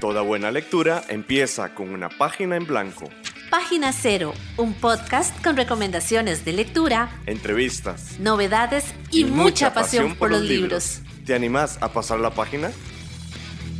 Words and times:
Toda 0.00 0.22
buena 0.22 0.52
lectura 0.52 1.02
empieza 1.08 1.74
con 1.74 1.90
una 1.90 2.08
página 2.08 2.54
en 2.54 2.66
blanco. 2.66 3.10
Página 3.50 3.92
Cero, 3.92 4.32
un 4.56 4.72
podcast 4.74 5.42
con 5.42 5.56
recomendaciones 5.56 6.44
de 6.44 6.52
lectura, 6.52 7.10
entrevistas, 7.26 8.20
novedades 8.20 8.84
y, 9.10 9.24
mucha, 9.24 9.74
pasión, 9.74 10.14
por 10.14 10.30
los 10.30 10.42
libros. 10.42 11.00
¿Te 11.26 11.34
animás 11.34 11.78
a 11.80 11.92
pasar 11.92 12.20
la 12.20 12.30
página? 12.30 12.70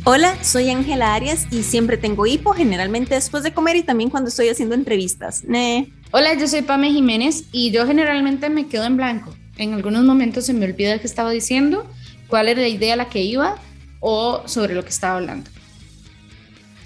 Hola, 0.03 0.43
soy 0.43 0.69
Ángela 0.69 1.13
Arias 1.13 1.47
y 1.51 1.63
siempre 1.63 1.95
tengo 1.95 2.25
hipo, 2.25 2.51
generalmente 2.51 3.15
después 3.15 3.43
de 3.43 3.53
comer 3.53 3.77
y 3.77 3.83
también 3.83 4.09
cuando 4.09 4.27
estoy 4.27 4.49
haciendo 4.49 4.75
entrevistas. 4.75 5.43
Hola, 6.11 6.33
yo 6.33 6.49
soy 6.49 6.63
Pame 6.63 6.91
Jiménez 6.91 7.45
y 7.53 7.71
yo 7.71 7.87
generalmente 7.87 8.49
me 8.49 8.67
quedo 8.67 8.83
en 8.83 8.97
blanco. 8.97 9.33
En 9.55 9.73
algunos 9.73 10.03
momentos 10.03 10.45
se 10.47 10.53
me 10.53 10.65
olvida 10.65 10.99
qué 10.99 11.07
estaba 11.07 11.31
diciendo, 11.31 11.89
cuál 12.27 12.49
era 12.49 12.59
la 12.59 12.67
idea 12.67 12.95
a 12.95 12.97
la 12.97 13.07
que 13.07 13.21
iba 13.21 13.55
o 14.01 14.43
sobre 14.47 14.73
lo 14.73 14.83
que 14.83 14.89
estaba 14.89 15.15
hablando. 15.15 15.49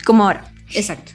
Como 0.05 0.23
ahora. 0.23 0.51
Exacto. 0.73 1.11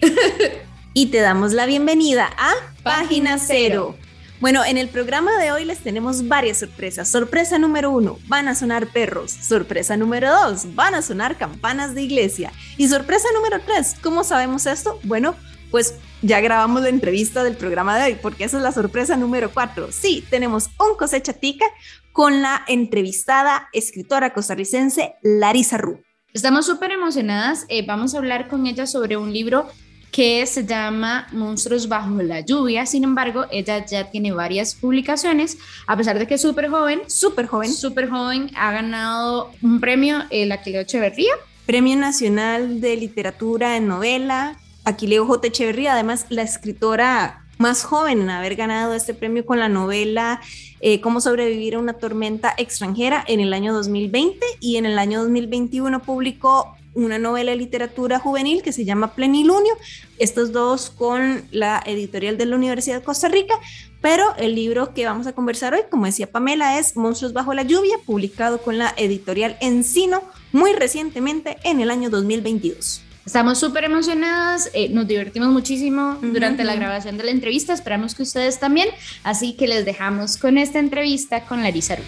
y 0.94 1.06
te 1.06 1.18
damos 1.18 1.52
la 1.52 1.66
bienvenida 1.66 2.30
a 2.38 2.52
Página 2.82 3.38
Cero. 3.38 3.96
Bueno, 4.38 4.62
en 4.64 4.76
el 4.76 4.88
programa 4.88 5.38
de 5.38 5.50
hoy 5.50 5.64
les 5.64 5.78
tenemos 5.78 6.28
varias 6.28 6.58
sorpresas. 6.58 7.08
Sorpresa 7.08 7.58
número 7.58 7.90
uno, 7.90 8.18
van 8.26 8.48
a 8.48 8.54
sonar 8.54 8.88
perros. 8.88 9.32
Sorpresa 9.32 9.96
número 9.96 10.30
dos, 10.30 10.74
van 10.74 10.94
a 10.94 11.00
sonar 11.00 11.38
campanas 11.38 11.94
de 11.94 12.02
iglesia. 12.02 12.52
Y 12.76 12.88
sorpresa 12.88 13.28
número 13.34 13.60
tres, 13.64 13.96
¿cómo 14.02 14.24
sabemos 14.24 14.66
esto? 14.66 15.00
Bueno, 15.04 15.34
pues 15.70 15.94
ya 16.20 16.40
grabamos 16.40 16.82
la 16.82 16.90
entrevista 16.90 17.44
del 17.44 17.56
programa 17.56 17.96
de 17.96 18.04
hoy, 18.04 18.18
porque 18.20 18.44
esa 18.44 18.58
es 18.58 18.62
la 18.62 18.72
sorpresa 18.72 19.16
número 19.16 19.50
cuatro. 19.52 19.90
Sí, 19.90 20.22
tenemos 20.28 20.68
un 20.78 20.96
cosecha 20.98 21.32
tica 21.32 21.66
con 22.12 22.42
la 22.42 22.62
entrevistada 22.68 23.68
escritora 23.72 24.34
costarricense 24.34 25.14
Larisa 25.22 25.78
Ru. 25.78 26.05
Estamos 26.36 26.66
súper 26.66 26.90
emocionadas. 26.90 27.64
Eh, 27.70 27.82
vamos 27.86 28.14
a 28.14 28.18
hablar 28.18 28.46
con 28.46 28.66
ella 28.66 28.86
sobre 28.86 29.16
un 29.16 29.32
libro 29.32 29.70
que 30.12 30.44
se 30.44 30.66
llama 30.66 31.26
Monstruos 31.32 31.88
bajo 31.88 32.20
la 32.20 32.40
lluvia. 32.40 32.84
Sin 32.84 33.04
embargo, 33.04 33.46
ella 33.50 33.86
ya 33.86 34.10
tiene 34.10 34.32
varias 34.32 34.74
publicaciones, 34.74 35.56
a 35.86 35.96
pesar 35.96 36.18
de 36.18 36.26
que 36.26 36.34
es 36.34 36.42
súper 36.42 36.68
joven. 36.68 37.00
Súper 37.06 37.46
joven. 37.46 37.72
Súper 37.72 38.10
joven. 38.10 38.50
Ha 38.54 38.70
ganado 38.70 39.50
un 39.62 39.80
premio, 39.80 40.24
el 40.28 40.52
Aquileo 40.52 40.82
Echeverría. 40.82 41.32
Premio 41.64 41.96
Nacional 41.96 42.82
de 42.82 42.98
Literatura 42.98 43.78
en 43.78 43.88
Novela. 43.88 44.58
Aquileo 44.84 45.24
J. 45.24 45.46
Echeverría, 45.46 45.94
además 45.94 46.26
la 46.28 46.42
escritora 46.42 47.45
más 47.58 47.84
joven 47.84 48.20
en 48.20 48.30
haber 48.30 48.56
ganado 48.56 48.94
este 48.94 49.14
premio 49.14 49.46
con 49.46 49.58
la 49.58 49.68
novela 49.68 50.40
eh, 50.80 51.00
Cómo 51.00 51.20
sobrevivir 51.20 51.74
a 51.74 51.78
una 51.78 51.94
tormenta 51.94 52.54
extranjera 52.58 53.24
en 53.26 53.40
el 53.40 53.52
año 53.54 53.72
2020 53.72 54.44
y 54.60 54.76
en 54.76 54.86
el 54.86 54.98
año 54.98 55.22
2021 55.22 56.02
publicó 56.02 56.76
una 56.92 57.18
novela 57.18 57.52
de 57.52 57.58
literatura 57.58 58.18
juvenil 58.18 58.62
que 58.62 58.72
se 58.72 58.84
llama 58.84 59.14
Plenilunio, 59.14 59.74
estos 60.18 60.52
dos 60.52 60.90
con 60.90 61.44
la 61.50 61.82
editorial 61.84 62.38
de 62.38 62.46
la 62.46 62.56
Universidad 62.56 62.98
de 62.98 63.04
Costa 63.04 63.28
Rica, 63.28 63.54
pero 64.00 64.34
el 64.36 64.54
libro 64.54 64.94
que 64.94 65.04
vamos 65.04 65.26
a 65.26 65.32
conversar 65.32 65.74
hoy, 65.74 65.82
como 65.90 66.06
decía 66.06 66.30
Pamela, 66.30 66.78
es 66.78 66.96
Monstruos 66.96 67.34
bajo 67.34 67.52
la 67.52 67.62
lluvia, 67.62 67.96
publicado 68.04 68.62
con 68.62 68.78
la 68.78 68.94
editorial 68.96 69.58
Encino 69.60 70.22
muy 70.52 70.72
recientemente 70.72 71.58
en 71.64 71.80
el 71.80 71.90
año 71.90 72.08
2022. 72.08 73.05
Estamos 73.26 73.58
súper 73.58 73.82
emocionadas, 73.82 74.70
eh, 74.72 74.88
nos 74.88 75.08
divertimos 75.08 75.48
muchísimo 75.48 76.16
durante 76.22 76.62
la 76.62 76.76
grabación 76.76 77.18
de 77.18 77.24
la 77.24 77.32
entrevista, 77.32 77.72
esperamos 77.72 78.14
que 78.14 78.22
ustedes 78.22 78.60
también, 78.60 78.88
así 79.24 79.54
que 79.54 79.66
les 79.66 79.84
dejamos 79.84 80.36
con 80.36 80.56
esta 80.58 80.78
entrevista 80.78 81.40
con 81.40 81.60
Larisa 81.64 81.96
Ru. 81.96 82.04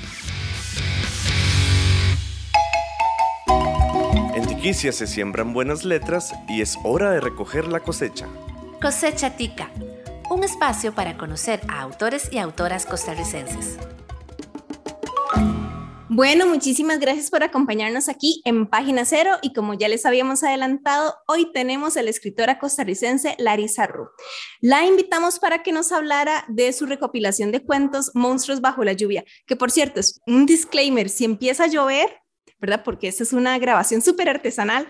En 4.36 4.46
Tiquicia 4.46 4.92
se 4.92 5.08
siembran 5.08 5.52
buenas 5.52 5.84
letras 5.84 6.32
y 6.48 6.62
es 6.62 6.78
hora 6.84 7.10
de 7.10 7.20
recoger 7.20 7.66
la 7.66 7.80
cosecha. 7.80 8.28
Cosecha 8.80 9.30
Tica, 9.30 9.70
un 10.30 10.44
espacio 10.44 10.94
para 10.94 11.18
conocer 11.18 11.60
a 11.66 11.80
autores 11.80 12.28
y 12.30 12.38
autoras 12.38 12.86
costarricenses. 12.86 13.76
Bueno, 16.18 16.48
muchísimas 16.48 16.98
gracias 16.98 17.30
por 17.30 17.44
acompañarnos 17.44 18.08
aquí 18.08 18.42
en 18.44 18.66
Página 18.66 19.04
Cero 19.04 19.36
y 19.40 19.52
como 19.52 19.74
ya 19.74 19.86
les 19.86 20.04
habíamos 20.04 20.42
adelantado, 20.42 21.14
hoy 21.28 21.52
tenemos 21.52 21.96
a 21.96 22.02
la 22.02 22.10
escritora 22.10 22.58
costarricense 22.58 23.36
Larisa 23.38 23.86
Ru. 23.86 24.08
La 24.60 24.84
invitamos 24.84 25.38
para 25.38 25.62
que 25.62 25.70
nos 25.70 25.92
hablara 25.92 26.44
de 26.48 26.72
su 26.72 26.86
recopilación 26.86 27.52
de 27.52 27.62
cuentos 27.64 28.10
Monstruos 28.14 28.60
bajo 28.60 28.82
la 28.82 28.94
lluvia, 28.94 29.24
que 29.46 29.54
por 29.54 29.70
cierto 29.70 30.00
es 30.00 30.20
un 30.26 30.44
disclaimer, 30.44 31.08
si 31.08 31.24
empieza 31.24 31.62
a 31.62 31.68
llover, 31.68 32.10
¿verdad? 32.58 32.82
Porque 32.84 33.06
esta 33.06 33.22
es 33.22 33.32
una 33.32 33.56
grabación 33.60 34.02
súper 34.02 34.28
artesanal, 34.28 34.88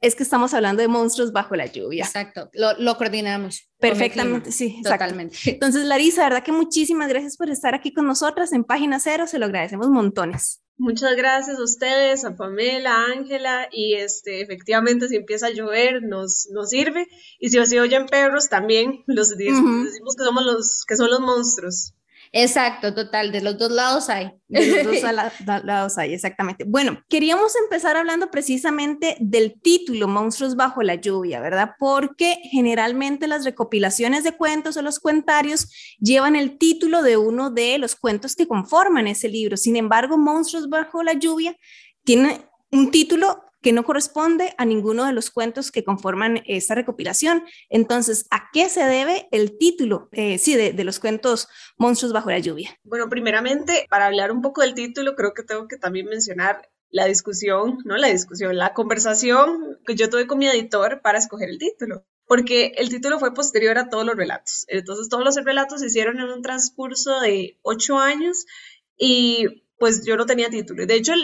es 0.00 0.14
que 0.14 0.22
estamos 0.22 0.54
hablando 0.54 0.80
de 0.80 0.88
monstruos 0.88 1.32
bajo 1.32 1.56
la 1.56 1.66
lluvia. 1.66 2.04
Exacto, 2.04 2.50
lo, 2.54 2.96
coordinamos. 2.96 3.68
Perfectamente, 3.78 4.50
sí, 4.52 4.80
totalmente. 4.82 5.36
Entonces, 5.46 5.84
Larisa, 5.84 6.24
verdad 6.24 6.42
que 6.42 6.52
muchísimas 6.52 7.08
gracias 7.08 7.36
por 7.36 7.50
estar 7.50 7.74
aquí 7.74 7.92
con 7.92 8.06
nosotras 8.06 8.52
en 8.52 8.64
Página 8.64 8.98
Cero, 8.98 9.26
se 9.26 9.38
lo 9.38 9.46
agradecemos 9.46 9.88
montones. 9.88 10.62
Muchas 10.78 11.14
gracias 11.14 11.58
a 11.58 11.62
ustedes, 11.62 12.24
a 12.24 12.36
Pamela, 12.36 12.94
a 12.94 13.12
Ángela, 13.12 13.68
y 13.70 13.96
este, 13.96 14.40
efectivamente 14.40 15.08
si 15.08 15.16
empieza 15.16 15.48
a 15.48 15.50
llover 15.50 16.02
nos, 16.02 16.48
nos 16.52 16.70
sirve, 16.70 17.06
y 17.38 17.50
si 17.50 17.62
se 17.66 17.80
oyen 17.80 18.06
perros 18.06 18.48
también, 18.48 19.04
los 19.06 19.28
decimos 19.36 20.16
que 20.16 20.24
somos 20.24 20.42
los, 20.42 20.84
que 20.88 20.96
son 20.96 21.10
los 21.10 21.20
monstruos. 21.20 21.94
Exacto, 22.32 22.94
total, 22.94 23.32
de 23.32 23.40
los 23.40 23.58
dos 23.58 23.72
lados 23.72 24.08
hay. 24.08 24.30
De 24.48 24.84
los 24.84 25.02
dos 25.02 25.02
lados 25.64 25.98
hay, 25.98 26.14
exactamente. 26.14 26.64
Bueno, 26.64 27.02
queríamos 27.08 27.54
empezar 27.56 27.96
hablando 27.96 28.30
precisamente 28.30 29.16
del 29.20 29.60
título 29.60 30.06
Monstruos 30.06 30.56
bajo 30.56 30.82
la 30.82 30.96
lluvia, 30.96 31.40
¿verdad? 31.40 31.72
Porque 31.78 32.38
generalmente 32.50 33.26
las 33.26 33.44
recopilaciones 33.44 34.24
de 34.24 34.36
cuentos 34.36 34.76
o 34.76 34.82
los 34.82 34.98
cuentarios 35.00 35.72
llevan 35.98 36.36
el 36.36 36.58
título 36.58 37.02
de 37.02 37.16
uno 37.16 37.50
de 37.50 37.78
los 37.78 37.96
cuentos 37.96 38.36
que 38.36 38.46
conforman 38.48 39.08
ese 39.08 39.28
libro. 39.28 39.56
Sin 39.56 39.76
embargo, 39.76 40.18
Monstruos 40.18 40.68
bajo 40.68 41.02
la 41.02 41.14
lluvia 41.14 41.56
tiene 42.04 42.48
un 42.70 42.90
título 42.90 43.49
que 43.62 43.72
no 43.72 43.84
corresponde 43.84 44.54
a 44.58 44.64
ninguno 44.64 45.04
de 45.04 45.12
los 45.12 45.30
cuentos 45.30 45.70
que 45.70 45.84
conforman 45.84 46.42
esta 46.46 46.74
recopilación. 46.74 47.44
Entonces, 47.68 48.26
¿a 48.30 48.50
qué 48.52 48.68
se 48.68 48.84
debe 48.84 49.28
el 49.32 49.58
título, 49.58 50.08
eh, 50.12 50.38
sí, 50.38 50.56
de, 50.56 50.72
de, 50.72 50.84
los 50.84 51.00
cuentos 51.00 51.48
Monstruos 51.76 52.12
bajo 52.12 52.30
la 52.30 52.38
lluvia? 52.38 52.78
Bueno, 52.84 53.08
primeramente, 53.08 53.86
para 53.90 54.06
hablar 54.06 54.32
un 54.32 54.42
poco 54.42 54.62
del 54.62 54.74
título, 54.74 55.14
creo 55.14 55.34
que 55.34 55.42
tengo 55.42 55.68
que 55.68 55.76
también 55.76 56.06
mencionar 56.06 56.70
la 56.90 57.06
discusión, 57.06 57.78
no 57.84 57.96
la 57.96 58.08
discusión, 58.08 58.56
la 58.56 58.74
conversación 58.74 59.78
que 59.86 59.94
yo 59.94 60.10
tuve 60.10 60.26
con 60.26 60.38
mi 60.38 60.48
editor 60.48 61.00
para 61.02 61.18
escoger 61.18 61.48
el 61.48 61.58
título 61.58 62.04
porque 62.30 62.74
el 62.76 62.90
título 62.90 63.18
fue 63.18 63.34
posterior 63.34 63.76
a 63.76 63.88
todos 63.88 64.06
los 64.06 64.14
relatos. 64.14 64.64
Entonces, 64.68 65.08
todos 65.08 65.24
los 65.24 65.34
relatos 65.44 65.80
se 65.80 65.86
hicieron 65.86 66.20
en 66.20 66.28
un 66.28 66.42
transcurso 66.42 67.18
de 67.18 67.58
ocho 67.62 67.98
años 67.98 68.46
y 68.96 69.64
pues 69.80 70.04
yo 70.04 70.18
no 70.18 70.26
tenía 70.26 70.50
título. 70.50 70.84
De 70.84 70.94
hecho, 70.94 71.14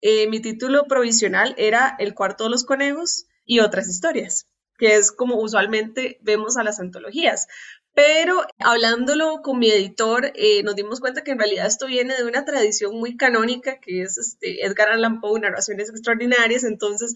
eh, 0.00 0.26
mi 0.30 0.40
título 0.40 0.86
provisional 0.86 1.54
era 1.58 1.96
El 1.98 2.14
cuarto 2.14 2.44
de 2.44 2.50
los 2.50 2.64
conejos 2.64 3.26
y 3.44 3.60
otras 3.60 3.90
historias, 3.90 4.46
que 4.78 4.94
es 4.94 5.12
como 5.12 5.36
usualmente 5.36 6.18
vemos 6.22 6.56
a 6.56 6.64
las 6.64 6.80
antologías. 6.80 7.46
Pero 7.92 8.42
hablándolo 8.58 9.42
con 9.42 9.58
mi 9.58 9.70
editor, 9.70 10.32
eh, 10.34 10.62
nos 10.62 10.76
dimos 10.76 11.00
cuenta 11.00 11.22
que 11.22 11.32
en 11.32 11.40
realidad 11.40 11.66
esto 11.66 11.88
viene 11.88 12.16
de 12.16 12.24
una 12.24 12.46
tradición 12.46 12.96
muy 12.96 13.18
canónica, 13.18 13.80
que 13.80 14.00
es 14.00 14.16
este, 14.16 14.64
Edgar 14.64 14.88
Allan 14.88 15.20
Poe, 15.20 15.38
Narraciones 15.38 15.90
Extraordinarias. 15.90 16.64
Entonces, 16.64 17.12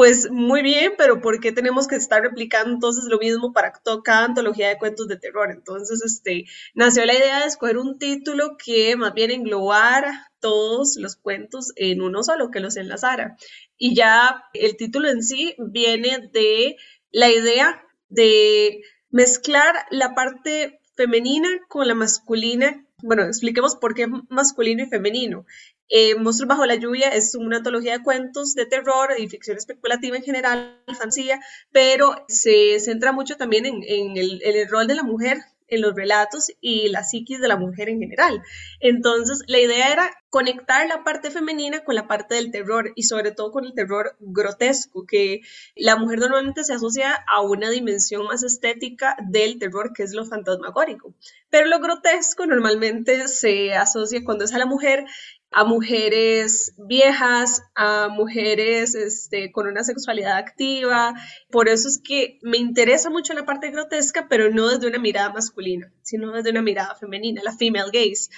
pues 0.00 0.30
muy 0.30 0.62
bien, 0.62 0.94
pero 0.96 1.20
¿por 1.20 1.40
qué 1.40 1.52
tenemos 1.52 1.86
que 1.86 1.96
estar 1.96 2.22
replicando 2.22 2.72
entonces 2.72 3.04
lo 3.04 3.18
mismo 3.18 3.52
para 3.52 3.70
cada 4.02 4.24
antología 4.24 4.70
de 4.70 4.78
cuentos 4.78 5.08
de 5.08 5.18
terror? 5.18 5.50
Entonces, 5.50 6.02
este, 6.02 6.46
nació 6.72 7.04
la 7.04 7.12
idea 7.12 7.40
de 7.40 7.44
escoger 7.44 7.76
un 7.76 7.98
título 7.98 8.56
que 8.56 8.96
más 8.96 9.12
bien 9.12 9.30
englobara 9.30 10.32
todos 10.40 10.96
los 10.96 11.16
cuentos 11.16 11.74
en 11.76 12.00
uno 12.00 12.22
solo, 12.22 12.50
que 12.50 12.60
los 12.60 12.78
enlazara. 12.78 13.36
Y 13.76 13.94
ya 13.94 14.44
el 14.54 14.78
título 14.78 15.10
en 15.10 15.22
sí 15.22 15.54
viene 15.58 16.30
de 16.32 16.76
la 17.10 17.28
idea 17.28 17.84
de 18.08 18.80
mezclar 19.10 19.84
la 19.90 20.14
parte 20.14 20.80
femenina 20.96 21.50
con 21.68 21.86
la 21.86 21.94
masculina. 21.94 22.86
Bueno, 23.02 23.24
expliquemos 23.24 23.76
por 23.76 23.94
qué 23.94 24.06
masculino 24.30 24.82
y 24.82 24.88
femenino. 24.88 25.44
Eh, 25.90 26.14
Monstruos 26.14 26.48
bajo 26.48 26.66
la 26.66 26.76
lluvia 26.76 27.08
es 27.08 27.34
una 27.34 27.58
antología 27.58 27.98
de 27.98 28.04
cuentos 28.04 28.54
de 28.54 28.64
terror 28.64 29.10
y 29.18 29.28
ficción 29.28 29.56
especulativa 29.56 30.16
en 30.16 30.22
general, 30.22 30.80
fantasía, 30.86 31.40
pero 31.72 32.24
se 32.28 32.78
centra 32.78 33.12
mucho 33.12 33.36
también 33.36 33.66
en, 33.66 34.16
el, 34.16 34.40
el, 34.42 34.68
rol 34.68 34.86
de 34.86 34.94
la 34.94 35.02
mujer 35.02 35.38
en 35.70 35.80
los 35.80 35.94
relatos 35.94 36.50
y 36.60 36.88
la 36.88 37.04
psiquis 37.04 37.40
de 37.40 37.48
la 37.48 37.56
mujer 37.56 37.88
en 37.88 38.00
general. 38.00 38.42
Entonces, 38.80 39.42
la 39.46 39.58
idea 39.58 39.92
era 39.92 40.10
conectar 40.28 40.86
la 40.86 41.02
parte 41.02 41.30
femenina 41.30 41.84
con 41.84 41.94
la 41.94 42.06
parte 42.06 42.34
del 42.34 42.50
terror 42.50 42.92
y 42.94 43.04
sobre 43.04 43.32
todo 43.32 43.50
con 43.50 43.64
el 43.64 43.74
terror 43.74 44.16
grotesco, 44.20 45.06
que 45.06 45.40
la 45.76 45.96
mujer 45.96 46.18
normalmente 46.18 46.64
se 46.64 46.74
asocia 46.74 47.24
a 47.26 47.40
una 47.40 47.70
dimensión 47.70 48.24
más 48.26 48.42
estética 48.42 49.16
del 49.28 49.58
terror, 49.58 49.92
que 49.92 50.02
es 50.02 50.12
lo 50.12 50.24
fantasmagórico. 50.24 51.14
Pero 51.50 51.66
lo 51.66 51.80
grotesco 51.80 52.46
normalmente 52.46 53.26
se 53.28 53.74
asocia 53.74 54.24
cuando 54.24 54.44
es 54.44 54.54
a 54.54 54.58
la 54.58 54.66
mujer 54.66 55.04
a 55.52 55.64
mujeres 55.64 56.74
viejas, 56.78 57.62
a 57.74 58.08
mujeres 58.08 58.94
este, 58.94 59.50
con 59.50 59.66
una 59.66 59.82
sexualidad 59.82 60.36
activa. 60.36 61.14
Por 61.50 61.68
eso 61.68 61.88
es 61.88 62.00
que 62.02 62.38
me 62.42 62.58
interesa 62.58 63.10
mucho 63.10 63.34
la 63.34 63.44
parte 63.44 63.70
grotesca, 63.70 64.28
pero 64.28 64.50
no 64.50 64.68
desde 64.68 64.86
una 64.86 64.98
mirada 64.98 65.32
masculina, 65.32 65.92
sino 66.02 66.32
desde 66.32 66.50
una 66.50 66.62
mirada 66.62 66.94
femenina, 66.94 67.42
la 67.42 67.56
female 67.56 67.90
gaze 67.92 68.30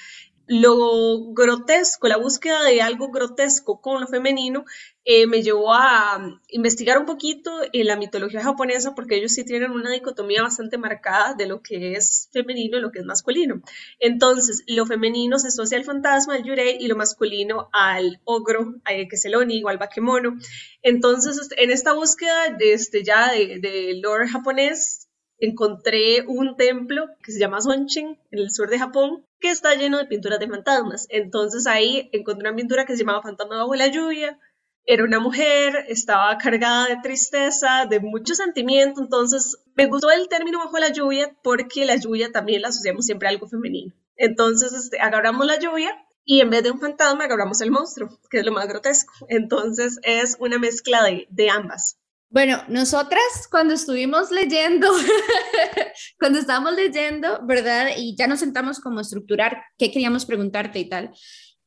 lo 0.53 1.33
grotesco, 1.33 2.09
la 2.09 2.19
búsqueda 2.19 2.63
de 2.63 2.83
algo 2.83 3.11
grotesco 3.11 3.81
con 3.81 4.03
lo 4.03 4.07
femenino, 4.07 4.67
eh, 5.03 5.27
me 5.27 5.43
llevó 5.43 5.73
a 5.73 6.19
um, 6.19 6.41
investigar 6.49 6.99
un 6.99 7.07
poquito 7.07 7.51
en 7.73 7.87
la 7.87 7.97
mitología 7.97 8.43
japonesa, 8.43 8.95
porque 8.95 9.17
ellos 9.17 9.33
sí 9.33 9.45
tienen 9.47 9.71
una 9.71 9.91
dicotomía 9.91 10.43
bastante 10.43 10.77
marcada 10.77 11.33
de 11.33 11.47
lo 11.47 11.63
que 11.63 11.95
es 11.95 12.29
femenino 12.35 12.77
y 12.77 12.83
lo 12.83 12.93
que 12.93 12.99
es 12.99 13.07
masculino. 13.07 13.63
Entonces, 13.99 14.63
lo 14.67 14.85
femenino 14.85 15.39
se 15.39 15.49
asocia 15.49 15.79
al 15.79 15.85
fantasma, 15.85 16.35
al 16.35 16.45
yurei, 16.45 16.77
y 16.79 16.87
lo 16.87 16.97
masculino 16.97 17.71
al 17.73 18.21
ogro, 18.25 18.75
eh, 18.91 19.09
que 19.09 19.17
o 19.35 19.69
al 19.71 19.79
bakemono. 19.79 20.37
Entonces, 20.83 21.49
en 21.57 21.71
esta 21.71 21.95
búsqueda 21.95 22.51
de, 22.59 22.75
este, 22.75 23.03
ya 23.03 23.33
de, 23.33 23.59
de 23.59 23.95
lore 24.03 24.29
japonés, 24.29 25.02
encontré 25.39 26.25
un 26.27 26.57
templo 26.57 27.07
que 27.23 27.33
se 27.33 27.41
llama 27.41 27.61
Sonshin, 27.61 28.19
en 28.31 28.39
el 28.39 28.51
sur 28.51 28.71
de 28.71 28.79
Japón, 28.79 29.27
que 29.41 29.51
está 29.51 29.75
lleno 29.75 29.99
de 29.99 30.07
pinturas 30.07 30.39
de 30.39 30.49
fantasmas. 30.49 31.07
Entonces 31.11 31.67
ahí 31.67 32.09
encontré 32.13 32.49
una 32.49 32.57
pintura 32.57 32.87
que 32.87 32.93
se 32.93 33.01
llamaba 33.01 33.23
Fantasma 33.23 33.59
bajo 33.59 33.75
la 33.75 33.89
lluvia. 33.89 34.39
Era 34.85 35.05
una 35.05 35.21
mujer, 35.21 35.85
estaba 35.89 36.37
cargada 36.39 36.87
de 36.87 36.99
tristeza, 37.03 37.87
de 37.89 38.01
mucho 38.01 38.35
sentimiento. 38.35 39.01
Entonces 39.01 39.57
me 39.75 39.87
gustó 39.87 40.11
el 40.11 40.29
término 40.29 40.59
bajo 40.59 40.79
la 40.79 40.93
lluvia 40.93 41.37
porque 41.43 41.85
la 41.87 41.97
lluvia 41.97 42.31
también 42.31 42.63
la 42.63 42.69
asociamos 42.69 43.05
siempre 43.05 43.29
a 43.29 43.31
algo 43.31 43.49
femenino. 43.49 43.93
Entonces 44.17 44.73
este, 44.73 45.01
agarramos 45.01 45.47
la 45.47 45.59
lluvia 45.59 45.93
y 46.25 46.41
en 46.41 46.51
vez 46.51 46.63
de 46.63 46.71
un 46.71 46.79
fantasma 46.79 47.25
agarramos 47.25 47.61
el 47.61 47.73
monstruo, 47.73 48.21
que 48.31 48.39
es 48.39 48.47
lo 48.47 48.53
más 48.53 48.69
grotesco. 48.69 49.13
Entonces 49.29 49.99
es 50.03 50.37
una 50.39 50.59
mezcla 50.59 51.03
de, 51.05 51.27
de 51.31 51.51
ambas. 51.51 51.99
Bueno, 52.33 52.63
nosotras 52.67 53.47
cuando 53.51 53.75
estuvimos 53.75 54.31
leyendo, 54.31 54.89
cuando 56.19 56.39
estábamos 56.39 56.73
leyendo, 56.75 57.41
¿verdad? 57.45 57.89
Y 57.99 58.17
ya 58.17 58.27
nos 58.27 58.41
sentamos 58.41 58.81
como 58.81 59.01
a 59.01 59.03
estructurar 59.03 59.63
qué 59.77 59.91
queríamos 59.91 60.25
preguntarte 60.25 60.79
y 60.79 60.89
tal, 60.89 61.11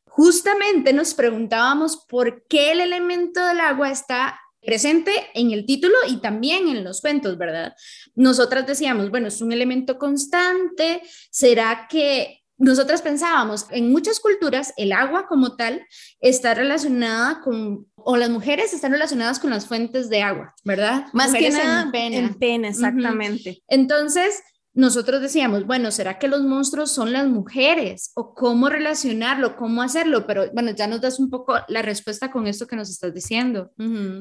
justamente 0.06 0.92
nos 0.92 1.14
preguntábamos 1.14 2.04
por 2.10 2.48
qué 2.48 2.72
el 2.72 2.82
elemento 2.82 3.46
del 3.46 3.60
agua 3.60 3.92
está 3.92 4.40
presente 4.60 5.12
en 5.36 5.52
el 5.52 5.68
título 5.68 5.94
y 6.10 6.18
también 6.18 6.68
en 6.68 6.84
los 6.84 7.00
cuentos, 7.00 7.38
¿verdad? 7.38 7.76
Nosotras 8.16 8.66
decíamos, 8.66 9.12
bueno, 9.12 9.28
es 9.28 9.42
un 9.42 9.52
elemento 9.52 10.00
constante, 10.00 11.04
¿será 11.30 11.88
que 11.88 12.45
nosotras 12.58 13.02
pensábamos, 13.02 13.68
en 13.72 13.92
muchas 13.92 14.20
culturas 14.20 14.74
el 14.78 14.92
agua 14.92 15.28
como 15.28 15.56
tal 15.56 15.86
está 16.22 16.54
relacionada 16.54 17.42
con, 17.42 17.88
o 17.96 18.18
las 18.18 18.30
mujeres 18.30 18.74
están 18.74 18.92
relacionadas 18.92 19.40
con 19.40 19.50
las 19.50 19.68
fuentes 19.68 20.10
de 20.10 20.22
agua, 20.22 20.56
¿verdad? 20.64 21.08
Más 21.14 21.34
que 21.34 21.50
nada 21.50 21.84
en 21.84 21.92
pena. 21.92 22.18
En 22.18 22.34
pena, 22.36 22.68
exactamente. 22.70 23.62
Entonces, 23.68 24.42
nosotros 24.76 25.22
decíamos, 25.22 25.66
bueno, 25.66 25.90
¿será 25.90 26.20
que 26.20 26.28
los 26.28 26.42
monstruos 26.42 26.92
son 26.92 27.14
las 27.14 27.28
mujeres? 27.28 28.12
¿O 28.14 28.34
cómo 28.34 28.70
relacionarlo? 28.70 29.56
¿Cómo 29.56 29.82
hacerlo? 29.82 30.28
Pero 30.28 30.52
bueno, 30.52 30.72
ya 30.76 30.86
nos 30.88 31.02
das 31.02 31.20
un 31.20 31.30
poco 31.30 31.56
la 31.70 31.82
respuesta 31.82 32.30
con 32.30 32.46
esto 32.46 32.68
que 32.68 32.76
nos 32.76 32.90
estás 32.90 33.14
diciendo. 33.14 33.72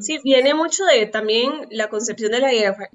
Sí, 0.01 0.19
viene 0.23 0.55
mucho 0.55 0.85
de 0.85 1.07
también 1.07 1.53
la 1.71 1.89
concepción 1.89 2.31
de 2.31 2.41
la 2.41 2.51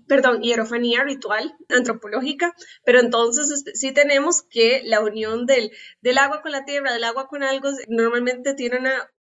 perdón, 0.07 0.41
hierofanía 0.41 1.03
ritual 1.03 1.53
antropológica, 1.67 2.53
pero 2.85 3.01
entonces 3.01 3.51
este, 3.51 3.75
sí 3.75 3.91
tenemos 3.91 4.44
que 4.44 4.81
la 4.85 5.01
unión 5.01 5.45
del, 5.45 5.71
del 6.01 6.17
agua 6.17 6.41
con 6.41 6.53
la 6.53 6.63
tierra, 6.63 6.94
del 6.94 7.03
agua 7.03 7.27
con 7.27 7.44
algo, 7.44 7.69
normalmente 7.89 8.53
tiene 8.53 8.79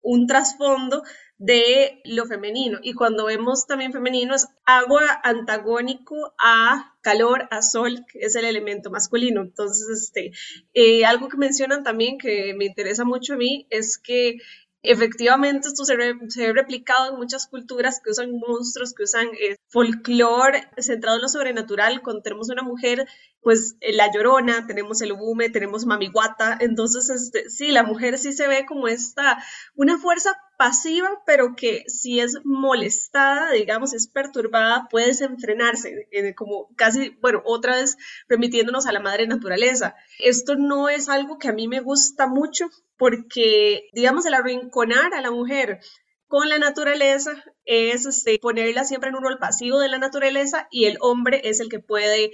un 0.06 0.26
trasfondo 0.26 1.02
de 1.36 2.00
lo 2.04 2.26
femenino. 2.26 2.78
Y 2.82 2.94
cuando 2.94 3.26
vemos 3.26 3.66
también 3.66 3.92
femenino 3.92 4.34
es 4.34 4.46
agua 4.64 5.02
antagónico 5.22 6.34
a 6.38 6.94
calor, 7.02 7.48
a 7.50 7.60
sol, 7.60 8.06
que 8.10 8.20
es 8.20 8.36
el 8.36 8.44
elemento 8.44 8.90
masculino. 8.90 9.42
Entonces, 9.42 9.88
este, 9.88 10.30
eh, 10.74 11.04
algo 11.04 11.28
que 11.28 11.36
mencionan 11.36 11.82
también 11.82 12.18
que 12.18 12.54
me 12.54 12.64
interesa 12.64 13.04
mucho 13.04 13.34
a 13.34 13.36
mí 13.36 13.66
es 13.68 13.98
que 13.98 14.38
efectivamente 14.86 15.68
esto 15.68 15.84
se, 15.84 15.96
ve 15.96 16.16
replicado 16.52 17.10
en 17.10 17.16
muchas 17.16 17.46
culturas 17.46 18.00
que 18.02 18.10
usan 18.10 18.32
monstruos, 18.38 18.94
que 18.94 19.04
usan 19.04 19.28
eh, 19.28 19.56
folclore 19.68 20.68
centrado 20.78 21.16
en 21.16 21.22
lo 21.22 21.28
sobrenatural. 21.28 22.02
Cuando 22.02 22.22
tenemos 22.22 22.48
una 22.48 22.62
mujer, 22.62 23.06
pues 23.40 23.76
eh, 23.80 23.92
la 23.92 24.10
llorona, 24.12 24.66
tenemos 24.66 25.02
el 25.02 25.12
bume, 25.12 25.50
tenemos 25.50 25.86
mamiguata. 25.86 26.56
Entonces, 26.60 27.10
este, 27.10 27.50
sí, 27.50 27.70
la 27.70 27.82
mujer 27.82 28.18
sí 28.18 28.32
se 28.32 28.48
ve 28.48 28.66
como 28.66 28.88
esta, 28.88 29.42
una 29.74 29.98
fuerza 29.98 30.36
pasiva, 30.58 31.22
pero 31.26 31.54
que 31.54 31.84
si 31.86 32.20
es 32.20 32.38
molestada, 32.44 33.52
digamos, 33.52 33.92
es 33.92 34.08
perturbada, 34.08 34.88
puede 34.90 35.08
desenfrenarse, 35.08 36.08
eh, 36.10 36.34
como 36.34 36.68
casi, 36.76 37.10
bueno, 37.20 37.42
otra 37.44 37.76
vez 37.76 37.96
remitiéndonos 38.28 38.86
a 38.86 38.92
la 38.92 39.00
madre 39.00 39.26
naturaleza. 39.26 39.94
Esto 40.18 40.56
no 40.56 40.88
es 40.88 41.08
algo 41.08 41.38
que 41.38 41.48
a 41.48 41.52
mí 41.52 41.68
me 41.68 41.80
gusta 41.80 42.26
mucho 42.26 42.70
porque, 42.96 43.88
digamos, 43.92 44.26
el 44.26 44.34
arrinconar 44.34 45.14
a 45.14 45.20
la 45.20 45.30
mujer 45.30 45.80
con 46.28 46.48
la 46.48 46.58
naturaleza 46.58 47.44
es 47.64 48.06
este, 48.06 48.38
ponerla 48.38 48.84
siempre 48.84 49.10
en 49.10 49.16
un 49.16 49.22
rol 49.22 49.38
pasivo 49.38 49.78
de 49.78 49.88
la 49.88 49.98
naturaleza 49.98 50.66
y 50.70 50.86
el 50.86 50.96
hombre 51.00 51.42
es 51.44 51.60
el 51.60 51.68
que 51.68 51.78
puede 51.78 52.32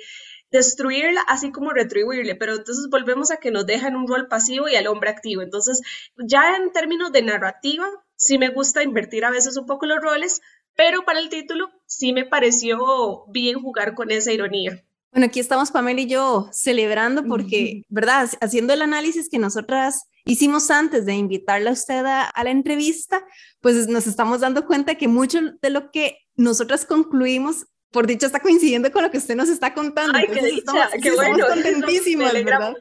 destruirla 0.51 1.23
así 1.23 1.51
como 1.51 1.71
retribuirle, 1.71 2.37
pero 2.37 2.55
entonces 2.55 2.89
volvemos 2.91 3.31
a 3.31 3.39
que 3.39 3.51
nos 3.51 3.67
dejan 3.67 3.97
un 3.97 4.07
rol 4.07 4.29
pasivo 4.29 4.69
y 4.69 4.77
al 4.77 4.87
hombre 4.87 5.11
activo. 5.11 5.43
Entonces, 5.43 5.81
ya 6.17 6.57
en 6.57 6.73
términos 6.73 7.11
de 7.11 7.23
narrativa, 7.23 7.87
sí 8.17 8.39
me 8.39 8.51
gusta 8.51 8.83
invertir 8.83 9.25
a 9.25 9.31
veces 9.31 9.57
un 9.57 9.67
poco 9.67 9.87
los 9.87 10.01
roles, 10.01 10.43
pero 10.77 11.05
para 11.05 11.21
el 11.21 11.31
título 11.31 11.71
sí 11.87 12.13
me 12.13 12.27
pareció 12.27 13.25
bien 13.29 13.61
jugar 13.61 13.95
con 13.95 14.11
esa 14.11 14.33
ironía. 14.33 14.85
Bueno, 15.11 15.27
aquí 15.27 15.41
estamos 15.41 15.71
Pamela 15.71 16.01
y 16.01 16.07
yo 16.07 16.49
celebrando 16.53 17.25
porque, 17.25 17.83
¿verdad? 17.89 18.31
Haciendo 18.41 18.73
el 18.73 18.81
análisis 18.81 19.29
que 19.29 19.39
nosotras 19.39 20.07
hicimos 20.25 20.71
antes 20.71 21.07
de 21.07 21.15
invitarla 21.15 21.71
a 21.71 21.73
usted 21.75 22.05
a, 22.05 22.33
la 22.43 22.51
entrevista, 22.51 23.25
pues 23.61 23.89
nos 23.89 24.07
estamos 24.07 24.41
dando 24.41 24.67
cuenta 24.67 24.95
que 24.97 25.09
mucho 25.09 25.41
de 25.61 25.71
lo 25.71 25.91
que 25.91 26.19
nosotras 26.37 26.85
concluimos, 26.85 27.67
por 27.91 28.07
dicho, 28.07 28.27
está 28.27 28.41
coincidiendo 28.41 28.91
con 28.91 29.03
lo 29.03 29.11
que 29.11 29.19
usted 29.19 29.37
nos 29.37 29.49
está 29.49 29.75
contando. 29.75 30.17
Ay, 30.17 30.27
qué 30.33 30.43
dicha, 30.43 30.91
qué 31.03 31.11
bueno. 31.13 31.47
contentísimas, 31.49 32.33
¿verdad? 32.33 32.75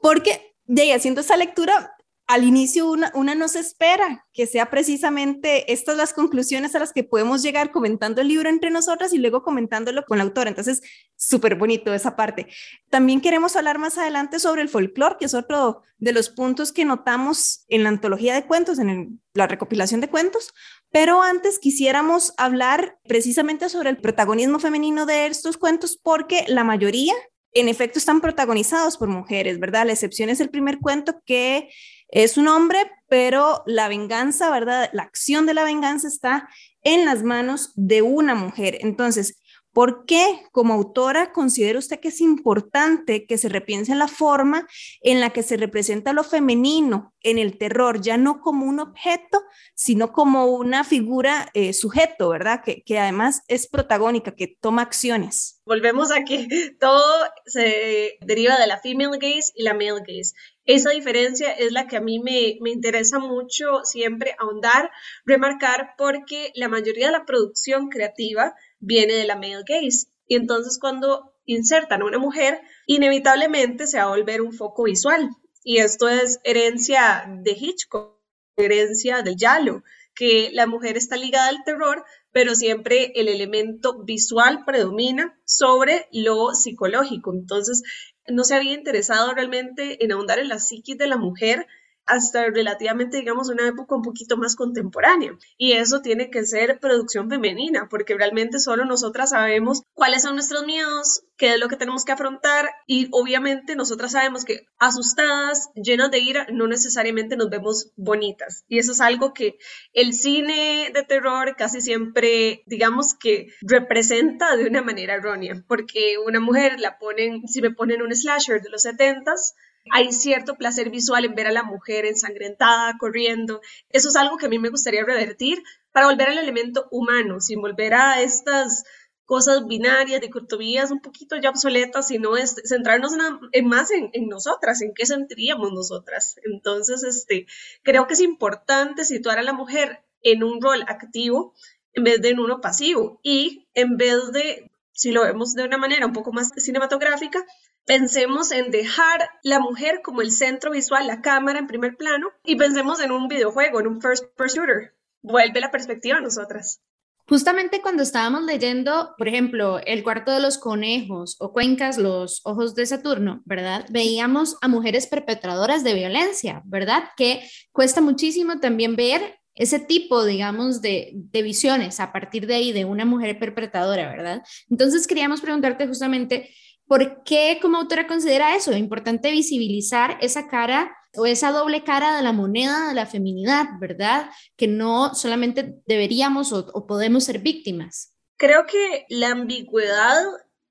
Porque 0.00 0.54
de 0.64 0.82
ahí, 0.82 0.92
haciendo 0.92 1.20
esa 1.20 1.36
lectura, 1.36 1.94
al 2.28 2.44
inicio 2.44 2.90
una, 2.90 3.34
no 3.34 3.48
se 3.48 3.58
espera 3.58 4.26
que 4.34 4.46
sea 4.46 4.68
precisamente 4.68 5.72
estas 5.72 5.96
las 5.96 6.12
conclusiones 6.12 6.74
a 6.74 6.78
las 6.78 6.92
que 6.92 7.02
podemos 7.02 7.42
llegar 7.42 7.70
comentando 7.70 8.20
el 8.20 8.28
libro 8.28 8.50
entre 8.50 8.70
nosotras 8.70 9.14
y 9.14 9.18
luego 9.18 9.42
comentándolo 9.42 10.04
con 10.04 10.18
la 10.18 10.24
autora. 10.24 10.50
Entonces, 10.50 10.82
súper 11.16 11.54
bonito 11.54 11.94
esa 11.94 12.16
parte. 12.16 12.46
También 12.90 13.22
queremos 13.22 13.56
hablar 13.56 13.78
más 13.78 13.96
adelante 13.96 14.40
sobre 14.40 14.60
el 14.60 14.68
folclore, 14.68 15.16
que 15.18 15.24
es 15.24 15.32
otro 15.32 15.80
de 15.96 16.12
los 16.12 16.28
puntos 16.28 16.70
que 16.70 16.84
notamos 16.84 17.64
en 17.68 17.82
la 17.82 17.88
antología 17.88 18.34
de 18.34 18.44
cuentos, 18.44 18.78
en 18.78 19.22
la 19.32 19.46
recopilación 19.46 20.02
de 20.02 20.10
cuentos. 20.10 20.52
Pero 20.90 21.22
antes 21.22 21.58
quisiéramos 21.58 22.34
hablar 22.36 22.98
precisamente 23.08 23.70
sobre 23.70 23.88
el 23.88 23.96
protagonismo 23.96 24.58
femenino 24.58 25.06
de 25.06 25.28
estos 25.28 25.56
cuentos, 25.56 25.96
porque 25.96 26.44
la 26.46 26.62
mayoría, 26.62 27.14
en 27.52 27.68
efecto, 27.68 27.98
están 27.98 28.20
protagonizados 28.20 28.98
por 28.98 29.08
mujeres, 29.08 29.58
¿verdad? 29.58 29.86
La 29.86 29.94
excepción 29.94 30.28
es 30.28 30.40
el 30.40 30.50
primer 30.50 30.78
cuento 30.78 31.22
que 31.24 31.70
es 32.08 32.36
un 32.36 32.48
hombre, 32.48 32.78
pero 33.08 33.62
la 33.66 33.88
venganza, 33.88 34.50
¿verdad? 34.50 34.90
La 34.92 35.02
acción 35.02 35.46
de 35.46 35.54
la 35.54 35.64
venganza 35.64 36.08
está 36.08 36.48
en 36.82 37.04
las 37.04 37.22
manos 37.22 37.72
de 37.74 38.02
una 38.02 38.34
mujer. 38.34 38.78
Entonces, 38.80 39.38
¿Por 39.78 40.06
qué 40.06 40.40
como 40.50 40.74
autora 40.74 41.32
considera 41.32 41.78
usted 41.78 42.00
que 42.00 42.08
es 42.08 42.20
importante 42.20 43.26
que 43.26 43.38
se 43.38 43.48
repiense 43.48 43.94
la 43.94 44.08
forma 44.08 44.66
en 45.02 45.20
la 45.20 45.30
que 45.30 45.44
se 45.44 45.56
representa 45.56 46.12
lo 46.12 46.24
femenino 46.24 47.14
en 47.22 47.38
el 47.38 47.58
terror, 47.58 48.00
ya 48.00 48.16
no 48.16 48.40
como 48.40 48.66
un 48.66 48.80
objeto, 48.80 49.40
sino 49.76 50.12
como 50.12 50.46
una 50.46 50.82
figura 50.82 51.50
eh, 51.54 51.72
sujeto, 51.74 52.30
¿verdad? 52.30 52.62
Que, 52.64 52.82
que 52.82 52.98
además 52.98 53.42
es 53.46 53.68
protagónica, 53.68 54.34
que 54.34 54.56
toma 54.60 54.82
acciones. 54.82 55.60
Volvemos 55.64 56.10
a 56.10 56.24
que 56.24 56.48
todo 56.80 57.04
se 57.46 58.18
deriva 58.22 58.58
de 58.58 58.66
la 58.66 58.78
female 58.78 59.18
gaze 59.20 59.52
y 59.54 59.62
la 59.62 59.74
male 59.74 60.02
gaze. 60.04 60.34
Esa 60.68 60.90
diferencia 60.90 61.50
es 61.50 61.72
la 61.72 61.86
que 61.86 61.96
a 61.96 62.02
mí 62.02 62.18
me, 62.18 62.58
me, 62.60 62.68
interesa 62.68 63.18
mucho 63.18 63.84
siempre 63.84 64.36
ahondar, 64.38 64.90
remarcar, 65.24 65.94
porque 65.96 66.52
la 66.54 66.68
mayoría 66.68 67.06
de 67.06 67.12
la 67.12 67.24
producción 67.24 67.88
creativa 67.88 68.54
viene 68.78 69.14
de 69.14 69.24
la 69.24 69.36
male 69.36 69.64
gaze. 69.66 70.08
Y 70.26 70.34
entonces 70.36 70.78
cuando 70.78 71.34
insertan 71.46 72.02
a 72.02 72.04
una 72.04 72.18
mujer, 72.18 72.60
inevitablemente 72.86 73.86
se 73.86 73.96
va 73.96 74.02
a 74.02 74.08
volver 74.08 74.42
un 74.42 74.52
foco 74.52 74.82
visual. 74.82 75.30
Y 75.64 75.78
esto 75.78 76.06
es 76.06 76.38
herencia 76.44 77.24
de 77.42 77.52
Hitchcock, 77.52 78.20
herencia 78.58 79.22
del 79.22 79.36
Yalo, 79.36 79.82
que 80.14 80.50
la 80.52 80.66
mujer 80.66 80.98
está 80.98 81.16
ligada 81.16 81.48
al 81.48 81.64
terror, 81.64 82.04
pero 82.30 82.54
siempre 82.54 83.12
el 83.14 83.28
elemento 83.28 84.04
visual 84.04 84.64
predomina 84.66 85.40
sobre 85.46 86.08
lo 86.12 86.52
psicológico. 86.52 87.32
Entonces, 87.32 87.82
no 88.28 88.44
se 88.44 88.54
había 88.54 88.74
interesado 88.74 89.32
realmente 89.32 90.04
en 90.04 90.12
ahondar 90.12 90.38
en 90.38 90.48
la 90.48 90.58
psiquis 90.58 90.98
de 90.98 91.06
la 91.06 91.16
mujer 91.16 91.66
hasta 92.08 92.46
relativamente, 92.46 93.18
digamos, 93.18 93.48
una 93.48 93.68
época 93.68 93.94
un 93.94 94.02
poquito 94.02 94.36
más 94.36 94.56
contemporánea. 94.56 95.36
Y 95.56 95.72
eso 95.72 96.00
tiene 96.00 96.30
que 96.30 96.44
ser 96.44 96.80
producción 96.80 97.28
femenina, 97.28 97.88
porque 97.88 98.16
realmente 98.16 98.58
solo 98.58 98.84
nosotras 98.84 99.30
sabemos 99.30 99.82
cuáles 99.94 100.22
son 100.22 100.34
nuestros 100.34 100.64
miedos, 100.64 101.22
qué 101.36 101.54
es 101.54 101.60
lo 101.60 101.68
que 101.68 101.76
tenemos 101.76 102.04
que 102.04 102.12
afrontar 102.12 102.68
y 102.86 103.08
obviamente 103.12 103.76
nosotras 103.76 104.12
sabemos 104.12 104.44
que 104.44 104.66
asustadas, 104.78 105.70
llenas 105.74 106.10
de 106.10 106.18
ira, 106.18 106.46
no 106.52 106.66
necesariamente 106.66 107.36
nos 107.36 107.50
vemos 107.50 107.92
bonitas. 107.96 108.64
Y 108.68 108.78
eso 108.78 108.92
es 108.92 109.00
algo 109.00 109.32
que 109.32 109.58
el 109.92 110.14
cine 110.14 110.90
de 110.92 111.02
terror 111.04 111.54
casi 111.56 111.80
siempre, 111.80 112.62
digamos 112.66 113.14
que 113.14 113.48
representa 113.60 114.56
de 114.56 114.66
una 114.66 114.82
manera 114.82 115.14
errónea, 115.14 115.62
porque 115.68 116.16
una 116.24 116.40
mujer 116.40 116.80
la 116.80 116.98
ponen, 116.98 117.46
si 117.46 117.62
me 117.62 117.70
ponen 117.70 118.02
un 118.02 118.14
slasher 118.14 118.60
de 118.60 118.70
los 118.70 118.84
70s, 118.84 119.54
hay 119.92 120.12
cierto 120.12 120.54
placer 120.54 120.90
visual 120.90 121.24
en 121.24 121.34
ver 121.34 121.46
a 121.46 121.52
la 121.52 121.62
mujer 121.62 122.04
ensangrentada, 122.06 122.96
corriendo. 122.98 123.60
Eso 123.90 124.08
es 124.08 124.16
algo 124.16 124.36
que 124.36 124.46
a 124.46 124.48
mí 124.48 124.58
me 124.58 124.70
gustaría 124.70 125.04
revertir 125.04 125.62
para 125.92 126.06
volver 126.06 126.28
al 126.28 126.38
elemento 126.38 126.86
humano, 126.90 127.40
sin 127.40 127.60
volver 127.60 127.94
a 127.94 128.20
estas 128.22 128.84
cosas 129.28 129.66
binarias, 129.66 130.22
dicotomías 130.22 130.90
un 130.90 131.00
poquito 131.00 131.36
ya 131.36 131.50
obsoletas, 131.50 132.08
sino 132.08 132.38
es 132.38 132.56
centrarnos 132.64 133.12
en, 133.52 133.68
más 133.68 133.90
en, 133.90 134.08
en, 134.14 134.26
nosotras, 134.26 134.80
en 134.80 134.94
qué 134.94 135.04
sentiríamos 135.04 135.70
nosotras. 135.72 136.36
Entonces, 136.50 137.02
este, 137.02 137.46
creo 137.82 138.06
que 138.06 138.14
es 138.14 138.20
importante 138.20 139.04
situar 139.04 139.38
a 139.38 139.42
la 139.42 139.52
mujer 139.52 140.00
en 140.22 140.42
un 140.42 140.62
rol 140.62 140.82
activo 140.88 141.52
en 141.92 142.04
vez 142.04 142.22
de 142.22 142.30
en 142.30 142.40
uno 142.40 142.62
pasivo 142.62 143.20
y 143.22 143.66
en 143.74 143.98
vez 143.98 144.32
de, 144.32 144.70
si 144.92 145.12
lo 145.12 145.24
vemos 145.24 145.52
de 145.52 145.64
una 145.64 145.76
manera 145.76 146.06
un 146.06 146.14
poco 146.14 146.32
más 146.32 146.50
cinematográfica, 146.56 147.44
Pensemos 147.88 148.52
en 148.52 148.70
dejar 148.70 149.30
la 149.42 149.60
mujer 149.60 150.02
como 150.04 150.20
el 150.20 150.30
centro 150.30 150.72
visual, 150.72 151.06
la 151.06 151.22
cámara 151.22 151.58
en 151.58 151.66
primer 151.66 151.96
plano, 151.96 152.26
y 152.44 152.54
pensemos 152.54 153.00
en 153.00 153.12
un 153.12 153.28
videojuego, 153.28 153.80
en 153.80 153.86
un 153.86 154.02
first 154.02 154.26
person 154.36 154.66
shooter. 154.66 154.94
Vuelve 155.22 155.58
la 155.58 155.70
perspectiva 155.70 156.18
a 156.18 156.20
nosotras. 156.20 156.82
Justamente 157.26 157.80
cuando 157.80 158.02
estábamos 158.02 158.42
leyendo, 158.42 159.14
por 159.16 159.26
ejemplo, 159.26 159.80
El 159.86 160.02
cuarto 160.02 160.32
de 160.32 160.40
los 160.40 160.58
conejos 160.58 161.36
o 161.40 161.54
Cuencas, 161.54 161.96
los 161.96 162.42
ojos 162.44 162.74
de 162.74 162.84
Saturno, 162.84 163.40
¿verdad? 163.46 163.86
Veíamos 163.88 164.58
a 164.60 164.68
mujeres 164.68 165.06
perpetradoras 165.06 165.82
de 165.82 165.94
violencia, 165.94 166.60
¿verdad? 166.66 167.04
Que 167.16 167.40
cuesta 167.72 168.02
muchísimo 168.02 168.60
también 168.60 168.96
ver 168.96 169.38
ese 169.54 169.80
tipo, 169.80 170.26
digamos, 170.26 170.82
de, 170.82 171.12
de, 171.14 171.42
visiones 171.42 172.00
a 172.00 172.12
partir 172.12 172.46
de 172.46 172.54
ahí 172.54 172.72
de 172.72 172.84
una 172.84 173.06
mujer 173.06 173.38
perpetradora, 173.38 174.10
¿verdad? 174.10 174.42
Entonces 174.70 175.06
queríamos 175.06 175.40
preguntarte 175.40 175.86
justamente, 175.86 176.50
¿Por 176.88 177.22
qué 177.22 177.58
como 177.60 177.76
autora 177.76 178.06
considera 178.06 178.56
eso? 178.56 178.74
Importante 178.74 179.30
visibilizar 179.30 180.16
esa 180.22 180.48
cara 180.48 180.96
o 181.16 181.26
esa 181.26 181.52
doble 181.52 181.84
cara 181.84 182.16
de 182.16 182.22
la 182.22 182.32
moneda 182.32 182.88
de 182.88 182.94
la 182.94 183.04
feminidad, 183.04 183.66
¿verdad? 183.78 184.30
Que 184.56 184.68
no 184.68 185.14
solamente 185.14 185.76
deberíamos 185.86 186.52
o, 186.52 186.86
podemos 186.86 187.24
ser 187.24 187.40
víctimas. 187.40 188.14
Creo 188.38 188.66
que 188.66 189.04
la 189.10 189.30
ambigüedad 189.30 190.24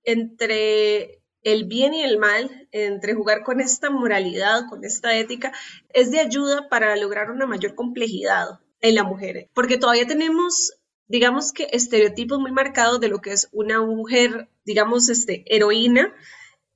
entre 0.04 1.22
el 1.44 1.66
bien 1.66 1.94
y 1.94 2.04
el 2.04 2.18
mal, 2.18 2.68
entre 2.72 3.14
jugar 3.14 3.44
con 3.44 3.62
esta 3.62 3.92
moralidad, 3.92 4.68
con 4.70 4.84
esta 4.84 5.16
ética, 5.16 5.54
es 5.90 6.10
de 6.12 6.20
ayuda 6.20 6.68
para 6.68 6.96
lograr 6.96 7.30
una 7.30 7.46
mayor 7.46 7.76
complejidad 7.76 8.60
en 8.82 8.96
la 8.96 9.04
mujer, 9.04 9.50
porque 9.54 9.78
todavía 9.78 10.08
tenemos 10.08 10.74
digamos 11.08 11.52
que 11.54 11.68
estereotipos 11.72 12.40
muy 12.40 12.52
marcados 12.52 13.00
de 13.00 13.08
lo 13.08 13.20
que 13.20 13.32
es 13.32 13.50
una 13.52 13.82
mujer, 13.82 14.50
digamos, 14.66 15.10
este, 15.10 15.44
heroína 15.48 16.14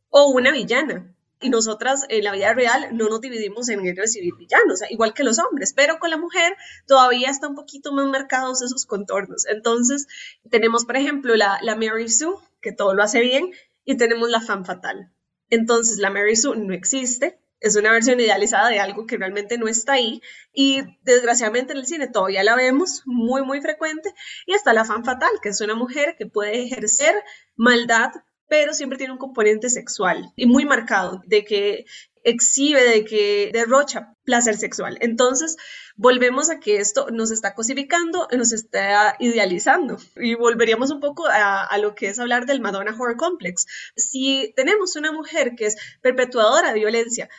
o 0.09 0.31
una 0.31 0.51
villana. 0.51 1.13
Y 1.43 1.49
nosotras 1.49 2.05
en 2.09 2.23
la 2.23 2.31
vida 2.31 2.53
real 2.53 2.89
no 2.95 3.09
nos 3.09 3.19
dividimos 3.19 3.67
en 3.69 3.83
héroes 3.85 4.15
y 4.15 4.31
villanos, 4.31 4.81
igual 4.91 5.15
que 5.15 5.23
los 5.23 5.39
hombres, 5.39 5.73
pero 5.75 5.97
con 5.97 6.11
la 6.11 6.17
mujer 6.17 6.55
todavía 6.85 7.31
está 7.31 7.47
un 7.47 7.55
poquito 7.55 7.91
más 7.93 8.07
marcados 8.07 8.61
esos 8.61 8.85
contornos. 8.85 9.47
Entonces, 9.47 10.07
tenemos, 10.51 10.85
por 10.85 10.97
ejemplo, 10.97 11.35
la, 11.35 11.57
la 11.63 11.75
Mary 11.75 12.09
Sue, 12.09 12.35
que 12.61 12.71
todo 12.71 12.93
lo 12.93 13.01
hace 13.01 13.21
bien, 13.21 13.51
y 13.85 13.97
tenemos 13.97 14.29
la 14.29 14.39
fan 14.39 14.65
fatal. 14.65 15.11
Entonces, 15.49 15.97
la 15.97 16.11
Mary 16.11 16.35
Sue 16.35 16.55
no 16.55 16.75
existe, 16.75 17.40
es 17.61 17.75
una 17.75 17.91
versión 17.91 18.19
idealizada 18.19 18.69
de 18.69 18.79
algo 18.79 19.05
que 19.05 19.17
realmente 19.17 19.57
no 19.57 19.67
está 19.67 19.93
ahí 19.93 20.21
y 20.51 20.81
desgraciadamente 21.03 21.73
en 21.73 21.79
el 21.79 21.85
cine 21.85 22.07
todavía 22.07 22.43
la 22.43 22.55
vemos 22.55 23.03
muy 23.05 23.43
muy 23.43 23.61
frecuente 23.61 24.13
y 24.45 24.53
está 24.53 24.73
la 24.73 24.83
fan 24.83 25.05
fatal, 25.05 25.31
que 25.41 25.49
es 25.49 25.61
una 25.61 25.75
mujer 25.75 26.15
que 26.17 26.25
puede 26.25 26.63
ejercer 26.63 27.15
maldad 27.55 28.11
pero 28.49 28.73
siempre 28.73 28.97
tiene 28.97 29.13
un 29.13 29.19
componente 29.19 29.69
sexual 29.69 30.33
y 30.35 30.45
muy 30.45 30.65
marcado 30.65 31.21
de 31.25 31.45
que 31.45 31.85
exhibe, 32.25 32.83
de 32.83 33.05
que 33.05 33.49
derrocha 33.53 34.13
placer 34.25 34.57
sexual. 34.57 34.97
Entonces, 34.99 35.55
volvemos 35.95 36.49
a 36.49 36.59
que 36.59 36.77
esto 36.77 37.07
nos 37.11 37.31
está 37.31 37.53
cosificando, 37.53 38.27
nos 38.37 38.51
está 38.51 39.15
idealizando 39.19 39.97
y 40.17 40.35
volveríamos 40.35 40.91
un 40.91 40.99
poco 40.99 41.27
a, 41.27 41.63
a, 41.63 41.77
lo 41.77 41.95
que 41.95 42.09
es 42.09 42.19
hablar 42.19 42.45
del 42.45 42.59
Madonna 42.59 42.93
Horror 42.93 43.17
Complex. 43.17 43.65
Si 43.95 44.53
tenemos 44.55 44.95
una 44.97 45.13
mujer 45.13 45.55
que 45.55 45.67
es 45.67 45.77
perpetuadora 46.01 46.73
de 46.73 46.79
violencia, 46.79 47.29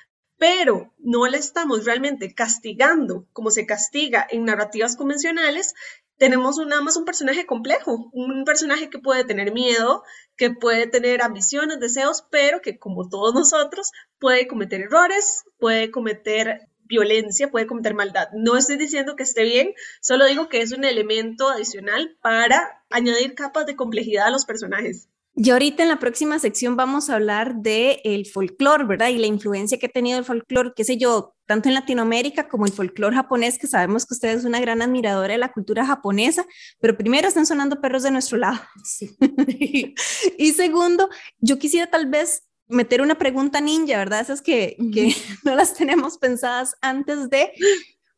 pero 0.42 0.92
no 0.98 1.28
la 1.28 1.36
estamos 1.36 1.84
realmente 1.84 2.34
castigando 2.34 3.28
como 3.32 3.52
se 3.52 3.64
castiga 3.64 4.26
en 4.28 4.44
narrativas 4.44 4.96
convencionales, 4.96 5.72
tenemos 6.16 6.58
nada 6.66 6.82
más 6.82 6.96
un 6.96 7.04
personaje 7.04 7.46
complejo, 7.46 8.10
un 8.12 8.42
personaje 8.44 8.90
que 8.90 8.98
puede 8.98 9.22
tener 9.22 9.52
miedo, 9.52 10.02
que 10.36 10.50
puede 10.50 10.88
tener 10.88 11.22
ambiciones, 11.22 11.78
deseos, 11.78 12.26
pero 12.28 12.60
que 12.60 12.76
como 12.80 13.08
todos 13.08 13.32
nosotros 13.32 13.92
puede 14.18 14.48
cometer 14.48 14.80
errores, 14.80 15.44
puede 15.60 15.92
cometer 15.92 16.62
violencia, 16.86 17.52
puede 17.52 17.68
cometer 17.68 17.94
maldad. 17.94 18.26
No 18.34 18.56
estoy 18.56 18.78
diciendo 18.78 19.14
que 19.14 19.22
esté 19.22 19.44
bien, 19.44 19.74
solo 20.00 20.26
digo 20.26 20.48
que 20.48 20.60
es 20.60 20.72
un 20.72 20.82
elemento 20.82 21.50
adicional 21.50 22.18
para 22.20 22.82
añadir 22.90 23.36
capas 23.36 23.64
de 23.66 23.76
complejidad 23.76 24.26
a 24.26 24.30
los 24.30 24.44
personajes. 24.44 25.08
Y 25.34 25.50
ahorita 25.50 25.82
en 25.82 25.88
la 25.88 25.98
próxima 25.98 26.38
sección 26.38 26.76
vamos 26.76 27.08
a 27.08 27.14
hablar 27.14 27.56
del 27.56 28.00
el 28.04 28.26
folclore, 28.26 28.84
¿verdad? 28.84 29.08
Y 29.08 29.18
la 29.18 29.26
influencia 29.26 29.78
que 29.78 29.86
ha 29.86 29.88
tenido 29.88 30.18
el 30.18 30.26
folclore, 30.26 30.72
qué 30.76 30.84
sé 30.84 30.98
yo, 30.98 31.34
tanto 31.46 31.68
en 31.68 31.74
Latinoamérica 31.74 32.48
como 32.48 32.66
el 32.66 32.72
folclore 32.72 33.16
japonés, 33.16 33.58
que 33.58 33.66
sabemos 33.66 34.04
que 34.04 34.12
usted 34.12 34.28
es 34.28 34.44
una 34.44 34.60
gran 34.60 34.82
admiradora 34.82 35.32
de 35.32 35.38
la 35.38 35.50
cultura 35.50 35.86
japonesa, 35.86 36.44
pero 36.80 36.98
primero 36.98 37.28
están 37.28 37.46
sonando 37.46 37.80
perros 37.80 38.02
de 38.02 38.10
nuestro 38.10 38.36
lado. 38.36 38.60
Sí. 38.84 39.16
y 40.38 40.52
segundo, 40.52 41.08
yo 41.38 41.58
quisiera 41.58 41.88
tal 41.88 42.10
vez 42.10 42.46
meter 42.68 43.00
una 43.00 43.16
pregunta 43.16 43.60
ninja, 43.62 43.96
¿verdad? 43.96 44.20
Esas 44.20 44.42
que, 44.42 44.76
que 44.92 45.14
no 45.44 45.54
las 45.54 45.72
tenemos 45.72 46.18
pensadas 46.18 46.74
antes 46.82 47.30
de, 47.30 47.52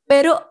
pero 0.06 0.50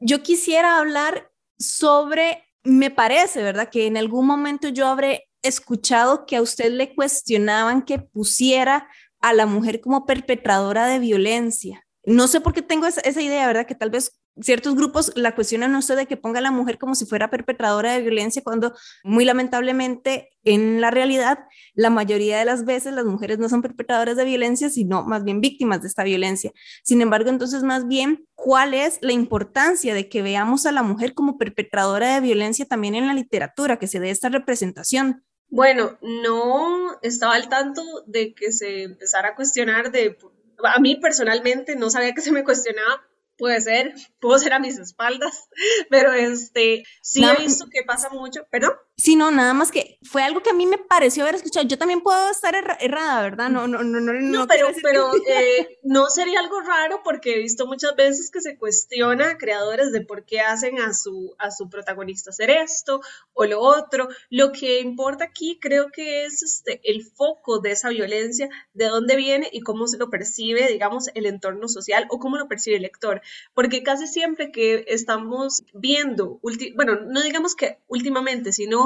yo 0.00 0.22
quisiera 0.22 0.78
hablar 0.78 1.30
sobre, 1.58 2.44
me 2.62 2.90
parece, 2.90 3.42
¿verdad? 3.42 3.68
Que 3.68 3.86
en 3.86 3.96
algún 3.96 4.26
momento 4.26 4.68
yo 4.68 4.86
habré 4.86 5.28
escuchado 5.44 6.26
que 6.26 6.36
a 6.36 6.42
usted 6.42 6.72
le 6.72 6.94
cuestionaban 6.94 7.82
que 7.82 7.98
pusiera 7.98 8.88
a 9.20 9.32
la 9.32 9.46
mujer 9.46 9.80
como 9.80 10.04
perpetradora 10.04 10.86
de 10.86 10.98
violencia. 10.98 11.86
No 12.04 12.28
sé 12.28 12.40
por 12.40 12.52
qué 12.52 12.60
tengo 12.60 12.86
esa, 12.86 13.20
idea, 13.20 13.46
¿verdad? 13.46 13.66
Que 13.66 13.74
tal 13.74 13.88
vez 13.90 14.20
ciertos 14.40 14.74
grupos 14.74 15.12
la 15.14 15.34
cuestionan 15.34 15.72
no 15.72 15.80
sé 15.80 15.94
de 15.96 16.06
que 16.06 16.16
ponga 16.16 16.40
a 16.40 16.42
la 16.42 16.50
mujer 16.50 16.76
como 16.76 16.94
si 16.94 17.06
fuera 17.06 17.30
perpetradora 17.30 17.92
de 17.92 18.02
violencia 18.02 18.42
cuando 18.42 18.74
muy 19.04 19.24
lamentablemente 19.24 20.30
en 20.42 20.80
la 20.80 20.90
realidad 20.90 21.38
la 21.74 21.88
mayoría 21.88 22.38
de 22.38 22.44
las 22.44 22.64
veces 22.64 22.94
las 22.94 23.04
mujeres 23.04 23.38
no 23.38 23.48
son 23.48 23.62
perpetradoras 23.62 24.16
de 24.16 24.24
violencia 24.24 24.68
sino 24.70 25.04
más 25.04 25.22
bien 25.22 25.40
víctimas 25.40 25.82
de 25.82 25.88
esta 25.88 26.04
violencia. 26.04 26.50
Sin 26.82 27.00
embargo, 27.00 27.30
entonces 27.30 27.62
más 27.62 27.86
bien, 27.86 28.26
¿cuál 28.34 28.74
es 28.74 28.98
la 29.00 29.12
importancia 29.12 29.94
de 29.94 30.08
que 30.08 30.20
veamos 30.20 30.66
a 30.66 30.72
la 30.72 30.82
mujer 30.82 31.14
como 31.14 31.38
perpetradora 31.38 32.14
de 32.14 32.20
violencia 32.20 32.66
también 32.66 32.96
en 32.96 33.06
la 33.06 33.14
literatura, 33.14 33.78
que 33.78 33.86
se 33.86 34.00
dé 34.00 34.10
esta 34.10 34.28
representación? 34.28 35.24
Bueno, 35.54 35.96
no 36.02 36.98
estaba 37.02 37.36
al 37.36 37.48
tanto 37.48 37.80
de 38.06 38.34
que 38.34 38.50
se 38.50 38.82
empezara 38.82 39.28
a 39.28 39.34
cuestionar 39.36 39.92
de, 39.92 40.18
a 40.64 40.80
mí 40.80 40.96
personalmente 40.96 41.76
no 41.76 41.90
sabía 41.90 42.12
que 42.12 42.22
se 42.22 42.32
me 42.32 42.42
cuestionaba 42.42 43.00
puede 43.38 43.60
ser, 43.60 43.94
puedo 44.18 44.36
ser 44.40 44.52
a 44.52 44.58
mis 44.58 44.78
espaldas, 44.78 45.48
pero 45.90 46.12
este, 46.12 46.82
sí 47.02 47.24
he 47.24 47.36
visto 47.40 47.66
que 47.70 47.84
pasa 47.84 48.10
mucho, 48.10 48.48
pero 48.50 48.76
Sí, 48.96 49.16
no, 49.16 49.32
nada 49.32 49.54
más 49.54 49.72
que 49.72 49.98
fue 50.02 50.22
algo 50.22 50.40
que 50.40 50.50
a 50.50 50.54
mí 50.54 50.66
me 50.66 50.78
pareció 50.78 51.24
haber 51.24 51.34
escuchado. 51.34 51.66
Yo 51.66 51.76
también 51.76 52.00
puedo 52.00 52.30
estar 52.30 52.54
errada, 52.54 53.22
¿verdad? 53.22 53.48
No, 53.48 53.66
no, 53.66 53.82
no, 53.82 54.00
no. 54.00 54.12
No, 54.12 54.46
pero, 54.46 54.68
pero 54.82 55.10
eh, 55.28 55.80
no 55.82 56.08
sería 56.10 56.38
algo 56.38 56.60
raro 56.60 57.00
porque 57.02 57.34
he 57.34 57.38
visto 57.38 57.66
muchas 57.66 57.96
veces 57.96 58.30
que 58.30 58.40
se 58.40 58.56
cuestiona 58.56 59.30
a 59.30 59.38
creadores 59.38 59.90
de 59.90 60.02
por 60.02 60.24
qué 60.24 60.40
hacen 60.40 60.78
a 60.78 60.94
su, 60.94 61.34
a 61.38 61.50
su 61.50 61.68
protagonista 61.68 62.30
hacer 62.30 62.50
esto 62.50 63.00
o 63.32 63.46
lo 63.46 63.60
otro. 63.60 64.08
Lo 64.30 64.52
que 64.52 64.78
importa 64.78 65.24
aquí 65.24 65.58
creo 65.60 65.90
que 65.90 66.24
es 66.24 66.44
este, 66.44 66.80
el 66.84 67.02
foco 67.04 67.58
de 67.58 67.72
esa 67.72 67.88
violencia, 67.88 68.48
de 68.74 68.86
dónde 68.86 69.16
viene 69.16 69.48
y 69.50 69.62
cómo 69.62 69.88
se 69.88 69.98
lo 69.98 70.08
percibe, 70.08 70.68
digamos, 70.68 71.08
el 71.14 71.26
entorno 71.26 71.66
social 71.66 72.06
o 72.10 72.20
cómo 72.20 72.36
lo 72.38 72.46
percibe 72.46 72.76
el 72.76 72.82
lector. 72.82 73.22
Porque 73.54 73.82
casi 73.82 74.06
siempre 74.06 74.52
que 74.52 74.84
estamos 74.86 75.64
viendo, 75.72 76.38
bueno, 76.76 77.00
no 77.06 77.22
digamos 77.22 77.56
que 77.56 77.78
últimamente, 77.88 78.52
sino 78.52 78.83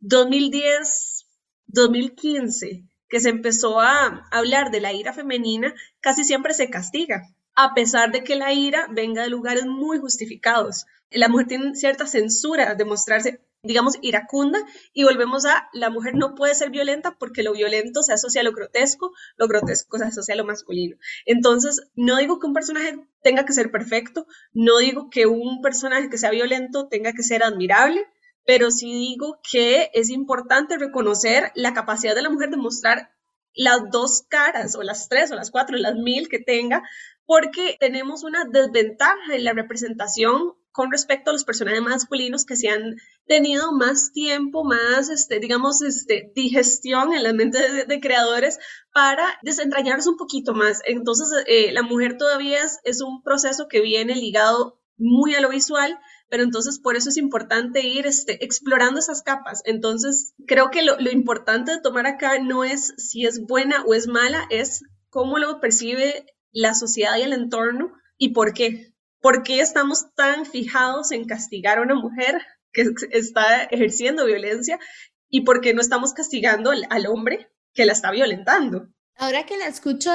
2010, 0.00 1.26
2015, 1.66 2.84
que 3.08 3.20
se 3.20 3.28
empezó 3.28 3.80
a 3.80 4.26
hablar 4.30 4.70
de 4.70 4.80
la 4.80 4.92
ira 4.92 5.12
femenina, 5.12 5.74
casi 6.00 6.24
siempre 6.24 6.54
se 6.54 6.70
castiga 6.70 7.22
a 7.54 7.74
pesar 7.74 8.10
de 8.12 8.24
que 8.24 8.36
la 8.36 8.52
ira 8.52 8.88
venga 8.90 9.22
de 9.22 9.28
lugares 9.28 9.66
muy 9.66 9.98
justificados. 9.98 10.86
La 11.10 11.28
mujer 11.28 11.46
tiene 11.46 11.74
cierta 11.76 12.06
censura 12.06 12.74
de 12.74 12.84
mostrarse 12.84 13.40
digamos, 13.64 13.96
iracunda 14.02 14.58
y 14.92 15.04
volvemos 15.04 15.46
a 15.46 15.68
la 15.72 15.88
mujer 15.88 16.14
no 16.14 16.34
puede 16.34 16.54
ser 16.54 16.70
violenta 16.70 17.16
porque 17.18 17.42
lo 17.42 17.54
violento 17.54 18.02
se 18.02 18.12
asocia 18.12 18.42
a 18.42 18.44
lo 18.44 18.52
grotesco, 18.52 19.12
lo 19.36 19.48
grotesco 19.48 19.96
se 19.96 20.04
asocia 20.04 20.34
a 20.34 20.36
lo 20.36 20.44
masculino. 20.44 20.96
Entonces, 21.24 21.80
no 21.94 22.18
digo 22.18 22.38
que 22.38 22.46
un 22.46 22.52
personaje 22.52 22.98
tenga 23.22 23.46
que 23.46 23.54
ser 23.54 23.70
perfecto, 23.70 24.26
no 24.52 24.78
digo 24.78 25.08
que 25.08 25.24
un 25.26 25.62
personaje 25.62 26.10
que 26.10 26.18
sea 26.18 26.30
violento 26.30 26.88
tenga 26.88 27.14
que 27.14 27.22
ser 27.22 27.42
admirable, 27.42 28.06
pero 28.44 28.70
sí 28.70 28.92
digo 28.92 29.40
que 29.50 29.90
es 29.94 30.10
importante 30.10 30.78
reconocer 30.78 31.50
la 31.54 31.74
capacidad 31.74 32.14
de 32.14 32.22
la 32.22 32.30
mujer 32.30 32.50
de 32.50 32.56
mostrar 32.56 33.10
las 33.54 33.90
dos 33.90 34.24
caras 34.28 34.74
o 34.74 34.82
las 34.82 35.08
tres 35.08 35.30
o 35.30 35.34
las 35.34 35.50
cuatro 35.50 35.76
o 35.76 35.80
las 35.80 35.94
mil 35.94 36.28
que 36.28 36.40
tenga, 36.40 36.82
porque 37.26 37.76
tenemos 37.80 38.24
una 38.24 38.44
desventaja 38.44 39.34
en 39.34 39.44
la 39.44 39.52
representación 39.52 40.54
con 40.74 40.90
respecto 40.90 41.30
a 41.30 41.32
los 41.32 41.44
personajes 41.44 41.80
masculinos 41.80 42.44
que 42.44 42.56
se 42.56 42.68
han 42.68 42.96
tenido 43.26 43.70
más 43.70 44.10
tiempo, 44.12 44.64
más, 44.64 45.08
este, 45.08 45.38
digamos, 45.38 45.80
este, 45.82 46.32
digestión 46.34 47.14
en 47.14 47.22
la 47.22 47.32
mente 47.32 47.86
de, 47.86 48.00
creadores 48.00 48.58
para 48.92 49.24
desentrañarse 49.42 50.08
un 50.08 50.16
poquito 50.16 50.52
más. 50.52 50.80
Entonces, 50.84 51.28
eh, 51.46 51.70
la 51.70 51.82
mujer 51.82 52.18
todavía 52.18 52.58
es, 52.82 53.00
un 53.02 53.22
proceso 53.22 53.68
que 53.68 53.82
viene 53.82 54.16
ligado 54.16 54.80
muy 54.96 55.36
a 55.36 55.40
lo 55.40 55.50
visual, 55.50 55.96
pero 56.28 56.42
entonces 56.42 56.78
por 56.78 56.96
eso 56.96 57.08
es 57.08 57.16
importante 57.16 57.86
ir 57.86 58.06
este, 58.06 58.44
explorando 58.44 58.98
esas 58.98 59.22
capas. 59.22 59.62
Entonces, 59.64 60.34
creo 60.46 60.70
que 60.70 60.82
lo, 60.82 60.98
lo 60.98 61.10
importante 61.10 61.72
de 61.72 61.80
tomar 61.80 62.06
acá 62.06 62.38
no 62.38 62.64
es 62.64 62.94
si 62.96 63.26
es 63.26 63.40
buena 63.40 63.82
o 63.84 63.94
es 63.94 64.08
mala, 64.08 64.46
es 64.50 64.82
cómo 65.10 65.38
lo 65.38 65.60
percibe 65.60 66.26
la 66.50 66.74
sociedad 66.74 67.16
y 67.18 67.22
el 67.22 67.32
entorno 67.32 67.92
y 68.18 68.30
por 68.30 68.54
qué. 68.54 68.92
¿Por 69.20 69.42
qué 69.42 69.60
estamos 69.60 70.14
tan 70.14 70.44
fijados 70.44 71.10
en 71.10 71.24
castigar 71.24 71.78
a 71.78 71.82
una 71.82 71.94
mujer 71.94 72.42
que 72.72 72.84
está 73.10 73.64
ejerciendo 73.64 74.26
violencia 74.26 74.78
y 75.30 75.42
por 75.42 75.60
qué 75.60 75.72
no 75.72 75.80
estamos 75.80 76.12
castigando 76.12 76.70
al, 76.70 77.06
hombre 77.06 77.48
que 77.72 77.86
la 77.86 77.92
está 77.92 78.10
violentando? 78.10 78.88
Ahora 79.16 79.46
que 79.46 79.56
la 79.56 79.66
escucho, 79.66 80.10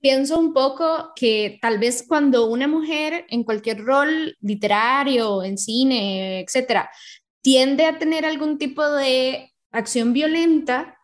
pienso 0.00 0.38
un 0.38 0.52
poco 0.52 1.12
que 1.16 1.58
tal 1.62 1.78
vez 1.78 2.04
cuando 2.06 2.46
una 2.46 2.68
mujer 2.68 3.24
en 3.28 3.44
cualquier 3.44 3.82
rol 3.82 4.36
literario, 4.40 5.42
en 5.42 5.56
cine, 5.56 6.40
etcétera, 6.40 6.90
tiende 7.40 7.86
a 7.86 7.98
tener 7.98 8.26
algún 8.26 8.58
tipo 8.58 8.86
de 8.90 9.52
acción 9.70 10.12
violenta, 10.12 10.98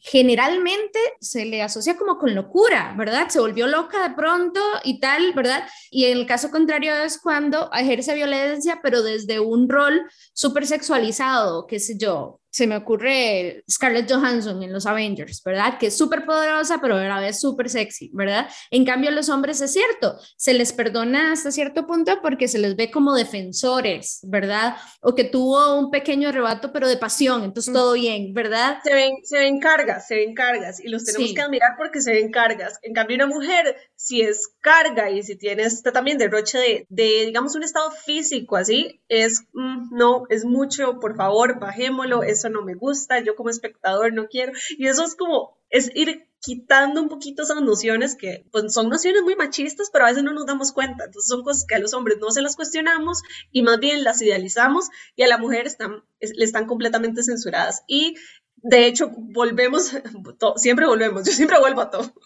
generalmente 0.00 0.98
se 1.20 1.44
le 1.44 1.62
asocia 1.62 1.96
como 1.96 2.18
con 2.18 2.34
locura, 2.34 2.94
¿verdad? 2.96 3.28
Se 3.28 3.40
volvió 3.40 3.66
loca 3.66 4.08
de 4.08 4.14
pronto 4.14 4.60
y 4.82 5.00
tal, 5.00 5.32
¿verdad? 5.34 5.68
Y 5.90 6.06
en 6.06 6.18
el 6.18 6.26
caso 6.26 6.50
contrario 6.50 6.94
es 6.94 7.18
cuando 7.18 7.70
ejerce 7.72 8.14
violencia, 8.14 8.80
pero 8.82 9.02
desde 9.02 9.38
un 9.38 9.68
rol 9.68 10.02
súper 10.32 10.66
sexualizado, 10.66 11.66
qué 11.66 11.78
sé 11.78 11.96
yo, 11.98 12.40
se 12.58 12.66
me 12.66 12.76
ocurre 12.76 13.62
Scarlett 13.70 14.10
Johansson 14.10 14.60
en 14.64 14.72
los 14.72 14.84
Avengers, 14.84 15.42
¿verdad? 15.44 15.78
Que 15.78 15.86
es 15.86 15.96
súper 15.96 16.26
poderosa, 16.26 16.80
pero 16.82 16.96
a 16.96 17.04
la 17.04 17.20
vez 17.20 17.40
súper 17.40 17.70
sexy, 17.70 18.10
¿verdad? 18.12 18.48
En 18.72 18.84
cambio, 18.84 19.10
a 19.10 19.12
los 19.12 19.28
hombres 19.28 19.60
es 19.60 19.72
cierto, 19.72 20.18
se 20.36 20.54
les 20.54 20.72
perdona 20.72 21.30
hasta 21.30 21.52
cierto 21.52 21.86
punto 21.86 22.18
porque 22.20 22.48
se 22.48 22.58
les 22.58 22.74
ve 22.74 22.90
como 22.90 23.14
defensores, 23.14 24.18
¿verdad? 24.24 24.74
O 25.00 25.14
que 25.14 25.22
tuvo 25.22 25.78
un 25.78 25.92
pequeño 25.92 26.30
arrebato, 26.30 26.72
pero 26.72 26.88
de 26.88 26.96
pasión, 26.96 27.44
entonces 27.44 27.72
todo 27.72 27.92
bien, 27.92 28.34
¿verdad? 28.34 28.78
Se 28.82 28.92
ven, 28.92 29.14
se 29.22 29.38
ven 29.38 29.60
cargas, 29.60 30.08
se 30.08 30.16
ven 30.16 30.34
cargas, 30.34 30.80
y 30.80 30.88
los 30.88 31.04
tenemos 31.04 31.32
que 31.32 31.40
admirar 31.40 31.76
porque 31.78 32.00
se 32.00 32.10
ven 32.10 32.32
cargas. 32.32 32.80
En 32.82 32.92
cambio, 32.92 33.14
una 33.14 33.26
mujer, 33.28 33.76
si 33.94 34.22
es 34.22 34.48
carga 34.60 35.10
y 35.10 35.22
si 35.22 35.36
tiene 35.36 35.62
este 35.62 35.92
también 35.92 36.18
derroche 36.18 36.58
de, 36.58 36.86
de 36.88 37.26
digamos, 37.26 37.54
un 37.54 37.62
estado 37.62 37.92
físico 37.92 38.56
así, 38.56 39.00
es, 39.08 39.44
mm, 39.52 39.96
no, 39.96 40.24
es 40.28 40.44
mucho, 40.44 40.98
por 40.98 41.14
favor, 41.14 41.60
bajémoslo, 41.60 42.24
eso 42.24 42.47
no 42.50 42.62
me 42.62 42.74
gusta, 42.74 43.20
yo 43.20 43.36
como 43.36 43.50
espectador 43.50 44.12
no 44.12 44.28
quiero. 44.28 44.52
Y 44.76 44.86
eso 44.86 45.04
es 45.04 45.14
como, 45.14 45.58
es 45.70 45.90
ir 45.94 46.28
quitando 46.40 47.02
un 47.02 47.08
poquito 47.08 47.42
esas 47.42 47.60
nociones 47.62 48.14
que 48.14 48.46
pues, 48.52 48.72
son 48.72 48.88
nociones 48.88 49.22
muy 49.22 49.34
machistas, 49.36 49.90
pero 49.92 50.04
a 50.04 50.08
veces 50.08 50.22
no 50.22 50.32
nos 50.32 50.46
damos 50.46 50.72
cuenta. 50.72 51.04
Entonces 51.04 51.28
son 51.28 51.42
cosas 51.42 51.64
que 51.66 51.74
a 51.74 51.78
los 51.78 51.94
hombres 51.94 52.18
no 52.20 52.30
se 52.30 52.42
las 52.42 52.56
cuestionamos 52.56 53.22
y 53.50 53.62
más 53.62 53.78
bien 53.78 54.04
las 54.04 54.22
idealizamos 54.22 54.88
y 55.16 55.22
a 55.22 55.28
la 55.28 55.38
mujer 55.38 55.66
están, 55.66 56.04
le 56.20 56.44
están 56.44 56.66
completamente 56.66 57.22
censuradas. 57.22 57.82
Y 57.86 58.16
de 58.56 58.86
hecho, 58.86 59.10
volvemos, 59.14 59.92
siempre 60.56 60.86
volvemos, 60.86 61.26
yo 61.26 61.32
siempre 61.32 61.58
vuelvo 61.58 61.82
a 61.82 61.90
todo. 61.90 62.12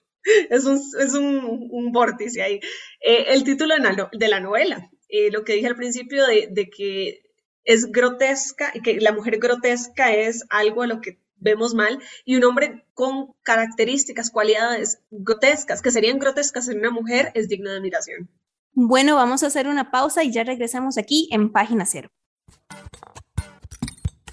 Es 0.51 0.67
un, 0.67 0.77
es 0.77 1.15
un, 1.15 1.69
un 1.73 1.91
vórtice 1.91 2.43
ahí. 2.43 2.61
Eh, 3.01 3.25
el 3.31 3.43
título 3.43 3.75
de 3.75 4.29
la, 4.29 4.39
novela, 4.39 4.89
eh, 5.09 5.33
lo 5.33 5.43
que 5.43 5.55
dije 5.55 5.67
al 5.67 5.75
principio 5.75 6.25
de, 6.29 6.47
de 6.49 6.71
que 6.71 7.22
es 7.65 7.91
grotesca 7.91 8.71
y 8.75 8.81
que 8.81 9.01
la 9.01 9.13
mujer 9.13 9.39
grotesca 9.39 10.13
es 10.13 10.45
algo 10.51 10.83
a 10.83 10.87
lo 10.87 11.01
que 11.01 11.19
vemos 11.37 11.75
mal 11.75 11.99
y 12.25 12.37
un 12.37 12.45
hombre 12.45 12.85
con 12.95 13.35
características, 13.43 14.31
cualidades 14.31 15.01
grotescas, 15.11 15.83
que 15.83 15.91
serían 15.91 16.19
grotescas 16.19 16.69
en 16.69 16.79
una 16.79 16.91
mujer, 16.91 17.33
es 17.35 17.49
digno 17.49 17.71
de 17.71 17.77
admiración. 17.77 18.29
Bueno, 18.75 19.17
vamos 19.17 19.43
a 19.43 19.49
hacer 19.49 19.67
una 19.67 19.91
pausa 19.91 20.25
y 20.25 20.33
ya 20.33 20.45
regresamos 20.45 20.97
aquí 20.97 21.29
en 21.31 21.53
Página 21.53 21.85
Cero. 21.85 22.11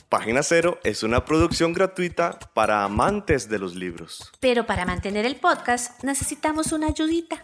Página 0.08 0.42
Cero 0.42 0.80
es 0.84 1.04
una 1.04 1.24
producción 1.24 1.72
gratuita 1.74 2.40
para 2.56 2.84
amantes 2.84 3.48
de 3.48 3.60
los 3.60 3.76
libros. 3.76 4.32
Pero 4.40 4.66
para 4.66 4.86
mantener 4.86 5.26
el 5.26 5.36
podcast 5.36 6.04
necesitamos 6.04 6.72
una 6.72 6.88
ayudita. 6.88 7.44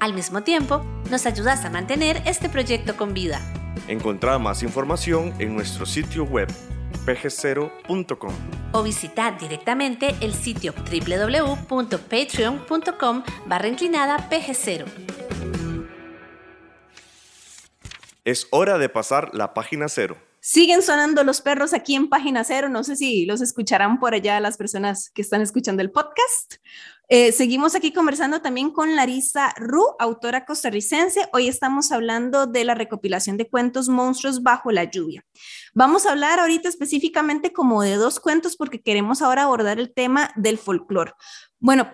Al 0.00 0.12
mismo 0.12 0.42
tiempo, 0.42 0.84
nos 1.10 1.26
ayudas 1.26 1.64
a 1.64 1.70
mantener 1.70 2.22
este 2.26 2.48
proyecto 2.48 2.96
con 2.96 3.14
vida. 3.14 3.40
Encontrá 3.88 4.38
más 4.38 4.62
información 4.62 5.34
en 5.38 5.54
nuestro 5.54 5.86
sitio 5.86 6.24
web 6.24 6.48
pg0.com 7.06 8.32
o 8.72 8.82
visitar 8.82 9.38
directamente 9.38 10.16
el 10.20 10.34
sitio 10.34 10.74
www.patreon.com 10.74 13.22
barra 13.46 13.68
inclinada 13.68 14.28
pg0. 14.28 14.84
Es 18.24 18.48
hora 18.50 18.76
de 18.78 18.88
pasar 18.88 19.30
la 19.34 19.54
página 19.54 19.88
cero. 19.88 20.16
Siguen 20.40 20.82
sonando 20.82 21.22
los 21.24 21.40
perros 21.40 21.72
aquí 21.74 21.94
en 21.94 22.08
página 22.08 22.42
cero. 22.44 22.68
No 22.68 22.84
sé 22.84 22.96
si 22.96 23.26
los 23.26 23.40
escucharán 23.40 23.98
por 23.98 24.14
allá 24.14 24.38
las 24.40 24.56
personas 24.56 25.10
que 25.10 25.22
están 25.22 25.42
escuchando 25.42 25.82
el 25.82 25.90
podcast. 25.90 26.54
Eh, 27.08 27.30
seguimos 27.30 27.76
aquí 27.76 27.92
conversando 27.92 28.42
también 28.42 28.70
con 28.70 28.96
Larisa 28.96 29.54
Ru, 29.56 29.84
autora 30.00 30.44
costarricense. 30.44 31.28
Hoy 31.32 31.46
estamos 31.46 31.92
hablando 31.92 32.46
de 32.46 32.64
la 32.64 32.74
recopilación 32.74 33.36
de 33.36 33.48
cuentos 33.48 33.88
Monstruos 33.88 34.42
bajo 34.42 34.72
la 34.72 34.84
lluvia. 34.84 35.24
Vamos 35.72 36.04
a 36.04 36.10
hablar 36.10 36.40
ahorita 36.40 36.68
específicamente 36.68 37.52
como 37.52 37.82
de 37.82 37.94
dos 37.94 38.18
cuentos 38.18 38.56
porque 38.56 38.82
queremos 38.82 39.22
ahora 39.22 39.44
abordar 39.44 39.78
el 39.78 39.94
tema 39.94 40.32
del 40.34 40.58
folclore. 40.58 41.12
Bueno, 41.60 41.88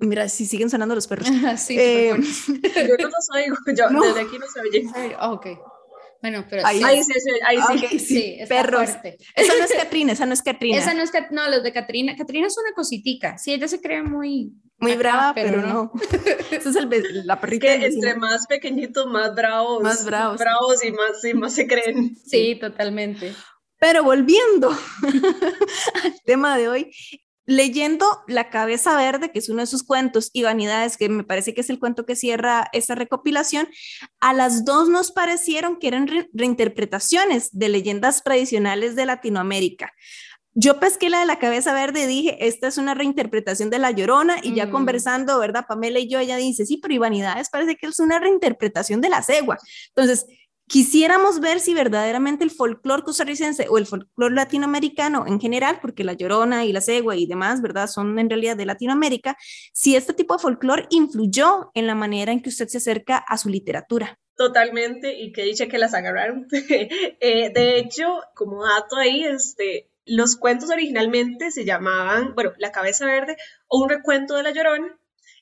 Mira, 0.00 0.28
si 0.28 0.46
siguen 0.46 0.70
sonando 0.70 0.94
los 0.94 1.08
perros. 1.08 1.26
sí, 1.58 1.76
eh, 1.78 2.14
yo 2.88 2.96
no 2.98 3.08
los 3.08 3.30
oigo, 3.34 3.56
yo 3.66 4.00
desde 4.00 4.20
aquí 4.20 4.38
no 4.38 4.46
se 4.46 4.60
oye. 4.60 5.16
Oh, 5.20 5.32
ok. 5.32 5.46
Bueno, 6.20 6.44
pero 6.50 6.66
ahí, 6.66 6.80
sí, 6.80 7.12
sí, 7.12 7.30
ahí 7.46 7.58
sí, 7.78 7.98
sí, 8.00 8.38
perros. 8.48 8.90
Esa 9.34 9.54
no 9.56 9.64
es 9.64 9.72
Catrina, 9.76 10.12
esa 10.12 10.26
no 10.26 10.32
es 10.32 10.42
Catrina. 10.42 10.78
Esa 10.78 10.94
no 10.94 11.02
es 11.02 11.12
no, 11.30 11.48
los 11.48 11.62
de 11.62 11.72
Catrina. 11.72 12.16
Catrina 12.16 12.46
es 12.48 12.56
una 12.58 12.74
cositica. 12.74 13.38
Sí, 13.38 13.52
ella 13.52 13.68
se 13.68 13.80
cree 13.80 14.02
muy 14.02 14.52
muy 14.80 14.94
brava, 14.94 15.32
pero, 15.34 15.60
no. 15.60 15.92
Esa 16.52 16.70
es 16.70 16.76
el, 16.76 17.26
la 17.26 17.40
perrita. 17.40 17.66
Que 17.66 17.86
entre 17.86 18.14
más 18.14 18.46
pequeñitos, 18.46 19.06
más 19.06 19.34
bravos. 19.34 19.82
Más 19.82 20.04
bravos. 20.04 20.38
Bravos 20.38 20.84
y 20.84 20.92
más, 20.92 21.24
y 21.24 21.34
más 21.34 21.54
se 21.54 21.66
creen. 21.66 22.16
Sí, 22.24 22.56
totalmente. 22.60 23.34
Pero 23.80 24.04
volviendo 24.04 24.70
al 26.04 26.20
tema 26.24 26.56
de 26.56 26.68
hoy, 26.68 26.90
leyendo 27.48 28.06
La 28.26 28.50
cabeza 28.50 28.94
verde, 28.94 29.32
que 29.32 29.38
es 29.38 29.48
uno 29.48 29.62
de 29.62 29.66
sus 29.66 29.82
cuentos, 29.82 30.28
y 30.34 30.42
Vanidades, 30.42 30.98
que 30.98 31.08
me 31.08 31.24
parece 31.24 31.54
que 31.54 31.62
es 31.62 31.70
el 31.70 31.78
cuento 31.78 32.04
que 32.04 32.14
cierra 32.14 32.68
esta 32.74 32.94
recopilación, 32.94 33.68
a 34.20 34.34
las 34.34 34.66
dos 34.66 34.90
nos 34.90 35.12
parecieron 35.12 35.78
que 35.78 35.88
eran 35.88 36.06
reinterpretaciones 36.34 37.48
de 37.52 37.70
leyendas 37.70 38.22
tradicionales 38.22 38.96
de 38.96 39.06
Latinoamérica. 39.06 39.94
yo 40.52 40.78
pesqué 40.78 41.08
la 41.08 41.20
de 41.20 41.26
la 41.26 41.38
cabeza 41.38 41.72
verde 41.72 42.02
y 42.02 42.06
dije, 42.06 42.46
esta 42.46 42.68
es 42.68 42.76
una 42.76 42.92
reinterpretación 42.92 43.70
de 43.70 43.78
La 43.78 43.92
Llorona 43.92 44.38
y 44.42 44.54
ya 44.54 44.70
conversando, 44.70 45.38
¿verdad? 45.38 45.64
Pamela 45.66 46.00
y 46.00 46.08
yo, 46.08 46.18
ella 46.18 46.36
dice, 46.36 46.66
sí, 46.66 46.76
pero 46.76 46.92
Ivanidades 46.92 47.48
parece 47.48 47.76
que 47.76 47.86
es 47.86 47.98
una 47.98 48.18
reinterpretación 48.18 49.00
de 49.00 49.08
La 49.08 49.22
Cegua. 49.22 49.56
Entonces, 49.94 50.26
quisiéramos 50.68 51.40
ver 51.40 51.60
si 51.60 51.74
verdaderamente 51.74 52.44
el 52.44 52.50
folclore 52.50 53.02
costarricense 53.02 53.66
o 53.68 53.78
el 53.78 53.86
folclore 53.86 54.34
latinoamericano 54.34 55.24
en 55.26 55.40
general, 55.40 55.78
porque 55.80 56.04
la 56.04 56.12
Llorona 56.12 56.64
y 56.64 56.72
la 56.72 56.80
Cegua 56.80 57.16
y 57.16 57.26
demás, 57.26 57.62
¿verdad? 57.62 57.88
Son 57.88 58.18
en 58.18 58.28
realidad 58.28 58.56
de 58.56 58.66
Latinoamérica, 58.66 59.36
si 59.72 59.96
este 59.96 60.12
tipo 60.12 60.34
de 60.34 60.42
folclore 60.42 60.86
influyó 60.90 61.70
en 61.74 61.86
la 61.86 61.94
manera 61.94 62.32
en 62.32 62.42
que 62.42 62.50
usted 62.50 62.68
se 62.68 62.78
acerca 62.78 63.16
a 63.16 63.38
su 63.38 63.48
literatura. 63.48 64.18
Totalmente, 64.36 65.18
y 65.18 65.32
que 65.32 65.42
dice 65.42 65.66
que 65.66 65.78
las 65.78 65.94
agarraron. 65.94 66.46
Eh, 67.20 67.50
de 67.52 67.78
hecho, 67.78 68.20
como 68.34 68.64
dato 68.64 68.96
ahí, 68.96 69.24
este, 69.24 69.90
los 70.04 70.36
cuentos 70.36 70.70
originalmente 70.70 71.50
se 71.50 71.64
llamaban, 71.64 72.34
bueno, 72.34 72.52
La 72.58 72.70
Cabeza 72.70 73.06
Verde 73.06 73.36
o 73.66 73.82
un 73.82 73.88
recuento 73.88 74.36
de 74.36 74.44
la 74.44 74.52
Llorona, 74.52 74.96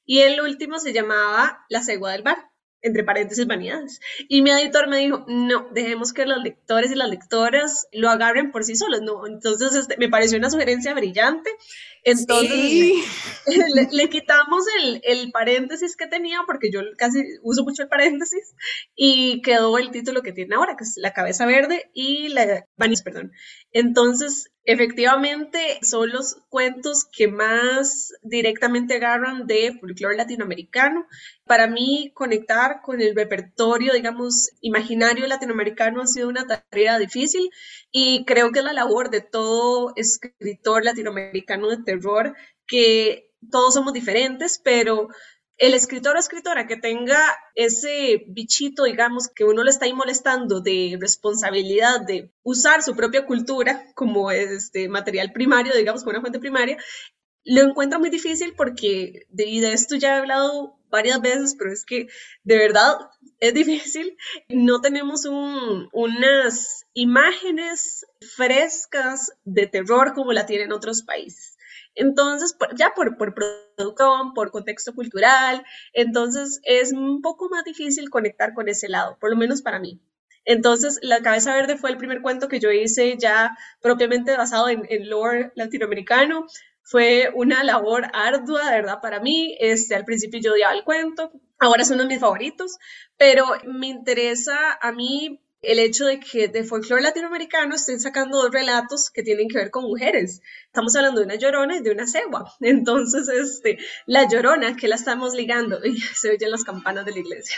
y 0.05 0.21
el 0.21 0.41
último 0.41 0.79
se 0.79 0.93
llamaba 0.93 1.65
La 1.69 1.83
Cegua 1.83 2.13
del 2.13 2.23
Bar 2.23 2.39
entre 2.87 3.05
paréntesis 3.05 3.47
vanidades. 3.47 4.01
Y 4.29 4.43
mi 4.43 4.51
editor 4.51 4.89
me 4.89 4.99
dijo, 4.99 5.25
no, 5.29 5.69
dejemos 5.73 6.13
que 6.13 6.27
los 6.27 6.43
lectores 6.43 6.91
y 6.91 6.95
las 6.95 7.09
lectoras 7.09 7.89
lo 7.93 8.09
agarren 8.09 8.53
por 8.53 8.65
sí 8.65 8.77
solos, 8.77 9.03
no. 9.03 9.27
Entonces 9.27 9.75
este, 9.75 9.97
me 9.99 10.09
pareció 10.09 10.39
una 10.39 10.51
sugerencia 10.51 10.95
brillante. 10.95 11.51
Entonces 12.07 12.95
le, 13.91 14.09
quitamos 14.09 14.65
el, 14.81 15.01
el, 15.03 15.33
paréntesis 15.33 15.97
que 15.97 16.07
tenía, 16.07 16.39
porque 16.47 16.71
yo 16.71 16.81
casi 16.97 17.19
uso 17.43 17.65
mucho 17.65 17.83
el 17.83 17.89
paréntesis, 17.89 18.55
y 18.95 19.43
quedó 19.43 19.77
el 19.77 19.91
título 19.91 20.23
que 20.23 20.31
tiene 20.31 20.55
ahora, 20.55 20.77
que 20.77 20.85
es 20.85 20.95
La 20.97 21.13
cabeza 21.13 21.47
verde 21.47 21.91
y 21.93 22.29
la 22.29 22.65
vanis, 22.77 23.03
perdón. 23.03 23.33
Entonces, 23.73 24.53
efectivamente, 24.67 25.79
son 25.83 26.11
los 26.11 26.37
cuentos 26.49 27.07
que 27.11 27.29
más 27.29 28.13
directamente 28.23 28.95
agarran 28.95 29.47
de 29.47 29.77
folclore 29.81 30.17
latinoamericano. 30.17 31.07
Para 31.45 31.67
mí, 31.67 32.11
conectar 32.15 32.83
con 32.83 33.01
el 33.01 33.15
repertorio, 33.15 33.93
digamos, 33.95 34.51
imaginario 34.61 35.27
latinoamericano 35.27 36.03
ha 36.03 36.07
sido 36.07 36.29
una 36.29 36.47
tarea 36.47 36.99
difícil 36.99 37.51
y 37.93 38.25
creo 38.25 38.51
que 38.51 38.59
es 38.59 38.65
la 38.65 38.73
labor 38.73 39.11
de 39.11 39.21
todo 39.21 39.93
escritor 39.95 40.85
latinoamericano 40.85 41.69
de 41.69 41.83
que 42.67 43.31
todos 43.51 43.75
somos 43.75 43.93
diferentes, 43.93 44.61
pero 44.63 45.09
el 45.59 45.73
escritor 45.73 46.17
o 46.17 46.19
escritora 46.19 46.67
que 46.67 46.77
tenga 46.77 47.19
ese 47.55 48.25
bichito, 48.29 48.85
digamos, 48.85 49.29
que 49.29 49.45
uno 49.45 49.65
le 49.65 49.71
está 49.71 49.87
ahí 49.87 49.95
molestando 49.95 50.61
de 50.61 50.99
responsabilidad 51.01 52.03
de 52.03 52.31
usar 52.43 52.83
su 52.83 52.95
propia 52.95 53.25
cultura 53.25 53.87
como 53.95 54.31
este 54.31 54.89
material 54.89 55.33
primario, 55.33 55.75
digamos, 55.75 56.03
como 56.03 56.13
una 56.13 56.21
fuente 56.21 56.41
primaria, 56.41 56.77
lo 57.45 57.63
encuentra 57.63 57.99
muy 57.99 58.11
difícil 58.11 58.55
porque 58.57 59.27
de, 59.31 59.45
de 59.45 59.73
esto 59.73 59.95
ya 59.97 60.17
he 60.17 60.19
hablado 60.19 60.79
varias 60.91 61.21
veces, 61.21 61.55
pero 61.57 61.73
es 61.73 61.85
que 61.85 62.09
de 62.43 62.59
verdad 62.59 62.97
es 63.41 63.55
difícil. 63.55 64.17
No 64.49 64.81
tenemos 64.81 65.27
unas 65.27 66.87
imágenes 66.93 68.05
frescas 68.37 69.33
de 69.45 69.67
terror 69.67 70.13
como 70.15 70.33
la 70.33 70.47
tienen 70.47 70.73
otros 70.73 71.03
países. 71.03 71.56
Entonces, 71.97 72.57
ya 72.77 72.93
por, 72.95 73.17
por 73.17 73.35
producción, 73.35 74.35
por 74.35 74.51
contexto 74.51 74.95
cultural, 74.95 75.65
entonces 75.93 76.61
es 76.63 76.93
un 76.93 77.23
poco 77.23 77.49
más 77.49 77.65
difícil 77.65 78.11
conectar 78.11 78.55
con 78.55 78.69
ese 78.69 78.89
lado, 78.89 79.17
por 79.19 79.31
lo 79.31 79.37
menos 79.37 79.63
para 79.63 79.81
mí. 79.81 80.01
Entonces, 80.45 81.01
La 81.03 81.23
Cabeza 81.23 81.55
Verde 81.55 81.77
fue 81.77 81.91
el 81.91 81.97
primer 81.97 82.23
cuento 82.23 82.49
que 82.49 82.61
yo 82.61 82.71
hice 82.71 83.17
ya 83.19 83.57
propiamente 83.81 84.37
basado 84.37 84.69
en, 84.69 84.87
en 84.89 85.11
lore 85.11 85.51
latinoamericano. 85.57 86.47
Fue 86.83 87.33
una 87.35 87.65
labor 87.65 88.07
ardua, 88.13 88.71
de 88.71 88.77
verdad, 88.77 89.01
para 89.03 89.19
mí. 89.19 89.57
Este, 89.59 89.97
al 89.97 90.05
principio 90.05 90.39
yo 90.41 90.53
odiaba 90.53 90.75
el 90.75 90.85
cuento, 90.85 91.33
ahora 91.59 91.83
es 91.83 91.91
uno 91.91 92.03
de 92.03 92.09
mis 92.09 92.21
favoritos, 92.21 92.77
pero 93.17 93.45
me 93.65 93.89
interesa 93.89 94.79
a 94.81 94.93
mí 94.93 95.41
el 95.67 95.81
hecho 95.81 96.07
de 96.07 96.21
que 96.21 96.47
de 96.47 96.63
folclore 96.63 97.03
latinoamericano 97.03 97.75
estén 97.75 97.99
sacando 97.99 98.41
dos 98.41 98.53
relatos 98.53 99.11
que 99.11 99.25
tienen 99.25 99.49
que 99.49 99.59
ver 99.59 99.71
con 99.73 99.83
mujeres. 99.83 100.41
Estamos 100.67 100.95
hablando 100.95 101.21
de 101.21 101.27
una 101.27 101.35
llorona 101.35 101.77
y 101.77 101.83
de 101.83 101.91
una 101.91 102.07
cegua. 102.07 102.53
Entonces, 102.61 103.29
este, 103.29 103.79
la 104.07 104.29
llorona, 104.29 104.77
que 104.77 104.87
la 104.87 104.95
estamos 104.95 105.35
ligando, 105.35 105.81
y 105.85 105.99
se 105.99 106.31
oyen 106.31 106.53
las 106.53 106.63
campanas 106.63 107.05
de 107.05 107.13
la 107.13 107.19
iglesia. 107.19 107.57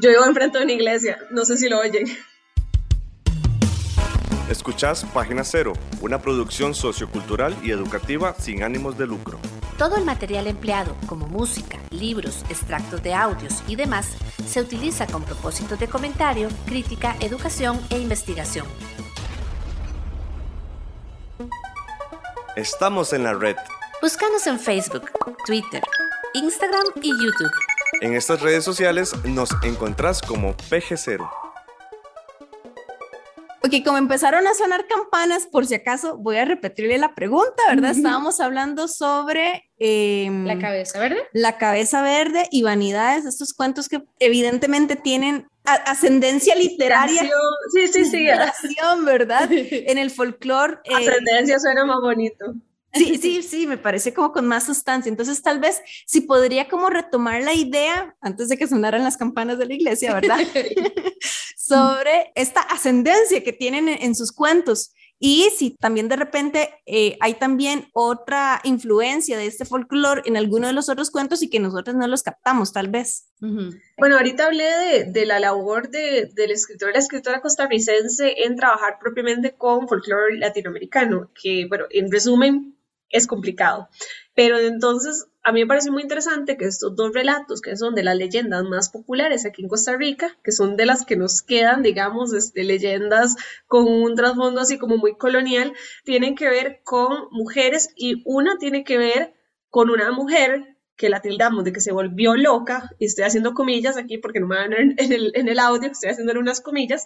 Yo 0.00 0.10
vivo 0.10 0.24
enfrente 0.24 0.58
de 0.58 0.64
una 0.64 0.72
iglesia, 0.72 1.18
no 1.30 1.44
sé 1.44 1.56
si 1.56 1.68
lo 1.68 1.80
oyen. 1.80 2.06
Escuchás 4.48 5.04
Página 5.06 5.42
Cero, 5.42 5.72
una 6.00 6.22
producción 6.22 6.74
sociocultural 6.74 7.56
y 7.64 7.72
educativa 7.72 8.34
sin 8.38 8.62
ánimos 8.62 8.96
de 8.96 9.06
lucro. 9.08 9.40
Todo 9.78 9.96
el 9.96 10.06
material 10.06 10.46
empleado, 10.46 10.96
como 11.06 11.26
música, 11.26 11.78
libros, 11.90 12.44
extractos 12.48 13.02
de 13.02 13.12
audios 13.12 13.62
y 13.68 13.76
demás, 13.76 14.16
se 14.48 14.62
utiliza 14.62 15.06
con 15.06 15.22
propósitos 15.22 15.78
de 15.78 15.86
comentario, 15.86 16.48
crítica, 16.64 17.14
educación 17.20 17.78
e 17.90 17.98
investigación. 17.98 18.66
Estamos 22.56 23.12
en 23.12 23.24
la 23.24 23.34
red. 23.34 23.56
Búscanos 24.00 24.46
en 24.46 24.58
Facebook, 24.58 25.10
Twitter, 25.44 25.82
Instagram 26.32 26.86
y 27.02 27.10
YouTube. 27.10 27.52
En 28.00 28.14
estas 28.14 28.40
redes 28.40 28.64
sociales 28.64 29.12
nos 29.24 29.50
encontrás 29.62 30.22
como 30.22 30.56
PG0. 30.56 31.45
Ok, 33.76 33.84
como 33.84 33.98
empezaron 33.98 34.46
a 34.46 34.54
sonar 34.54 34.86
campanas, 34.86 35.46
por 35.46 35.66
si 35.66 35.74
acaso 35.74 36.16
voy 36.18 36.36
a 36.36 36.44
repetirle 36.44 36.98
la 36.98 37.14
pregunta, 37.14 37.62
¿verdad? 37.68 37.92
Estábamos 37.92 38.40
hablando 38.40 38.88
sobre... 38.88 39.70
Em, 39.78 40.46
la 40.46 40.58
cabeza 40.58 40.98
verde. 40.98 41.18
La 41.32 41.58
cabeza 41.58 42.02
verde 42.02 42.48
y 42.50 42.62
vanidades, 42.62 43.24
estos 43.26 43.52
cuentos 43.52 43.88
que 43.88 44.02
evidentemente 44.18 44.96
tienen 44.96 45.48
ascendencia 45.64 46.54
literaria. 46.54 47.22
Sí, 47.72 47.88
sí, 47.88 48.04
sí. 48.04 48.26
¿verdad? 49.04 49.48
En 49.50 49.98
el 49.98 50.10
folclore. 50.10 50.78
Eh, 50.84 50.94
ascendencia 50.94 51.58
suena 51.58 51.84
más 51.84 52.00
bonito. 52.00 52.54
Sí, 52.96 53.18
sí, 53.20 53.42
sí, 53.42 53.66
me 53.66 53.78
parece 53.78 54.14
como 54.14 54.32
con 54.32 54.46
más 54.46 54.64
sustancia. 54.64 55.10
Entonces, 55.10 55.42
tal 55.42 55.60
vez 55.60 55.82
si 56.06 56.22
podría 56.22 56.68
como 56.68 56.90
retomar 56.90 57.42
la 57.42 57.54
idea 57.54 58.16
antes 58.20 58.48
de 58.48 58.56
que 58.56 58.66
sonaran 58.66 59.04
las 59.04 59.16
campanas 59.16 59.58
de 59.58 59.66
la 59.66 59.74
iglesia, 59.74 60.14
¿verdad? 60.14 60.38
Sobre 61.56 62.32
esta 62.34 62.60
ascendencia 62.60 63.42
que 63.42 63.52
tienen 63.52 63.88
en, 63.88 64.14
sus 64.14 64.32
cuentos. 64.32 64.92
Y 65.18 65.48
si 65.56 65.70
también 65.70 66.08
de 66.08 66.16
repente 66.16 66.74
eh, 66.84 67.16
hay 67.20 67.34
también 67.34 67.88
otra 67.94 68.60
influencia 68.64 69.38
de 69.38 69.46
este 69.46 69.64
folclore 69.64 70.22
en 70.26 70.36
alguno 70.36 70.66
de 70.66 70.74
los 70.74 70.90
otros 70.90 71.10
cuentos 71.10 71.42
y 71.42 71.48
que 71.48 71.58
nosotros 71.58 71.96
no 71.96 72.06
los 72.06 72.22
captamos, 72.22 72.72
tal 72.74 72.88
vez. 72.88 73.30
Bueno, 73.40 74.16
ahorita 74.16 74.46
hablé 74.46 74.64
de, 74.64 75.04
de 75.04 75.26
la 75.26 75.40
labor 75.40 75.88
de, 75.88 76.30
del 76.34 76.50
escritor 76.50 76.90
y 76.90 76.92
la 76.92 76.98
escritora 76.98 77.40
costarricense 77.40 78.44
en 78.44 78.56
trabajar 78.56 78.98
propiamente 79.00 79.56
con 79.56 79.88
folclore 79.88 80.36
latinoamericano, 80.36 81.30
que, 81.34 81.66
bueno, 81.66 81.86
en 81.90 82.12
resumen, 82.12 82.75
es 83.10 83.26
complicado. 83.26 83.88
Pero 84.34 84.58
entonces 84.58 85.26
a 85.42 85.52
mí 85.52 85.60
me 85.60 85.66
parece 85.68 85.92
muy 85.92 86.02
interesante 86.02 86.56
que 86.56 86.64
estos 86.64 86.96
dos 86.96 87.12
relatos, 87.14 87.60
que 87.60 87.76
son 87.76 87.94
de 87.94 88.02
las 88.02 88.16
leyendas 88.16 88.64
más 88.64 88.88
populares 88.88 89.46
aquí 89.46 89.62
en 89.62 89.68
Costa 89.68 89.96
Rica, 89.96 90.36
que 90.42 90.50
son 90.50 90.76
de 90.76 90.86
las 90.86 91.04
que 91.06 91.16
nos 91.16 91.40
quedan, 91.40 91.82
digamos, 91.82 92.32
este, 92.34 92.64
leyendas 92.64 93.36
con 93.66 93.86
un 93.86 94.16
trasfondo 94.16 94.60
así 94.60 94.76
como 94.76 94.96
muy 94.96 95.16
colonial, 95.16 95.72
tienen 96.04 96.34
que 96.34 96.48
ver 96.48 96.80
con 96.82 97.28
mujeres 97.30 97.90
y 97.94 98.22
una 98.24 98.58
tiene 98.58 98.82
que 98.82 98.98
ver 98.98 99.34
con 99.70 99.88
una 99.88 100.10
mujer 100.10 100.76
que 100.96 101.10
la 101.10 101.20
tildamos 101.20 101.62
de 101.62 101.72
que 101.72 101.80
se 101.80 101.92
volvió 101.92 102.34
loca, 102.34 102.90
y 102.98 103.04
estoy 103.04 103.24
haciendo 103.24 103.54
comillas 103.54 103.96
aquí 103.96 104.18
porque 104.18 104.40
no 104.40 104.48
me 104.48 104.56
van 104.56 104.72
en 104.72 104.96
el, 104.98 105.30
en 105.34 105.48
el 105.48 105.58
audio, 105.58 105.90
estoy 105.90 106.10
haciendo 106.10 106.32
unas 106.40 106.60
comillas, 106.60 107.04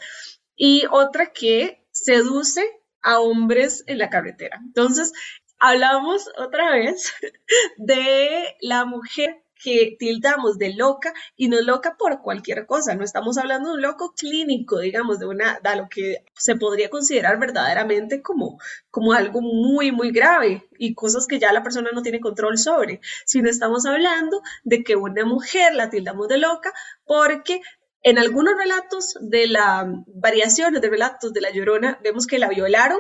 y 0.56 0.84
otra 0.90 1.32
que 1.32 1.84
seduce 1.90 2.62
a 3.02 3.18
hombres 3.20 3.84
en 3.86 3.98
la 3.98 4.10
carretera. 4.10 4.60
Entonces, 4.64 5.12
hablamos 5.60 6.28
otra 6.38 6.72
vez 6.72 7.12
de 7.76 8.56
la 8.60 8.84
mujer 8.84 9.42
que 9.62 9.94
tildamos 9.98 10.56
de 10.58 10.74
loca 10.74 11.12
y 11.36 11.48
no 11.48 11.60
loca 11.60 11.96
por 11.98 12.22
cualquier 12.22 12.66
cosa, 12.66 12.94
no 12.94 13.04
estamos 13.04 13.36
hablando 13.36 13.68
de 13.68 13.74
un 13.74 13.82
loco 13.82 14.14
clínico, 14.16 14.78
digamos, 14.78 15.18
de 15.18 15.26
una 15.26 15.60
de 15.62 15.76
lo 15.76 15.88
que 15.88 16.24
se 16.34 16.56
podría 16.56 16.88
considerar 16.88 17.38
verdaderamente 17.38 18.22
como 18.22 18.58
como 18.90 19.12
algo 19.12 19.42
muy 19.42 19.92
muy 19.92 20.12
grave 20.12 20.66
y 20.78 20.94
cosas 20.94 21.26
que 21.26 21.38
ya 21.38 21.52
la 21.52 21.62
persona 21.62 21.90
no 21.92 22.02
tiene 22.02 22.20
control 22.20 22.56
sobre, 22.56 23.00
sino 23.26 23.50
estamos 23.50 23.84
hablando 23.84 24.40
de 24.64 24.82
que 24.82 24.96
una 24.96 25.26
mujer 25.26 25.74
la 25.74 25.90
tildamos 25.90 26.28
de 26.28 26.38
loca 26.38 26.72
porque 27.04 27.60
en 28.02 28.18
algunos 28.18 28.56
relatos 28.56 29.18
de 29.20 29.46
la 29.46 29.86
variaciones 30.06 30.80
de 30.80 30.88
relatos 30.88 31.34
de 31.34 31.42
la 31.42 31.50
Llorona 31.50 32.00
vemos 32.02 32.26
que 32.26 32.38
la 32.38 32.48
violaron 32.48 32.98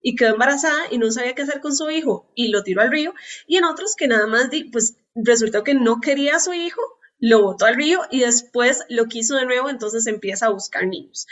y 0.00 0.16
quedó 0.16 0.34
embarazada 0.34 0.84
y 0.90 0.98
no 0.98 1.10
sabía 1.10 1.34
qué 1.34 1.42
hacer 1.42 1.60
con 1.60 1.74
su 1.74 1.90
hijo 1.90 2.30
y 2.34 2.48
lo 2.48 2.62
tiró 2.62 2.82
al 2.82 2.90
río, 2.90 3.14
y 3.46 3.56
en 3.56 3.64
otros 3.64 3.94
que 3.96 4.08
nada 4.08 4.26
más, 4.26 4.48
pues 4.72 4.96
resultó 5.14 5.64
que 5.64 5.74
no 5.74 6.00
quería 6.00 6.36
a 6.36 6.40
su 6.40 6.52
hijo, 6.52 6.80
lo 7.18 7.42
botó 7.42 7.66
al 7.66 7.74
río 7.74 8.00
y 8.10 8.20
después 8.20 8.84
lo 8.88 9.06
quiso 9.06 9.36
de 9.36 9.46
nuevo, 9.46 9.70
entonces 9.70 10.06
empieza 10.06 10.46
a 10.46 10.50
buscar 10.50 10.86
niños. 10.86 11.26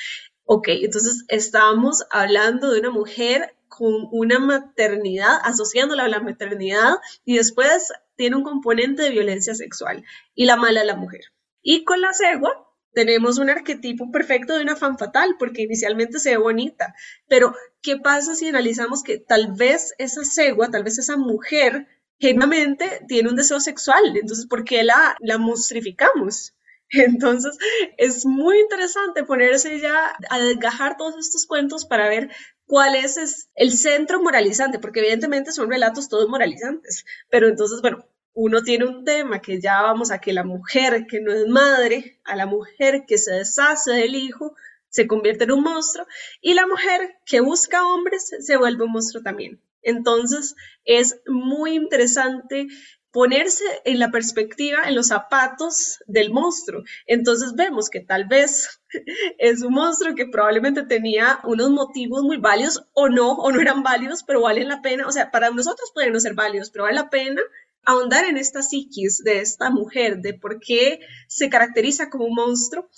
Ok, 0.45 0.69
entonces 0.69 1.25
estábamos 1.29 2.05
hablando 2.11 2.71
de 2.71 2.81
una 2.81 2.91
mujer 2.91 3.57
con 3.69 4.09
una 4.13 4.39
maternidad, 4.39 5.39
asociándola 5.43 6.05
a 6.05 6.09
la 6.09 6.21
maternidad, 6.21 6.95
y 7.25 7.37
después 7.37 7.93
tiene 8.17 8.37
un 8.37 8.45
componente 8.45 9.03
de 9.03 9.11
violencia 9.11 9.55
sexual, 9.55 10.05
y 10.35 10.47
la 10.47 10.57
mala 10.57 10.85
la 10.85 10.97
mujer. 10.97 11.23
Y 11.63 11.85
con 11.85 12.01
la 12.01 12.13
cegua 12.13 12.66
tenemos 12.97 13.37
un 13.37 13.51
arquetipo 13.51 14.11
perfecto 14.11 14.55
de 14.55 14.63
una 14.63 14.75
fan 14.75 14.97
fatal, 14.97 15.37
porque 15.39 15.61
inicialmente 15.61 16.19
se 16.19 16.31
ve 16.31 16.39
bonita, 16.39 16.95
pero 17.29 17.55
¿qué 17.83 17.99
pasa 17.99 18.35
si 18.35 18.49
analizamos 18.49 19.03
que 19.03 19.19
tal 19.19 19.53
vez 19.53 19.93
esa 19.99 20.25
cegua, 20.25 20.71
tal 20.71 20.83
vez 20.83 20.97
esa 20.97 21.19
mujer, 21.19 21.89
genuinamente 22.19 23.03
tiene 23.07 23.29
un 23.29 23.37
deseo 23.37 23.61
sexual? 23.61 24.17
Entonces, 24.17 24.47
¿por 24.47 24.65
qué 24.65 24.83
la, 24.83 25.15
la 25.21 25.37
monstrificamos? 25.37 26.55
Entonces, 26.89 27.59
es 27.99 28.25
muy 28.25 28.61
interesante 28.61 29.25
ponerse 29.25 29.79
ya 29.79 30.17
a 30.31 30.39
desgajar 30.39 30.97
todos 30.97 31.19
estos 31.19 31.45
cuentos 31.45 31.85
para 31.85 32.09
ver 32.09 32.31
cuál 32.65 32.95
es 32.95 33.51
el 33.57 33.73
centro 33.73 34.23
moralizante, 34.23 34.79
porque 34.79 35.01
evidentemente 35.01 35.53
son 35.53 35.69
relatos 35.69 36.09
todos 36.09 36.31
moralizantes, 36.31 37.05
pero 37.29 37.47
entonces, 37.47 37.83
bueno, 37.83 38.07
uno 38.37 38.63
tiene 38.63 38.85
un 38.85 39.03
tema 39.03 39.41
que 39.41 39.63
ya 39.63 39.81
vamos 39.81 40.11
a 40.11 40.21
que 40.21 40.35
la 40.35 40.45
mujer 40.45 41.07
que 41.07 41.21
no 41.21 41.33
es 41.33 41.49
madre, 41.49 42.21
a 42.23 42.37
la 42.37 42.45
mujer 42.45 43.05
que 43.09 43.17
se 43.17 43.33
deshace 43.33 43.93
del 43.93 44.15
hijo, 44.15 44.55
se 44.91 45.07
convierte 45.07 45.45
en 45.45 45.53
un 45.53 45.63
monstruo, 45.63 46.07
y 46.43 46.53
la 46.53 46.67
mujer 46.67 47.17
que 47.25 47.41
busca 47.41 47.87
hombres 47.87 48.31
se 48.39 48.57
vuelve 48.59 48.85
un 48.85 48.93
monstruo 48.93 49.23
también. 49.23 49.59
Entonces, 49.81 50.55
es 50.85 51.23
muy 51.27 51.77
interesante 51.77 52.67
ponerse 53.11 53.65
en 53.87 53.99
la 53.99 54.11
perspectiva, 54.11 54.87
en 54.87 54.95
los 54.95 55.07
zapatos 55.07 56.01
del 56.07 56.31
monstruo. 56.31 56.83
Entonces 57.07 57.55
vemos 57.55 57.89
que 57.89 58.01
tal 58.01 58.27
vez 58.27 58.83
es 59.39 59.63
un 59.63 59.73
monstruo 59.73 60.15
que 60.15 60.27
probablemente 60.27 60.83
tenía 60.83 61.41
unos 61.45 61.71
motivos 61.71 62.23
muy 62.23 62.37
válidos 62.37 62.85
o 62.93 63.09
no, 63.09 63.33
o 63.33 63.51
no 63.51 63.63
eran 63.63 63.83
válidos, 63.83 64.23
pero 64.25 64.43
valen 64.43 64.69
la 64.69 64.83
pena, 64.83 65.07
o 65.07 65.13
sea, 65.13 65.31
para 65.31 65.49
nosotros 65.49 65.91
pueden 65.95 66.13
no 66.13 66.21
ser 66.21 66.35
válidos, 66.35 66.69
pero 66.69 66.85
vale 66.85 66.97
la 66.97 67.09
pena 67.09 67.41
ahondar 67.87 68.27
en 68.27 68.37
esta 68.37 68.63
psiquis 68.63 69.23
de 69.25 69.41
esta 69.41 69.71
mujer, 69.71 70.19
de 70.19 70.35
por 70.35 70.61
qué 70.61 71.01
se 71.29 71.49
caracteriza 71.49 72.11
como 72.11 72.27
un 72.27 72.35
monstruo 72.35 72.89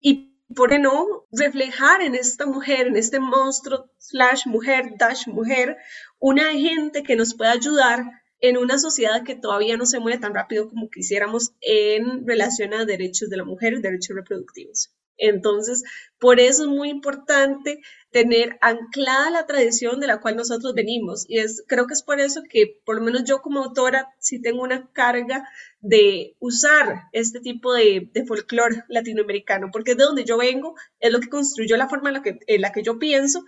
y 0.00 0.34
por 0.54 0.70
qué 0.70 0.78
no 0.78 1.26
reflejar 1.30 2.02
en 2.02 2.14
esta 2.14 2.46
mujer, 2.46 2.88
en 2.88 2.96
este 2.96 3.20
monstruo 3.20 3.90
slash 3.98 4.46
mujer 4.46 4.94
dash 4.98 5.28
mujer, 5.28 5.76
una 6.18 6.50
gente 6.52 7.02
que 7.02 7.14
nos 7.14 7.34
pueda 7.34 7.52
ayudar 7.52 8.04
en 8.40 8.56
una 8.56 8.78
sociedad 8.78 9.22
que 9.24 9.34
todavía 9.34 9.76
no 9.76 9.84
se 9.84 10.00
mueve 10.00 10.18
tan 10.18 10.34
rápido 10.34 10.68
como 10.68 10.88
quisiéramos 10.88 11.52
en 11.60 12.26
relación 12.26 12.72
a 12.72 12.84
derechos 12.84 13.28
de 13.28 13.36
la 13.36 13.44
mujer 13.44 13.74
y 13.74 13.82
derechos 13.82 14.16
reproductivos. 14.16 14.90
Entonces, 15.18 15.82
por 16.18 16.40
eso 16.40 16.62
es 16.62 16.68
muy 16.68 16.88
importante 16.88 17.80
tener 18.10 18.56
anclada 18.60 19.30
la 19.30 19.46
tradición 19.46 20.00
de 20.00 20.06
la 20.06 20.20
cual 20.20 20.36
nosotros 20.36 20.74
venimos. 20.74 21.24
Y 21.28 21.38
es, 21.38 21.62
creo 21.66 21.86
que 21.86 21.94
es 21.94 22.02
por 22.02 22.20
eso 22.20 22.42
que, 22.48 22.80
por 22.84 22.96
lo 22.96 23.02
menos 23.02 23.24
yo 23.24 23.42
como 23.42 23.62
autora, 23.62 24.08
sí 24.18 24.40
tengo 24.40 24.62
una 24.62 24.90
carga 24.92 25.46
de 25.80 26.36
usar 26.38 27.02
este 27.12 27.40
tipo 27.40 27.74
de, 27.74 28.08
de 28.12 28.24
folclore 28.24 28.84
latinoamericano, 28.88 29.68
porque 29.72 29.92
es 29.92 29.96
de 29.98 30.04
donde 30.04 30.24
yo 30.24 30.38
vengo, 30.38 30.74
es 31.00 31.12
lo 31.12 31.20
que 31.20 31.28
construyó 31.28 31.76
la 31.76 31.88
forma 31.88 32.08
en 32.08 32.14
la 32.14 32.22
que, 32.22 32.38
en 32.46 32.60
la 32.62 32.72
que 32.72 32.82
yo 32.82 32.98
pienso. 32.98 33.44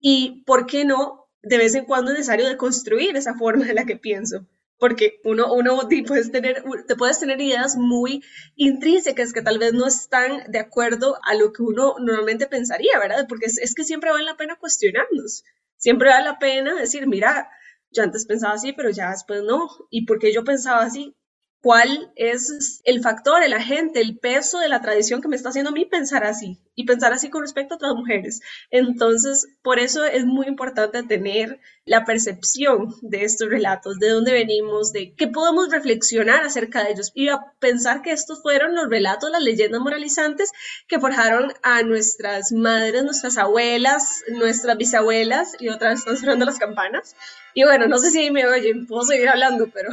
Y, 0.00 0.42
¿por 0.44 0.66
qué 0.66 0.84
no 0.84 1.22
de 1.42 1.58
vez 1.58 1.74
en 1.74 1.84
cuando 1.84 2.12
es 2.12 2.18
necesario 2.18 2.48
deconstruir 2.48 3.16
esa 3.16 3.34
forma 3.34 3.68
en 3.68 3.74
la 3.74 3.84
que 3.84 3.96
pienso, 3.96 4.46
porque 4.82 5.20
uno, 5.22 5.54
uno 5.54 5.78
puedes 6.08 6.32
tener, 6.32 6.64
te 6.88 6.96
puedes 6.96 7.20
tener 7.20 7.40
ideas 7.40 7.76
muy 7.76 8.20
intrínsecas 8.56 9.32
que 9.32 9.40
tal 9.40 9.60
vez 9.60 9.72
no 9.72 9.86
están 9.86 10.50
de 10.50 10.58
acuerdo 10.58 11.20
a 11.22 11.36
lo 11.36 11.52
que 11.52 11.62
uno 11.62 11.94
normalmente 12.00 12.48
pensaría, 12.48 12.98
¿verdad? 12.98 13.26
Porque 13.28 13.46
es, 13.46 13.58
es 13.58 13.76
que 13.76 13.84
siempre 13.84 14.10
vale 14.10 14.24
la 14.24 14.36
pena 14.36 14.56
cuestionarnos, 14.56 15.44
siempre 15.76 16.08
vale 16.08 16.24
la 16.24 16.40
pena 16.40 16.74
decir, 16.74 17.06
mira, 17.06 17.48
yo 17.92 18.02
antes 18.02 18.26
pensaba 18.26 18.54
así, 18.54 18.72
pero 18.72 18.90
ya 18.90 19.10
después 19.10 19.44
no, 19.44 19.68
y 19.88 20.04
porque 20.04 20.32
yo 20.32 20.42
pensaba 20.42 20.82
así, 20.82 21.14
cuál 21.62 22.12
es 22.16 22.82
el 22.84 23.00
factor, 23.00 23.42
el 23.42 23.52
agente, 23.52 24.00
el 24.00 24.18
peso 24.18 24.58
de 24.58 24.68
la 24.68 24.82
tradición 24.82 25.22
que 25.22 25.28
me 25.28 25.36
está 25.36 25.50
haciendo 25.50 25.70
a 25.70 25.72
mí 25.72 25.84
pensar 25.84 26.24
así 26.24 26.58
y 26.74 26.84
pensar 26.84 27.12
así 27.12 27.30
con 27.30 27.42
respecto 27.42 27.74
a 27.74 27.76
otras 27.76 27.94
mujeres. 27.94 28.40
Entonces, 28.70 29.46
por 29.62 29.78
eso 29.78 30.04
es 30.04 30.24
muy 30.24 30.48
importante 30.48 31.04
tener 31.04 31.60
la 31.84 32.04
percepción 32.04 32.94
de 33.00 33.24
estos 33.24 33.48
relatos, 33.48 34.00
de 34.00 34.08
dónde 34.08 34.32
venimos, 34.32 34.92
de 34.92 35.14
qué 35.14 35.28
podemos 35.28 35.70
reflexionar 35.70 36.42
acerca 36.42 36.82
de 36.82 36.92
ellos 36.92 37.12
y 37.14 37.28
pensar 37.60 38.02
que 38.02 38.10
estos 38.10 38.42
fueron 38.42 38.74
los 38.74 38.88
relatos, 38.88 39.30
las 39.30 39.42
leyendas 39.42 39.80
moralizantes 39.80 40.50
que 40.88 40.98
forjaron 40.98 41.52
a 41.62 41.82
nuestras 41.84 42.50
madres, 42.50 43.04
nuestras 43.04 43.38
abuelas, 43.38 44.24
nuestras 44.28 44.76
bisabuelas 44.76 45.54
y 45.60 45.68
otra 45.68 45.90
vez 45.90 46.00
están 46.00 46.16
sonando 46.16 46.44
las 46.44 46.58
campanas. 46.58 47.14
Y 47.54 47.62
bueno, 47.62 47.86
no 47.86 47.98
sé 47.98 48.10
si 48.10 48.32
me 48.32 48.46
oyen, 48.46 48.86
puedo 48.88 49.04
seguir 49.04 49.28
hablando, 49.28 49.68
pero 49.72 49.90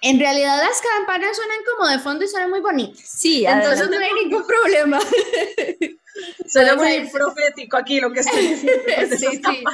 en 0.00 0.18
realidad 0.18 0.56
las 0.58 0.80
campanas 0.80 1.36
suenan 1.36 1.58
como 1.66 1.88
de 1.88 1.98
fondo 1.98 2.24
y 2.24 2.28
suenan 2.28 2.50
muy 2.50 2.60
bonitas. 2.60 3.00
Sí, 3.00 3.44
entonces 3.46 3.90
no 3.90 3.98
hay 3.98 4.12
ningún 4.24 4.46
problema. 4.46 5.00
Suena 6.46 6.74
muy 6.76 7.08
profético 7.10 7.76
aquí 7.76 8.00
lo 8.00 8.12
que 8.12 8.20
estoy 8.20 8.46
diciendo. 8.48 8.82
sí, 9.18 9.26
sí. 9.26 9.64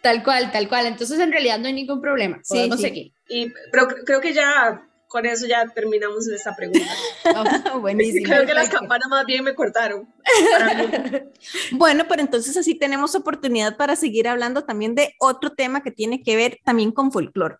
Tal 0.00 0.22
cual, 0.22 0.52
tal 0.52 0.68
cual. 0.68 0.86
Entonces 0.86 1.18
en 1.18 1.32
realidad 1.32 1.58
no 1.58 1.66
hay 1.66 1.72
ningún 1.72 2.00
problema. 2.00 2.40
Podemos 2.48 2.80
seguir. 2.80 3.12
Y, 3.28 3.52
pero 3.70 3.88
creo 4.04 4.20
que 4.20 4.32
ya 4.32 4.84
con 5.08 5.24
eso 5.24 5.46
ya 5.46 5.66
terminamos 5.74 6.28
esta 6.28 6.54
pregunta. 6.54 6.86
Oh, 7.74 7.80
buenísimo. 7.80 8.26
Creo 8.26 8.46
que 8.46 8.54
las 8.54 8.70
campanas 8.70 9.08
más 9.08 9.26
bien 9.26 9.44
me 9.44 9.54
cortaron. 9.54 10.08
bueno, 11.72 12.06
pero 12.08 12.22
entonces 12.22 12.56
así 12.56 12.74
tenemos 12.74 13.14
oportunidad 13.14 13.76
para 13.76 13.96
seguir 13.96 14.28
hablando 14.28 14.64
también 14.64 14.94
de 14.94 15.14
otro 15.18 15.50
tema 15.50 15.82
que 15.82 15.90
tiene 15.90 16.22
que 16.22 16.36
ver 16.36 16.58
también 16.64 16.90
con 16.92 17.12
folclore. 17.12 17.56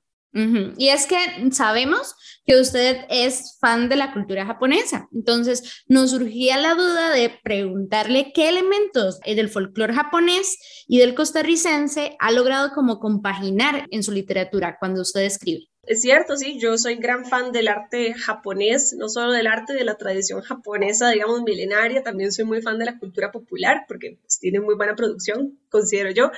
Y 0.76 0.88
es 0.88 1.06
que 1.06 1.16
sabemos 1.52 2.14
que 2.46 2.60
usted 2.60 2.98
es 3.10 3.58
fan 3.60 3.88
de 3.88 3.96
la 3.96 4.12
cultura 4.12 4.46
japonesa, 4.46 5.08
entonces 5.12 5.84
nos 5.86 6.10
surgía 6.10 6.56
la 6.56 6.74
duda 6.74 7.10
de 7.10 7.30
preguntarle 7.42 8.32
qué 8.34 8.48
elementos 8.48 9.20
del 9.20 9.48
folclore 9.48 9.94
japonés 9.94 10.84
y 10.86 10.98
del 10.98 11.14
costarricense 11.14 12.16
ha 12.18 12.30
logrado 12.30 12.72
como 12.72 13.00
compaginar 13.00 13.86
en 13.90 14.02
su 14.02 14.12
literatura 14.12 14.76
cuando 14.78 15.02
usted 15.02 15.22
escribe. 15.22 15.68
Es 15.88 16.02
cierto, 16.02 16.36
sí, 16.36 16.58
yo 16.60 16.76
soy 16.76 16.96
gran 16.96 17.24
fan 17.24 17.50
del 17.50 17.66
arte 17.66 18.12
japonés, 18.12 18.94
no 18.98 19.08
solo 19.08 19.32
del 19.32 19.46
arte 19.46 19.72
de 19.72 19.84
la 19.84 19.96
tradición 19.96 20.42
japonesa, 20.42 21.08
digamos, 21.08 21.42
milenaria, 21.42 22.02
también 22.02 22.30
soy 22.30 22.44
muy 22.44 22.60
fan 22.60 22.78
de 22.78 22.84
la 22.84 22.98
cultura 22.98 23.32
popular 23.32 23.86
porque 23.88 24.18
pues, 24.20 24.38
tiene 24.38 24.60
muy 24.60 24.74
buena 24.74 24.94
producción, 24.94 25.58
considero 25.70 26.10
yo, 26.10 26.30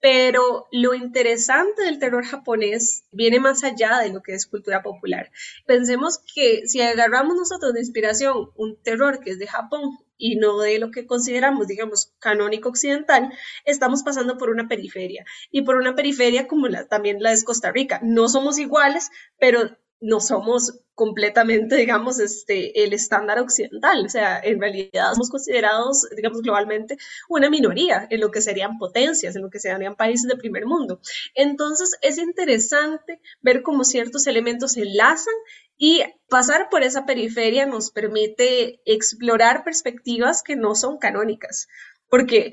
pero 0.00 0.66
lo 0.70 0.94
interesante 0.94 1.82
del 1.82 1.98
terror 1.98 2.24
japonés 2.24 3.04
viene 3.12 3.40
más 3.40 3.64
allá 3.64 3.98
de 3.98 4.12
lo 4.12 4.22
que 4.22 4.34
es 4.34 4.46
cultura 4.46 4.82
popular. 4.82 5.30
Pensemos 5.66 6.20
que 6.34 6.66
si 6.66 6.80
agarramos 6.80 7.36
nosotros 7.36 7.72
de 7.72 7.80
inspiración 7.80 8.50
un 8.56 8.76
terror 8.82 9.20
que 9.20 9.30
es 9.30 9.38
de 9.38 9.46
Japón 9.46 9.98
y 10.18 10.36
no 10.36 10.60
de 10.60 10.78
lo 10.78 10.90
que 10.90 11.06
consideramos, 11.06 11.66
digamos, 11.66 12.12
canónico 12.18 12.68
occidental, 12.68 13.32
estamos 13.64 14.02
pasando 14.02 14.38
por 14.38 14.50
una 14.50 14.68
periferia 14.68 15.24
y 15.50 15.62
por 15.62 15.76
una 15.76 15.94
periferia 15.94 16.46
como 16.46 16.68
también 16.88 17.22
la 17.22 17.32
es 17.32 17.44
Costa 17.44 17.70
Rica. 17.70 18.00
No 18.02 18.28
somos 18.28 18.58
iguales, 18.58 19.10
pero 19.38 19.76
no 20.00 20.20
somos 20.20 20.80
completamente, 20.94 21.76
digamos, 21.76 22.18
este, 22.20 22.82
el 22.82 22.92
estándar 22.92 23.38
occidental. 23.38 24.06
O 24.06 24.08
sea, 24.08 24.40
en 24.42 24.60
realidad 24.60 25.12
somos 25.12 25.30
considerados, 25.30 26.06
digamos, 26.16 26.42
globalmente 26.42 26.96
una 27.28 27.50
minoría 27.50 28.06
en 28.10 28.20
lo 28.20 28.30
que 28.30 28.40
serían 28.40 28.78
potencias, 28.78 29.36
en 29.36 29.42
lo 29.42 29.50
que 29.50 29.60
serían 29.60 29.96
países 29.96 30.28
de 30.28 30.36
primer 30.36 30.66
mundo. 30.66 31.00
Entonces, 31.34 31.92
es 32.00 32.18
interesante 32.18 33.20
ver 33.42 33.62
cómo 33.62 33.84
ciertos 33.84 34.26
elementos 34.26 34.72
se 34.72 34.82
enlazan 34.82 35.34
y 35.76 36.02
pasar 36.28 36.68
por 36.70 36.82
esa 36.82 37.04
periferia 37.04 37.66
nos 37.66 37.90
permite 37.90 38.80
explorar 38.86 39.64
perspectivas 39.64 40.42
que 40.42 40.56
no 40.56 40.74
son 40.74 40.98
canónicas. 40.98 41.68
Porque 42.08 42.52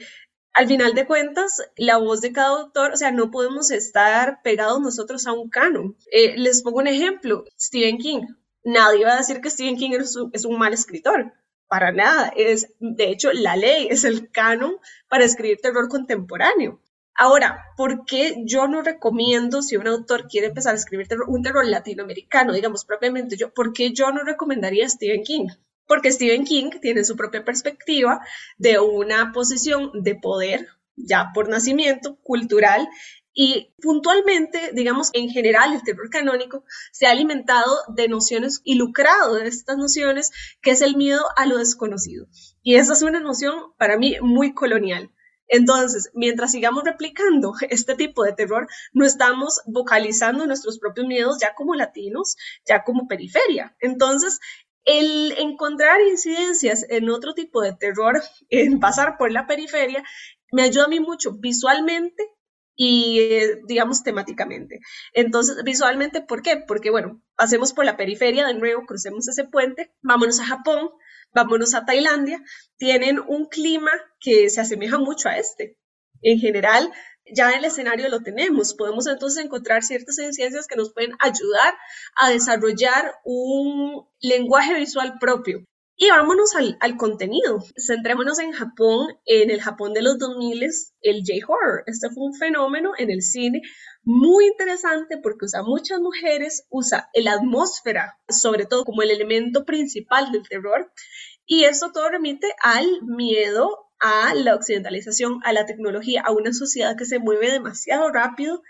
al 0.54 0.68
final 0.68 0.94
de 0.94 1.08
cuentas, 1.08 1.63
la 1.78 1.98
voz 1.98 2.22
de 2.22 2.32
cada 2.32 2.50
autor, 2.50 2.92
o 2.92 2.98
sea, 2.98 3.12
no 3.12 3.32
podemos 3.32 3.72
estar 3.72 4.42
pegados 4.44 4.80
nosotros 4.82 5.26
a 5.26 5.34
un 5.34 5.50
canon. 5.50 5.98
Eh, 6.12 6.38
les 6.38 6.62
pongo 6.62 6.78
un 6.78 6.88
ejemplo, 6.88 7.46
Stephen 7.60 7.98
King. 7.98 8.22
Nadie 8.63 9.04
va 9.04 9.13
a 9.13 9.18
decir 9.18 9.42
que 9.42 9.50
Stephen 9.50 9.78
King 9.78 9.92
es 10.32 10.46
un, 10.46 10.58
mal 10.60 10.74
escritor, 10.74 11.34
para 11.68 11.92
nada. 11.92 12.32
Es, 12.36 12.72
de 12.80 13.10
hecho, 13.10 13.34
la 13.34 13.56
ley 13.56 13.88
es 13.89 14.04
el 14.04 14.30
canon 14.30 14.78
para 15.10 15.26
escribir 15.26 15.60
terror 15.60 15.89
contemporáneo. 15.89 16.80
Ahora, 17.16 17.66
¿por 17.76 18.06
qué 18.06 18.44
yo 18.46 18.68
no 18.68 18.84
recomiendo 18.84 19.62
si 19.62 19.76
un 19.76 19.88
autor 19.88 20.28
quiere 20.28 20.48
empezar 20.48 20.74
a 20.74 20.78
escribir 20.78 21.08
un 21.28 21.42
terror 21.42 21.66
latinoamericano, 21.66 22.54
digamos 22.54 22.86
propiamente 22.86 23.38
yo, 23.38 23.54
por 23.54 23.74
qué 23.74 23.92
yo 23.92 24.12
no 24.12 24.24
recomendaría 24.24 24.86
a 24.86 24.89
Stephen 24.89 25.24
King? 25.24 25.48
Porque 25.88 26.12
Stephen 26.12 26.46
King 26.46 26.72
tiene 26.82 27.04
su 27.04 27.15
propia 27.15 27.43
perspectiva 27.43 28.22
de 28.58 28.80
una 28.80 29.32
posición 29.32 29.91
de 29.93 30.15
poder, 30.15 30.67
ya 30.96 31.32
por 31.34 31.50
nacimiento, 31.50 32.17
cultural, 32.22 32.88
y 33.34 33.74
puntualmente, 33.82 34.72
digamos, 34.74 35.10
en 35.13 35.30
general, 35.30 35.74
el 35.74 35.82
terror 35.82 36.10
canónico 36.10 36.63
se 36.91 37.08
ha 37.08 37.12
alimentado 37.12 37.80
de 37.96 38.08
nociones 38.08 38.62
y 38.63 38.76
lucrado 38.76 39.36
de 39.36 39.48
estas 39.48 39.78
nociones, 39.78 40.32
que 40.62 40.72
es 40.72 40.82
el 40.82 40.96
miedo 40.96 41.24
a 41.36 41.48
lo 41.48 41.58
desconocido. 41.58 42.28
Y 42.62 42.76
esa 42.76 42.93
es 42.93 43.02
una 43.02 43.19
noción 43.19 43.74
para 43.78 43.98
mí 43.98 44.17
muy 44.22 44.54
colonial. 44.54 45.10
Entonces, 45.48 46.10
mientras 46.13 46.52
sigamos 46.52 46.84
replicando 46.84 47.54
este 47.69 47.96
tipo 47.96 48.24
de 48.24 48.34
terror, 48.34 48.67
no 48.93 49.06
estamos 49.06 49.62
vocalizando 49.65 50.46
nuestros 50.46 50.78
propios 50.78 51.08
miedos 51.08 51.38
ya 51.41 51.56
como 51.56 51.74
latinos, 51.74 52.38
ya 52.67 52.84
como 52.84 53.08
periferia. 53.08 53.76
Entonces, 53.80 54.39
el 54.86 55.34
encontrar 55.38 56.02
incidencias 56.02 56.86
en 56.89 57.10
otro 57.10 57.34
tipo 57.34 57.62
de 57.62 57.74
terror, 57.74 58.22
en 58.50 58.80
pasar 58.80 59.17
por 59.17 59.32
la 59.32 59.48
periferia, 59.48 60.04
me 60.52 60.63
ayuda 60.63 60.86
a 60.86 60.89
mí 60.89 61.00
mucho 61.00 61.34
visualmente 61.34 62.24
y, 62.76 63.19
eh, 63.19 63.62
digamos, 63.67 64.04
temáticamente. 64.04 64.80
Entonces, 65.13 65.63
visualmente, 65.63 66.22
¿por 66.22 66.41
qué? 66.41 66.63
Porque, 66.67 66.89
bueno, 66.89 67.22
pasemos 67.36 67.74
por 67.74 67.86
la 67.86 67.98
periferia 67.98 68.46
de 68.48 68.54
nuevo, 68.56 68.86
crucemos 68.86 69.28
ese 69.28 69.46
puente, 69.46 69.93
vámonos 70.02 70.39
a 70.39 70.46
Japón, 70.46 70.89
vámonos 71.34 71.74
a 71.74 71.86
Tailandia, 71.86 72.41
tienen 72.78 73.19
un 73.19 73.48
clima 73.48 73.91
que 74.19 74.50
se 74.50 74.62
asemeja 74.62 74.98
mucho 74.98 75.30
a 75.30 75.38
este. 75.38 75.78
En 76.22 76.39
general, 76.39 76.91
ya 77.32 77.52
el 77.52 77.66
escenario 77.66 78.10
lo 78.10 78.22
tenemos. 78.22 78.74
Podemos 78.74 79.08
entonces 79.08 79.44
encontrar 79.44 79.84
ciertas 79.84 80.16
ciencias 80.16 80.68
que 80.68 80.76
nos 80.76 80.94
pueden 80.94 81.14
ayudar 81.20 81.74
a 82.16 82.30
desarrollar 82.30 83.16
un 83.24 84.06
lenguaje 84.20 84.74
visual 84.76 85.18
propio. 85.20 85.66
Y 85.96 86.10
vámonos 86.10 86.56
al, 86.56 86.76
al, 86.80 86.98
contenido. 86.98 87.64
Centrémonos 87.78 88.40
en 88.40 88.52
Japón, 88.52 89.16
en 89.26 89.52
el 89.52 89.62
Japón 89.62 89.94
de 89.94 90.02
los 90.02 90.18
2000, 90.18 90.64
el 91.02 91.22
J-horror. 91.24 91.84
Este 91.86 92.10
fue 92.10 92.26
un 92.26 92.34
fenómeno 92.34 92.94
en 92.98 93.12
el 93.12 93.22
cine 93.22 93.62
muy 94.02 94.48
interesante 94.48 95.18
porque 95.18 95.46
usa 95.46 95.62
muchas 95.62 96.00
mujeres, 96.00 96.66
usa 96.70 97.10
la 97.14 97.34
atmósfera, 97.34 98.18
sobre 98.28 98.66
todo 98.66 98.86
como 98.86 99.04
el 99.04 99.12
elemento 99.12 99.66
principal 99.66 100.32
del 100.32 100.48
terror. 100.48 100.92
Y 101.46 101.66
esto 101.66 101.92
todo 101.92 102.10
remite 102.10 102.48
al 102.62 102.88
miedo 103.04 103.83
a 104.04 104.36
la 104.36 104.54
occidentalización, 104.54 105.39
a 105.46 105.54
la 105.54 105.66
tecnología, 105.66 106.22
a 106.26 106.34
una 106.34 106.52
sociedad 106.52 106.98
que 106.98 107.06
se 107.06 107.20
mueve 107.20 107.50
demasiado 107.50 108.12
rápido 108.12 108.62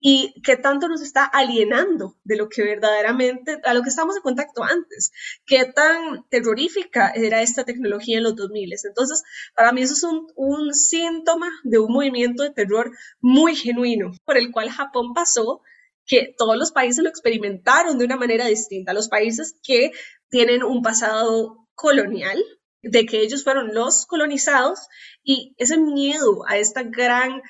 y 0.00 0.40
que 0.42 0.56
tanto 0.56 0.88
nos 0.88 1.02
está 1.02 1.26
alienando 1.26 2.16
de 2.24 2.36
lo 2.36 2.48
que 2.48 2.62
verdaderamente, 2.62 3.60
a 3.64 3.74
lo 3.74 3.82
que 3.82 3.90
estamos 3.90 4.16
en 4.16 4.22
contacto 4.22 4.64
antes, 4.64 5.12
qué 5.44 5.66
tan 5.66 6.26
terrorífica 6.30 7.10
era 7.10 7.42
esta 7.42 7.64
tecnología 7.64 8.16
en 8.16 8.24
los 8.24 8.34
2000. 8.34 8.72
Entonces, 8.84 9.22
para 9.54 9.72
mí 9.72 9.82
eso 9.82 9.92
es 9.92 10.04
un 10.36 10.72
síntoma 10.72 11.50
de 11.64 11.78
un 11.78 11.92
movimiento 11.92 12.42
de 12.42 12.50
terror 12.50 12.90
muy 13.20 13.56
genuino, 13.56 14.12
por 14.24 14.38
el 14.38 14.50
cual 14.52 14.70
Japón 14.70 15.12
pasó 15.12 15.60
que 16.06 16.34
todos 16.38 16.56
los 16.56 16.72
países 16.72 17.04
lo 17.04 17.10
experimentaron 17.10 17.98
de 17.98 18.06
una 18.06 18.16
manera 18.16 18.46
distinta. 18.46 18.94
Los 18.94 19.10
países 19.10 19.54
que 19.62 19.90
tienen 20.30 20.62
un 20.62 20.80
pasado 20.80 21.68
colonial, 21.74 22.42
de 22.82 23.06
que 23.06 23.20
ellos 23.20 23.44
fueron 23.44 23.74
los 23.74 24.06
colonizados 24.06 24.88
y 25.22 25.54
ese 25.58 25.78
miedo 25.78 26.44
a 26.46 26.56
esta 26.58 26.82
gran 26.82 27.42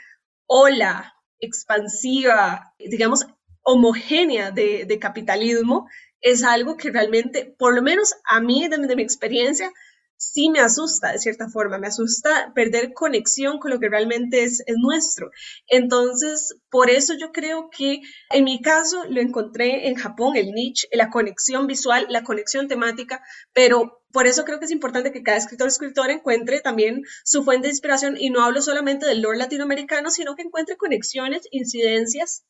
ola 0.47 1.15
expansiva, 1.41 2.75
digamos, 2.79 3.27
homogénea 3.63 4.51
de, 4.51 4.99
capitalismo, 5.01 5.89
es 6.21 6.43
algo 6.43 6.77
que 6.77 6.91
realmente, 6.91 7.55
por 7.59 7.75
lo 7.75 7.83
menos 7.83 8.15
a 8.25 8.41
mí, 8.41 8.67
desde 8.67 8.97
mi 8.97 9.03
experiencia, 9.03 9.71
sí 10.17 10.51
me 10.51 10.59
asusta 10.59 11.13
de 11.13 11.19
cierta 11.19 11.49
forma, 11.49 11.79
me 11.79 11.87
asusta 11.87 12.53
perder 12.55 12.93
conexión 12.93 13.59
con 13.59 13.71
lo 13.71 13.79
que 13.79 13.89
realmente 13.89 14.43
es, 14.43 14.65
es, 14.67 14.75
nuestro. 14.79 15.31
Entonces, 15.69 16.57
por 16.71 16.91
eso 16.91 17.15
yo 17.15 17.31
creo 17.31 17.71
que 17.71 18.01
en 18.31 18.45
mi 18.45 18.61
caso 18.61 19.05
lo 19.09 19.21
encontré 19.21 19.89
en 19.89 19.95
Japón, 19.95 20.37
el 20.37 20.53
niche, 20.53 20.89
la 20.93 21.11
conexión 21.11 21.67
visual, 21.69 22.07
la 22.09 22.25
conexión 22.25 22.67
temática, 22.67 23.23
pero 23.53 23.98
por 24.13 24.27
eso 24.27 24.45
creo 24.45 24.59
que 24.59 24.65
es 24.65 24.71
importante 24.71 25.13
que 25.13 25.23
cada 25.23 25.37
escritor 25.37 25.67
o 25.67 25.69
escritora 25.69 26.13
encuentre 26.13 26.61
también 26.61 27.03
su 27.25 27.45
fuente 27.45 27.69
de 27.69 27.73
inspiración 27.73 28.17
y 28.19 28.31
no 28.31 28.43
hablo 28.43 28.63
solamente 28.63 29.07
del 29.07 29.21
lore 29.21 29.39
latinoamericano, 29.39 30.11
sino 30.11 30.35
que 30.35 30.43
encuentre 30.43 30.77
conexiones, 30.77 31.47
incidencias 31.51 32.45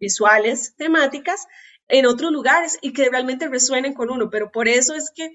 visuales, 0.00 0.74
temáticas 0.76 1.46
en 1.88 2.06
otros 2.06 2.32
lugares 2.32 2.78
y 2.82 2.92
que 2.92 3.08
realmente 3.08 3.48
resuenen 3.48 3.94
con 3.94 4.10
uno. 4.10 4.28
Pero 4.30 4.50
por 4.50 4.66
eso 4.68 4.94
es 4.94 5.10
que 5.14 5.30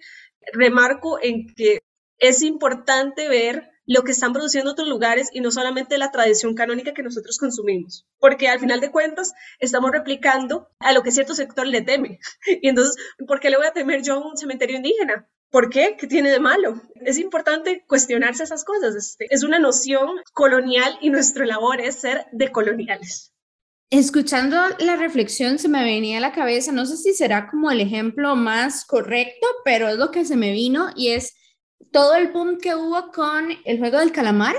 remarco 0.53 1.19
en 1.21 1.47
que 1.55 1.79
es 2.19 2.41
importante 2.41 3.29
ver 3.29 3.69
lo 3.85 4.03
que 4.03 4.11
están 4.11 4.33
produciendo 4.33 4.71
otros 4.71 4.87
lugares 4.89 5.29
y 5.31 5.39
no 5.39 5.49
solamente 5.49 5.97
la 5.97 6.11
tradición 6.11 6.55
canónica 6.55 6.93
que 6.93 7.03
nosotros 7.03 7.37
consumimos, 7.37 8.05
porque 8.19 8.49
al 8.49 8.59
final 8.59 8.81
de 8.81 8.91
cuentas 8.91 9.33
estamos 9.59 9.91
replicando 9.91 10.67
a 10.79 10.91
lo 10.91 11.03
que 11.03 11.11
cierto 11.11 11.33
sector 11.33 11.65
le 11.65 11.81
teme. 11.81 12.19
Y 12.61 12.67
entonces, 12.67 12.97
¿por 13.25 13.39
qué 13.39 13.49
le 13.49 13.57
voy 13.57 13.65
a 13.65 13.71
temer 13.71 14.03
yo 14.03 14.15
a 14.15 14.27
un 14.27 14.35
cementerio 14.35 14.75
indígena? 14.75 15.29
¿Por 15.49 15.69
qué? 15.69 15.95
¿Qué 15.97 16.07
tiene 16.07 16.29
de 16.29 16.39
malo? 16.39 16.81
Es 16.95 17.17
importante 17.17 17.83
cuestionarse 17.87 18.43
esas 18.43 18.65
cosas. 18.65 18.95
Este, 18.95 19.27
es 19.29 19.43
una 19.43 19.59
noción 19.59 20.09
colonial 20.33 20.97
y 21.01 21.09
nuestra 21.09 21.45
labor 21.45 21.79
es 21.79 21.95
ser 21.95 22.25
decoloniales. 22.31 23.33
Escuchando 23.89 24.57
la 24.79 24.97
reflexión 24.97 25.59
se 25.59 25.69
me 25.69 25.85
venía 25.85 26.17
a 26.17 26.21
la 26.21 26.33
cabeza, 26.33 26.73
no 26.73 26.85
sé 26.85 26.97
si 26.97 27.13
será 27.13 27.47
como 27.49 27.71
el 27.71 27.79
ejemplo 27.79 28.35
más 28.35 28.83
correcto, 28.83 29.47
pero 29.63 29.87
es 29.87 29.97
lo 29.97 30.11
que 30.11 30.25
se 30.25 30.35
me 30.35 30.51
vino 30.51 30.89
y 30.93 31.09
es 31.09 31.33
todo 31.93 32.15
el 32.15 32.27
boom 32.27 32.57
que 32.57 32.75
hubo 32.75 33.11
con 33.13 33.49
el 33.63 33.79
juego 33.79 33.99
del 33.99 34.11
calamar, 34.11 34.55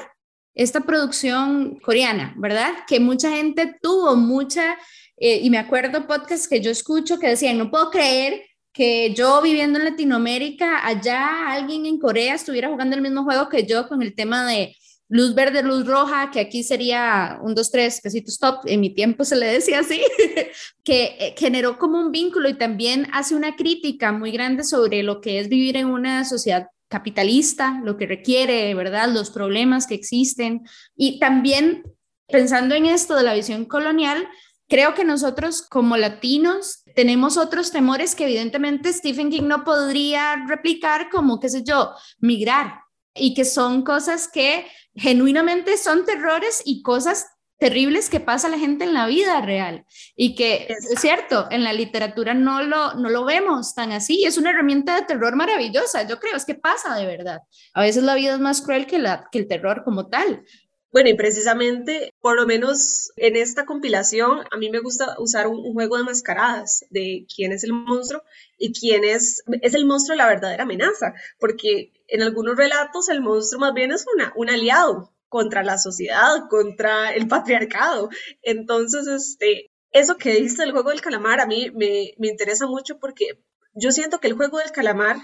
esta 0.54 0.80
producción 0.80 1.78
coreana, 1.80 2.34
¿verdad? 2.38 2.72
Que 2.86 3.00
mucha 3.00 3.30
gente 3.30 3.76
tuvo 3.82 4.16
mucha, 4.16 4.78
eh, 5.18 5.40
y 5.42 5.50
me 5.50 5.58
acuerdo 5.58 6.06
podcasts 6.06 6.48
que 6.48 6.62
yo 6.62 6.70
escucho 6.70 7.18
que 7.18 7.28
decían, 7.28 7.58
no 7.58 7.70
puedo 7.70 7.90
creer 7.90 8.47
que 8.78 9.12
yo 9.12 9.42
viviendo 9.42 9.76
en 9.76 9.86
Latinoamérica, 9.86 10.86
allá 10.86 11.50
alguien 11.50 11.84
en 11.84 11.98
Corea 11.98 12.36
estuviera 12.36 12.68
jugando 12.68 12.94
el 12.94 13.02
mismo 13.02 13.24
juego 13.24 13.48
que 13.48 13.66
yo 13.66 13.88
con 13.88 14.02
el 14.02 14.14
tema 14.14 14.46
de 14.46 14.76
luz 15.08 15.34
verde, 15.34 15.64
luz 15.64 15.84
roja, 15.84 16.30
que 16.30 16.38
aquí 16.38 16.62
sería 16.62 17.40
un, 17.42 17.56
dos, 17.56 17.72
tres, 17.72 18.00
pesitos 18.00 18.34
stop, 18.34 18.60
en 18.66 18.78
mi 18.78 18.94
tiempo 18.94 19.24
se 19.24 19.34
le 19.34 19.46
decía 19.46 19.80
así, 19.80 20.00
que 20.84 21.16
eh, 21.18 21.34
generó 21.36 21.76
como 21.76 21.98
un 21.98 22.12
vínculo 22.12 22.48
y 22.48 22.54
también 22.54 23.08
hace 23.12 23.34
una 23.34 23.56
crítica 23.56 24.12
muy 24.12 24.30
grande 24.30 24.62
sobre 24.62 25.02
lo 25.02 25.20
que 25.20 25.40
es 25.40 25.48
vivir 25.48 25.76
en 25.76 25.88
una 25.88 26.24
sociedad 26.24 26.68
capitalista, 26.86 27.80
lo 27.82 27.96
que 27.96 28.06
requiere, 28.06 28.72
¿verdad? 28.76 29.08
Los 29.08 29.30
problemas 29.30 29.88
que 29.88 29.96
existen. 29.96 30.62
Y 30.96 31.18
también 31.18 31.82
pensando 32.28 32.76
en 32.76 32.86
esto 32.86 33.16
de 33.16 33.24
la 33.24 33.34
visión 33.34 33.64
colonial, 33.64 34.28
creo 34.68 34.94
que 34.94 35.04
nosotros 35.04 35.62
como 35.62 35.96
latinos 35.96 36.84
tenemos 36.98 37.36
otros 37.36 37.70
temores 37.70 38.16
que 38.16 38.24
evidentemente 38.24 38.92
Stephen 38.92 39.30
King 39.30 39.44
no 39.44 39.62
podría 39.62 40.44
replicar, 40.48 41.10
como, 41.10 41.38
qué 41.38 41.48
sé 41.48 41.62
yo, 41.62 41.92
migrar, 42.18 42.80
y 43.14 43.34
que 43.34 43.44
son 43.44 43.82
cosas 43.82 44.26
que 44.26 44.66
genuinamente 44.96 45.76
son 45.76 46.04
terrores 46.04 46.60
y 46.64 46.82
cosas 46.82 47.28
terribles 47.56 48.10
que 48.10 48.18
pasa 48.18 48.48
a 48.48 48.50
la 48.50 48.58
gente 48.58 48.82
en 48.82 48.94
la 48.94 49.06
vida 49.06 49.40
real 49.40 49.84
y 50.16 50.34
que 50.34 50.66
es 50.68 51.00
cierto, 51.00 51.46
en 51.52 51.62
la 51.62 51.72
literatura 51.72 52.34
no 52.34 52.64
lo, 52.64 52.94
no 52.94 53.10
lo 53.10 53.24
vemos 53.24 53.76
tan 53.76 53.92
así, 53.92 54.24
es 54.24 54.36
una 54.36 54.50
herramienta 54.50 54.96
de 54.96 55.02
terror 55.02 55.36
maravillosa, 55.36 56.04
yo 56.04 56.18
creo, 56.18 56.34
es 56.34 56.44
que 56.44 56.56
pasa 56.56 56.96
de 56.96 57.06
verdad. 57.06 57.42
A 57.74 57.82
veces 57.82 58.02
la 58.02 58.16
vida 58.16 58.34
es 58.34 58.40
más 58.40 58.60
cruel 58.60 58.86
que, 58.88 58.98
la, 58.98 59.28
que 59.30 59.38
el 59.38 59.46
terror 59.46 59.84
como 59.84 60.08
tal. 60.08 60.42
Bueno, 60.90 61.10
y 61.10 61.14
precisamente, 61.14 62.14
por 62.20 62.36
lo 62.36 62.46
menos 62.46 63.12
en 63.16 63.36
esta 63.36 63.66
compilación, 63.66 64.44
a 64.50 64.56
mí 64.56 64.70
me 64.70 64.80
gusta 64.80 65.16
usar 65.18 65.46
un, 65.46 65.74
juego 65.74 65.98
de 65.98 66.04
mascaradas 66.04 66.84
de 66.90 67.26
quién 67.34 67.52
es 67.52 67.62
el 67.64 67.72
monstruo 67.74 68.22
y 68.56 68.72
quién 68.72 69.04
es, 69.04 69.42
es 69.60 69.74
el 69.74 69.84
monstruo 69.84 70.16
la 70.16 70.26
verdadera 70.26 70.62
amenaza, 70.62 71.12
porque 71.38 71.92
en 72.06 72.22
algunos 72.22 72.56
relatos 72.56 73.10
el 73.10 73.20
monstruo 73.20 73.60
más 73.60 73.74
bien 73.74 73.92
es 73.92 74.06
una, 74.14 74.32
un 74.34 74.48
aliado, 74.48 75.12
contra 75.28 75.62
la 75.62 75.78
sociedad, 75.78 76.48
contra 76.48 77.12
el 77.12 77.28
patriarcado. 77.28 78.08
Entonces, 78.42 79.06
este, 79.06 79.70
eso 79.90 80.16
que 80.16 80.32
dice 80.34 80.64
el 80.64 80.72
juego 80.72 80.90
del 80.90 81.00
calamar 81.00 81.40
a 81.40 81.46
mí 81.46 81.70
me, 81.74 82.14
me 82.18 82.28
interesa 82.28 82.66
mucho 82.66 82.98
porque 82.98 83.44
yo 83.74 83.92
siento 83.92 84.20
que 84.20 84.28
el 84.28 84.34
juego 84.34 84.58
del 84.58 84.72
calamar 84.72 85.16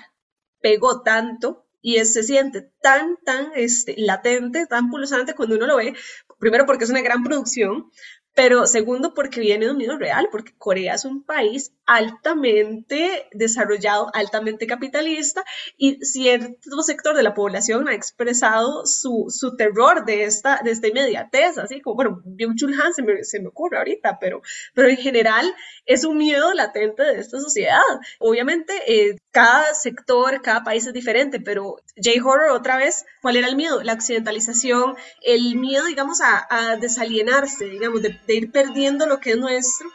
pegó 0.60 1.02
tanto 1.02 1.63
y 1.86 2.02
se 2.06 2.22
siente 2.22 2.62
tan, 2.80 3.18
tan 3.26 3.52
este, 3.54 3.94
latente, 3.98 4.66
tan 4.66 4.88
pulsante 4.88 5.34
cuando 5.34 5.56
uno 5.56 5.66
lo 5.66 5.76
ve, 5.76 5.94
primero 6.38 6.64
porque 6.64 6.84
es 6.84 6.90
una 6.90 7.02
gran 7.02 7.22
producción, 7.22 7.90
pero 8.34 8.66
segundo, 8.66 9.14
porque 9.14 9.40
viene 9.40 9.66
de 9.66 9.70
un 9.70 9.78
miedo 9.78 9.96
real, 9.96 10.28
porque 10.30 10.52
Corea 10.58 10.94
es 10.94 11.04
un 11.04 11.22
país 11.22 11.72
altamente 11.86 13.28
desarrollado, 13.32 14.10
altamente 14.12 14.66
capitalista, 14.66 15.44
y 15.76 16.04
cierto 16.04 16.82
sector 16.82 17.16
de 17.16 17.22
la 17.22 17.34
población 17.34 17.88
ha 17.88 17.94
expresado 17.94 18.86
su, 18.86 19.26
su 19.28 19.56
terror 19.56 20.04
de 20.04 20.24
esta, 20.24 20.60
de 20.64 20.72
esta 20.72 20.88
inmediatez, 20.88 21.58
así 21.58 21.80
como, 21.80 21.96
bueno, 21.96 22.22
Byung-Chul 22.24 22.80
Han 22.80 22.92
se 22.94 23.02
me, 23.02 23.22
se 23.22 23.40
me 23.40 23.48
ocurre 23.48 23.78
ahorita, 23.78 24.18
pero, 24.20 24.42
pero 24.74 24.88
en 24.88 24.96
general 24.96 25.54
es 25.86 26.04
un 26.04 26.16
miedo 26.16 26.52
latente 26.54 27.02
de 27.02 27.20
esta 27.20 27.38
sociedad. 27.40 27.82
Obviamente, 28.18 28.72
eh, 28.86 29.16
cada 29.30 29.74
sector, 29.74 30.40
cada 30.42 30.64
país 30.64 30.86
es 30.86 30.92
diferente, 30.92 31.40
pero 31.40 31.76
J-Horror 31.96 32.50
otra 32.50 32.76
vez, 32.76 33.04
¿cuál 33.20 33.36
era 33.36 33.48
el 33.48 33.56
miedo? 33.56 33.82
La 33.82 33.92
occidentalización, 33.92 34.94
el 35.22 35.56
miedo, 35.56 35.84
digamos, 35.84 36.20
a, 36.20 36.46
a 36.48 36.76
desalienarse, 36.76 37.66
digamos, 37.66 38.02
de 38.02 38.18
de 38.26 38.34
ir 38.34 38.52
perdiendo 38.52 39.06
lo 39.06 39.20
que 39.20 39.32
es 39.32 39.38
nuestro. 39.38 39.88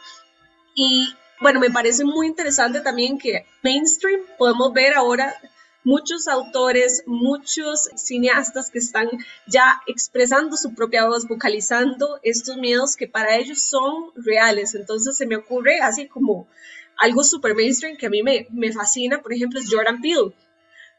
Y 0.74 1.14
bueno, 1.40 1.60
me 1.60 1.70
parece 1.70 2.04
muy 2.04 2.26
interesante 2.26 2.80
también 2.80 3.18
que 3.18 3.46
mainstream 3.62 4.20
podemos 4.38 4.72
ver 4.72 4.94
ahora 4.94 5.34
muchos 5.84 6.28
autores, 6.28 7.02
muchos 7.06 7.88
cineastas 7.96 8.70
que 8.70 8.78
están 8.78 9.08
ya 9.46 9.80
expresando 9.86 10.56
su 10.56 10.74
propia 10.74 11.06
voz, 11.06 11.26
vocalizando 11.26 12.20
estos 12.22 12.56
miedos 12.56 12.96
que 12.96 13.08
para 13.08 13.36
ellos 13.36 13.62
son 13.62 14.12
reales. 14.14 14.74
Entonces 14.74 15.16
se 15.16 15.26
me 15.26 15.36
ocurre 15.36 15.80
así 15.80 16.06
como 16.08 16.46
algo 16.98 17.24
super 17.24 17.54
mainstream 17.54 17.96
que 17.96 18.06
a 18.06 18.10
mí 18.10 18.22
me, 18.22 18.46
me 18.50 18.72
fascina, 18.72 19.22
por 19.22 19.32
ejemplo, 19.32 19.58
es 19.58 19.72
Jordan 19.72 20.00
Peele. 20.00 20.34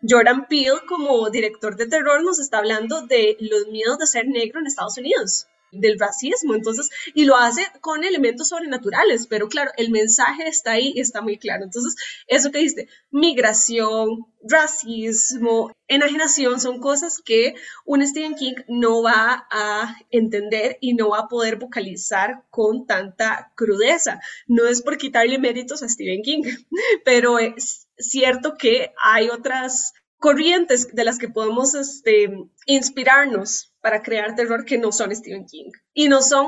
Jordan 0.07 0.47
Peele 0.47 0.81
como 0.87 1.29
director 1.29 1.75
de 1.75 1.85
terror 1.85 2.23
nos 2.23 2.39
está 2.39 2.57
hablando 2.57 3.05
de 3.05 3.37
los 3.39 3.67
miedos 3.67 3.99
de 3.99 4.07
ser 4.07 4.27
negro 4.27 4.59
en 4.59 4.65
Estados 4.65 4.97
Unidos 4.97 5.47
del 5.71 5.99
racismo, 5.99 6.55
entonces, 6.55 6.89
y 7.13 7.25
lo 7.25 7.35
hace 7.35 7.65
con 7.81 8.03
elementos 8.03 8.49
sobrenaturales, 8.49 9.27
pero 9.27 9.47
claro, 9.47 9.71
el 9.77 9.89
mensaje 9.89 10.47
está 10.47 10.71
ahí 10.71 10.93
y 10.95 10.99
está 10.99 11.21
muy 11.21 11.37
claro. 11.37 11.63
Entonces, 11.63 11.95
eso 12.27 12.51
que 12.51 12.59
dijiste, 12.59 12.87
migración, 13.09 14.25
racismo, 14.43 15.71
enajenación, 15.87 16.59
son 16.59 16.79
cosas 16.79 17.21
que 17.23 17.55
un 17.85 18.05
Stephen 18.05 18.35
King 18.35 18.55
no 18.67 19.03
va 19.03 19.47
a 19.51 19.97
entender 20.09 20.77
y 20.81 20.93
no 20.93 21.09
va 21.09 21.19
a 21.19 21.27
poder 21.27 21.57
vocalizar 21.57 22.43
con 22.49 22.85
tanta 22.85 23.51
crudeza. 23.55 24.19
No 24.47 24.67
es 24.67 24.81
por 24.81 24.97
quitarle 24.97 25.39
méritos 25.39 25.83
a 25.83 25.89
Stephen 25.89 26.21
King, 26.21 26.43
pero 27.05 27.39
es 27.39 27.87
cierto 27.97 28.55
que 28.57 28.93
hay 29.03 29.29
otras 29.29 29.93
corrientes 30.21 30.93
de 30.93 31.03
las 31.03 31.17
que 31.17 31.29
podemos 31.29 31.73
este, 31.73 32.31
inspirarnos 32.67 33.73
para 33.81 34.03
crear 34.03 34.35
terror 34.35 34.65
que 34.65 34.77
no 34.77 34.91
son 34.91 35.13
Stephen 35.13 35.45
King 35.45 35.71
y 35.93 36.07
no 36.09 36.21
son 36.21 36.47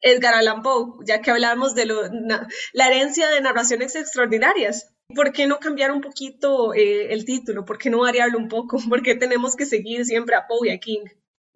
Edgar 0.00 0.34
Allan 0.34 0.62
Poe, 0.62 1.04
ya 1.04 1.20
que 1.20 1.30
hablamos 1.30 1.74
de 1.74 1.84
la 1.84 2.86
herencia 2.86 3.28
de 3.28 3.42
narraciones 3.42 3.94
extraordinarias. 3.94 4.94
¿Por 5.14 5.32
qué 5.32 5.46
no 5.46 5.58
cambiar 5.58 5.92
un 5.92 6.00
poquito 6.00 6.72
eh, 6.72 7.12
el 7.12 7.26
título? 7.26 7.66
¿Por 7.66 7.76
qué 7.76 7.90
no 7.90 8.00
variarlo 8.00 8.38
un 8.38 8.48
poco? 8.48 8.78
¿Por 8.88 9.02
qué 9.02 9.14
tenemos 9.14 9.54
que 9.54 9.66
seguir 9.66 10.06
siempre 10.06 10.34
a 10.34 10.46
Poe 10.46 10.68
y 10.68 10.70
a 10.70 10.78
King? 10.78 11.04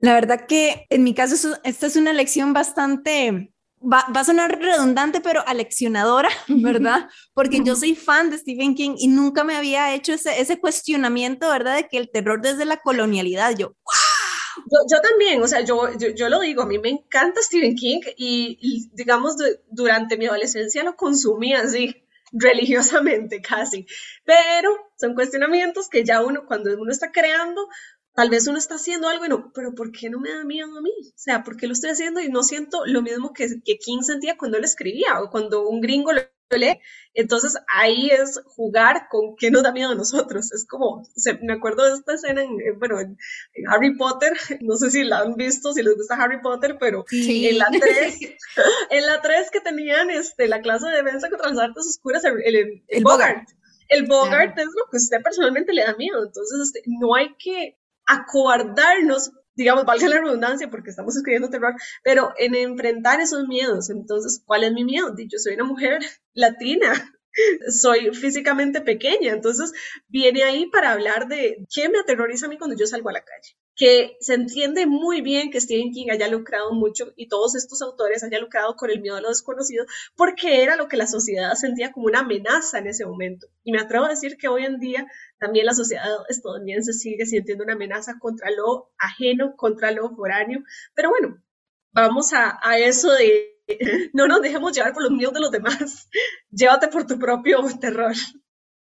La 0.01 0.13
verdad 0.13 0.47
que 0.47 0.87
en 0.91 1.03
mi 1.03 1.15
caso 1.15 1.57
esta 1.65 1.87
es 1.87 1.97
una 1.97 2.13
lección 2.13 2.53
bastante 2.53 3.54
Va, 3.87 4.07
va, 4.15 4.21
a 4.21 4.25
sonar 4.25 4.59
redundante, 4.59 5.21
pero 5.21 5.47
aleccionadora, 5.47 6.31
¿verdad? 6.49 7.09
Porque 7.35 7.61
yo 7.65 7.77
soy 7.77 7.95
fan 7.95 8.31
de 8.31 8.39
Stephen 8.39 8.75
King 8.75 8.95
y 8.99 9.09
nunca 9.09 9.45
me 9.45 9.57
había 9.57 9.95
hecho 9.95 10.15
ese, 10.15 10.41
ese 10.41 10.59
cuestionamiento, 10.59 11.49
¿verdad? 11.49 11.77
De 11.77 11.89
que 11.89 11.99
el 11.99 12.11
terror 12.11 12.41
desde 12.41 12.65
la 12.65 12.79
colonialidad, 12.79 13.57
yo, 13.59 13.77
yo, 14.91 15.01
también, 15.01 15.43
o 15.43 15.47
sea, 15.47 15.61
yo, 15.61 15.89
yo, 15.99 16.29
lo 16.29 16.41
digo, 16.41 16.63
a 16.63 16.67
mí 16.67 16.79
me 16.79 16.91
encanta 16.91 17.41
Stephen 17.43 17.75
King 17.75 18.01
y, 18.17 18.89
digamos, 18.93 19.37
durante 19.71 20.17
mi 20.17 20.27
adolescencia 20.27 20.85
lo 20.85 20.97
consumí 20.97 21.55
así, 21.55 21.95
religiosamente 22.33 23.41
casi, 23.49 23.87
pero 24.25 24.71
son 24.97 25.15
cuestionamientos 25.15 25.89
que 25.89 26.05
ya 26.05 26.23
uno, 26.23 26.47
cuando 26.47 26.75
uno 26.75 26.91
está 26.91 27.13
creando, 27.13 27.69
tal 28.15 28.31
vez 28.31 28.47
uno 28.47 28.59
está 28.59 28.77
haciendo 28.77 29.09
algo 29.09 29.25
y 29.27 29.29
no, 29.29 29.53
pero 29.53 29.75
¿por 29.75 29.93
qué 29.93 30.11
no 30.11 30.21
me 30.21 30.31
da 30.31 30.45
miedo 30.45 30.77
a 30.77 30.81
mí? 30.81 30.93
O 31.07 31.13
sea, 31.19 31.43
¿por 31.43 31.57
qué 31.57 31.67
lo 31.67 31.73
estoy 31.73 31.91
haciendo 31.91 32.21
y 32.21 32.29
no 32.29 32.43
siento 32.43 32.87
lo 32.87 33.03
mismo 33.03 33.33
que, 33.33 33.61
que 33.65 33.79
King 33.79 34.03
sentía 34.03 34.37
cuando 34.37 34.59
él 34.59 34.65
escribía 34.65 35.21
o 35.21 35.31
cuando 35.31 35.69
un 35.69 35.81
gringo 35.81 36.13
lo 36.13 36.23
entonces 37.15 37.57
ahí 37.73 38.11
es 38.11 38.41
jugar 38.45 39.09
con 39.11 39.37
qué 39.37 39.51
nos 39.51 39.63
da 39.63 39.73
miedo 39.73 39.91
a 39.91 39.95
nosotros. 39.95 40.53
Es 40.53 40.67
como, 40.67 41.03
me 41.43 41.53
acuerdo 41.53 41.85
de 41.85 41.95
esta 41.95 42.15
escena 42.15 42.43
en, 42.43 42.79
bueno, 42.79 43.01
en, 43.01 43.17
Harry 43.69 43.97
Potter, 43.97 44.33
no 44.61 44.77
sé 44.77 44.91
si 44.91 45.05
la 45.05 45.21
han 45.21 45.35
visto, 45.35 45.73
si 45.73 45.83
les 45.83 45.97
gusta 45.97 46.17
Harry 46.17 46.41
Potter, 46.41 46.77
pero 46.79 47.05
en 47.11 47.59
la 47.59 47.67
3, 47.71 48.19
en 48.91 49.07
la 49.07 49.21
3 49.21 49.51
que 49.51 49.61
tenían 49.61 50.11
este, 50.11 50.49
la 50.49 50.61
clase 50.61 50.87
de 50.89 51.03
defensa 51.03 51.29
contra 51.29 51.51
las 51.51 51.59
artes 51.59 51.87
oscuras, 51.87 52.25
el, 52.25 52.83
el, 52.89 53.03
Bogart. 53.03 53.49
El 53.89 54.07
Bogart 54.07 54.59
es 54.59 54.67
lo 54.67 54.91
que 54.91 54.97
a 54.97 55.01
usted 55.01 55.23
personalmente 55.23 55.73
le 55.73 55.85
da 55.85 55.95
miedo. 55.97 56.25
Entonces, 56.25 56.61
este, 56.61 56.83
no 56.87 57.15
hay 57.15 57.35
que 57.39 57.77
acobardarnos 58.07 59.33
digamos, 59.57 59.85
valga 59.85 60.09
la 60.09 60.21
redundancia 60.21 60.69
porque 60.69 60.91
estamos 60.91 61.17
escribiendo 61.17 61.49
terror, 61.49 61.75
pero 62.03 62.33
en 62.39 62.55
enfrentar 62.55 63.21
esos 63.21 63.47
miedos. 63.47 63.91
Entonces, 63.91 64.43
¿cuál 64.45 64.65
es 64.65 64.73
mi 64.73 64.85
miedo? 64.85 65.15
Yo 65.17 65.39
soy 65.39 65.55
una 65.55 65.65
mujer 65.65 66.01
latina, 66.35 66.93
soy 67.69 68.13
físicamente 68.15 68.81
pequeña, 68.81 69.33
entonces 69.33 69.73
viene 70.09 70.43
ahí 70.43 70.67
para 70.67 70.93
hablar 70.93 71.29
de 71.29 71.65
qué 71.73 71.89
me 71.89 71.99
aterroriza 71.99 72.47
a 72.47 72.49
mí 72.49 72.59
cuando 72.59 72.77
yo 72.77 72.87
salgo 72.87 73.11
a 73.11 73.13
la 73.13 73.25
calle 73.25 73.57
que 73.77 74.17
se 74.21 74.35
entiende 74.35 74.87
muy 74.87 75.21
bien 75.21 75.51
que 75.51 75.61
Stephen 75.61 75.93
King 75.93 76.07
haya 76.11 76.29
lucrado 76.29 76.73
mucho 76.73 77.13
y 77.17 77.29
todos 77.29 77.57
estos 77.57 77.83
autores 77.83 78.23
hayan 78.23 78.43
lucrado 78.43 78.77
con 78.77 78.91
el 78.91 79.01
miedo 79.01 79.17
a 79.17 79.21
lo 79.21 79.29
desconocido 79.29 79.85
porque 80.15 80.63
era 80.63 80.77
lo 80.77 80.89
que 80.89 80.97
la 80.97 81.07
sociedad 81.07 81.55
sentía 81.55 81.93
como 81.93 82.07
una 82.07 82.21
amenaza 82.21 82.79
en 82.79 82.87
ese 82.87 83.05
momento. 83.05 83.49
Y 83.65 83.73
me 83.73 83.81
atrevo 83.81 84.05
a 84.05 84.11
decir 84.11 84.37
que 84.37 84.49
hoy 84.49 84.65
en 84.65 84.79
día 84.79 85.07
también 85.39 85.67
la 85.67 85.75
sociedad 85.75 86.05
estadounidense 86.29 86.93
sigue 86.93 87.27
sintiendo 87.27 87.65
una 87.65 87.75
amenaza 87.75 88.19
contra 88.21 88.51
lo 88.51 88.93
ajeno, 88.99 89.57
contra 89.57 89.91
lo 89.91 90.15
foráneo. 90.15 90.63
Pero 90.95 91.11
bueno, 91.11 91.43
vamos 91.93 92.33
a, 92.33 92.59
eso 92.79 93.13
de 93.13 93.61
no 94.13 94.29
nos 94.29 94.43
dejemos 94.43 94.73
llevar 94.73 94.93
por 94.93 95.03
los 95.03 95.13
miedos 95.13 95.35
de 95.35 95.41
los 95.41 95.51
demás. 95.51 96.09
Llévate 96.51 96.89
por 96.89 97.07
tu 97.07 97.19
propio 97.19 97.59
terror. 97.81 98.15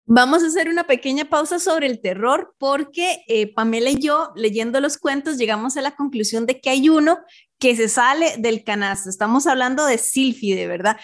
Vamos 0.08 0.44
a 0.44 0.46
hacer 0.46 0.68
una 0.68 0.86
pequeña 0.86 1.24
pausa 1.24 1.58
sobre 1.58 1.88
el 1.88 2.00
terror 2.00 2.54
porque 2.58 3.24
eh, 3.26 3.52
Pamela 3.52 3.90
y 3.90 3.98
yo, 3.98 4.30
leyendo 4.36 4.80
los 4.80 4.98
cuentos, 4.98 5.36
llegamos 5.36 5.76
a 5.76 5.82
la 5.82 5.96
conclusión 5.96 6.46
de 6.46 6.60
que 6.60 6.70
hay 6.70 6.88
uno 6.88 7.18
que 7.58 7.74
se 7.74 7.88
sale 7.88 8.36
del 8.38 8.62
canasto. 8.62 9.10
Estamos 9.10 9.48
hablando 9.48 9.84
de 9.84 9.96
de 9.96 10.66
¿verdad? 10.68 10.96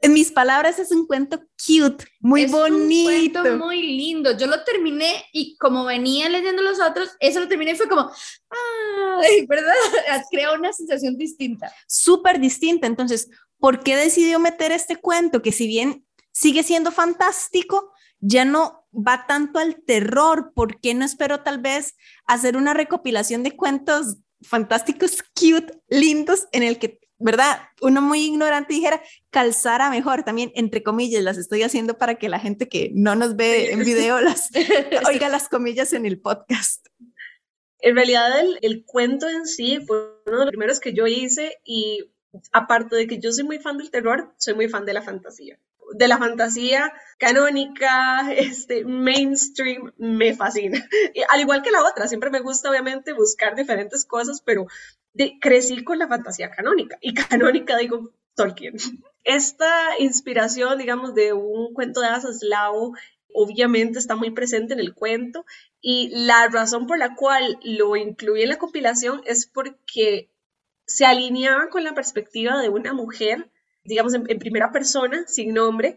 En 0.00 0.14
mis 0.14 0.32
palabras, 0.32 0.78
es 0.78 0.92
un 0.92 1.06
cuento 1.06 1.40
cute, 1.66 2.06
muy 2.20 2.46
bonito. 2.46 3.40
Un 3.40 3.48
cuento 3.48 3.66
muy 3.66 3.82
lindo. 3.82 4.34
Yo 4.38 4.46
lo 4.46 4.64
terminé 4.64 5.26
y 5.32 5.54
como 5.58 5.84
venía 5.84 6.30
leyendo 6.30 6.62
los 6.62 6.80
otros, 6.80 7.10
eso 7.20 7.40
lo 7.40 7.48
terminé 7.48 7.72
y 7.72 7.76
fue 7.76 7.88
como, 7.88 8.10
¡ay! 8.48 9.44
¿Verdad? 9.46 9.74
Crea 10.30 10.52
una 10.52 10.72
sensación 10.72 11.18
distinta. 11.18 11.70
Súper 11.86 12.40
distinta. 12.40 12.86
Entonces, 12.86 13.28
¿por 13.58 13.80
qué 13.82 13.96
decidió 13.96 14.38
meter 14.38 14.72
este 14.72 14.96
cuento 14.96 15.42
que 15.42 15.52
si 15.52 15.66
bien 15.66 16.06
sigue 16.32 16.62
siendo 16.62 16.92
fantástico, 16.92 17.92
ya 18.20 18.44
no 18.44 18.86
va 18.92 19.26
tanto 19.26 19.58
al 19.58 19.82
terror, 19.84 20.52
¿por 20.54 20.80
qué 20.80 20.94
no 20.94 21.04
espero 21.04 21.40
tal 21.40 21.60
vez 21.60 21.96
hacer 22.26 22.56
una 22.56 22.74
recopilación 22.74 23.42
de 23.42 23.56
cuentos 23.56 24.18
fantásticos, 24.40 25.22
cute, 25.34 25.80
lindos, 25.88 26.46
en 26.52 26.62
el 26.62 26.78
que, 26.78 27.00
¿verdad? 27.18 27.60
Uno 27.80 28.00
muy 28.00 28.24
ignorante 28.24 28.74
dijera, 28.74 29.02
calzara 29.30 29.90
mejor, 29.90 30.24
también 30.24 30.52
entre 30.54 30.82
comillas, 30.82 31.22
las 31.22 31.38
estoy 31.38 31.62
haciendo 31.62 31.98
para 31.98 32.16
que 32.16 32.28
la 32.28 32.38
gente 32.38 32.68
que 32.68 32.90
no 32.94 33.14
nos 33.14 33.36
ve 33.36 33.72
en 33.72 33.80
video 33.84 34.20
las 34.20 34.50
oiga 35.08 35.28
las 35.28 35.48
comillas 35.48 35.92
en 35.92 36.06
el 36.06 36.20
podcast. 36.20 36.86
En 37.80 37.94
realidad 37.94 38.40
el, 38.40 38.58
el 38.62 38.84
cuento 38.84 39.28
en 39.28 39.46
sí 39.46 39.78
fue 39.86 39.98
uno 40.26 40.38
de 40.40 40.44
los 40.46 40.50
primeros 40.50 40.80
que 40.80 40.94
yo 40.94 41.06
hice 41.06 41.58
y 41.64 42.10
aparte 42.52 42.96
de 42.96 43.06
que 43.06 43.18
yo 43.18 43.32
soy 43.32 43.44
muy 43.44 43.58
fan 43.58 43.78
del 43.78 43.90
terror, 43.90 44.34
soy 44.36 44.54
muy 44.54 44.68
fan 44.68 44.84
de 44.84 44.94
la 44.94 45.02
fantasía 45.02 45.58
de 45.92 46.08
la 46.08 46.18
fantasía 46.18 46.92
canónica, 47.18 48.32
este, 48.36 48.84
mainstream, 48.84 49.92
me 49.96 50.34
fascina. 50.34 50.86
al 51.30 51.40
igual 51.40 51.62
que 51.62 51.70
la 51.70 51.84
otra, 51.84 52.08
siempre 52.08 52.30
me 52.30 52.40
gusta 52.40 52.70
obviamente 52.70 53.12
buscar 53.12 53.54
diferentes 53.56 54.04
cosas, 54.04 54.42
pero 54.44 54.66
crecí 55.40 55.84
con 55.84 55.98
la 55.98 56.08
fantasía 56.08 56.50
canónica. 56.50 56.98
Y 57.00 57.14
canónica 57.14 57.76
digo 57.76 58.12
Tolkien. 58.34 58.76
Esta 59.24 59.98
inspiración, 59.98 60.78
digamos, 60.78 61.14
de 61.14 61.32
un 61.32 61.74
cuento 61.74 62.00
de 62.00 62.06
hadas 62.06 62.24
obviamente 63.34 63.98
está 63.98 64.16
muy 64.16 64.30
presente 64.30 64.74
en 64.74 64.80
el 64.80 64.94
cuento 64.94 65.44
y 65.80 66.10
la 66.12 66.48
razón 66.48 66.86
por 66.86 66.98
la 66.98 67.14
cual 67.14 67.58
lo 67.62 67.96
incluí 67.96 68.42
en 68.42 68.48
la 68.48 68.58
compilación 68.58 69.22
es 69.26 69.46
porque 69.46 70.30
se 70.86 71.04
alineaba 71.04 71.68
con 71.68 71.84
la 71.84 71.94
perspectiva 71.94 72.58
de 72.60 72.68
una 72.68 72.94
mujer 72.94 73.50
digamos, 73.88 74.14
en, 74.14 74.38
primera 74.38 74.70
persona, 74.70 75.24
sin 75.26 75.54
nombre, 75.54 75.96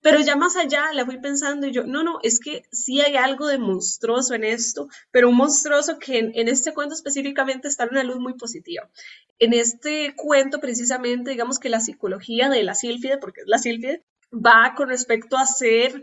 pero 0.00 0.20
ya 0.20 0.36
más 0.36 0.56
allá 0.56 0.92
la 0.92 1.06
fui 1.06 1.18
pensando 1.20 1.66
y 1.66 1.72
yo, 1.72 1.84
no, 1.84 2.02
no, 2.02 2.18
es 2.22 2.40
que 2.40 2.64
sí 2.72 3.00
hay 3.00 3.16
algo 3.16 3.46
de 3.46 3.58
monstruoso 3.58 4.34
en 4.34 4.42
esto, 4.42 4.88
pero 5.12 5.28
un 5.28 5.36
monstruoso 5.36 5.98
que 5.98 6.18
en, 6.18 6.48
este 6.48 6.74
cuento 6.74 6.94
específicamente 6.94 7.68
está 7.68 7.84
en 7.84 7.90
una 7.90 8.02
luz 8.02 8.18
muy 8.18 8.34
positiva. 8.34 8.90
En 9.38 9.52
este 9.54 10.14
cuento 10.16 10.60
precisamente, 10.60 11.30
digamos 11.30 11.58
que 11.58 11.68
la 11.68 11.80
psicología 11.80 12.48
de 12.48 12.64
la 12.64 12.74
sílfide, 12.74 13.18
porque 13.18 13.42
es 13.42 13.46
la 13.46 13.58
sílfide, 13.58 14.04
va 14.32 14.74
con 14.76 14.88
respecto 14.88 15.36
a 15.36 15.46
ser 15.46 16.02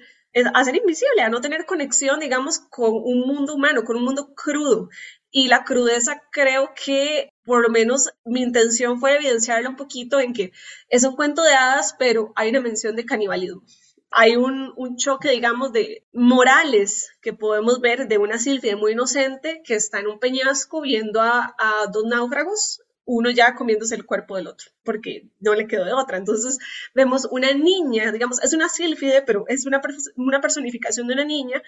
a 0.54 0.64
ser 0.64 0.76
invisible, 0.76 1.24
a 1.24 1.30
no 1.30 1.42
tener 1.42 1.66
conexión, 1.66 2.20
digamos, 2.20 2.60
con 2.60 2.92
un 2.94 3.22
mundo 3.28 3.56
humano, 3.56 3.84
con 3.84 3.98
un 3.98 4.04
mundo 4.04 4.34
crudo. 4.36 4.90
Y 5.32 5.48
la 5.48 5.64
crudeza 5.64 6.24
creo 6.32 6.74
que 6.74 7.32
por 7.44 7.62
lo 7.62 7.70
menos 7.70 8.10
mi 8.26 8.42
intención 8.42 9.00
fue 9.00 9.16
evidenciarla 9.16 9.70
un 9.70 9.76
poquito 9.76 10.20
en 10.20 10.34
que 10.34 10.52
es 10.90 11.04
un 11.04 11.16
cuento 11.16 11.44
de 11.44 11.54
hadas, 11.54 11.96
pero 11.98 12.32
hay 12.36 12.50
una 12.50 12.62
mención 12.62 12.96
de 12.96 13.06
canibalismo. 13.06 13.64
Hay 14.12 14.36
un, 14.36 14.74
choque, 14.98 15.30
digamos, 15.30 15.72
de 15.72 16.04
morales 16.14 17.12
que 17.22 17.34
podemos 17.34 17.80
ver 17.80 18.08
de 18.08 18.18
una 18.18 18.40
Silvia 18.40 18.76
muy 18.76 18.94
inocente 18.94 19.62
que 19.64 19.76
está 19.76 20.00
en 20.00 20.08
un 20.08 20.20
peñasco 20.20 20.82
viendo 20.82 21.22
a, 21.22 21.56
dos 21.92 22.06
náufragos, 22.06 22.82
uno 23.06 23.32
ya 23.32 23.56
comiéndose 23.56 23.96
el 23.96 24.06
cuerpo 24.06 24.36
del 24.36 24.48
otro, 24.48 24.70
porque 24.84 25.30
no 25.40 25.56
le 25.56 25.68
quedó 25.68 25.86
de 25.86 25.94
otra. 25.94 26.18
Entonces 26.18 26.60
vemos 26.94 27.28
una 27.32 27.52
niña, 27.54 28.12
digamos, 28.12 28.42
es 28.44 28.54
una 28.54 28.70
sílfide, 28.70 29.24
pero 29.24 29.46
es 29.48 29.66
una, 29.66 29.82
una 30.16 30.42
personificación 30.42 31.08
de 31.08 31.14
una 31.14 31.26
niña 31.26 31.62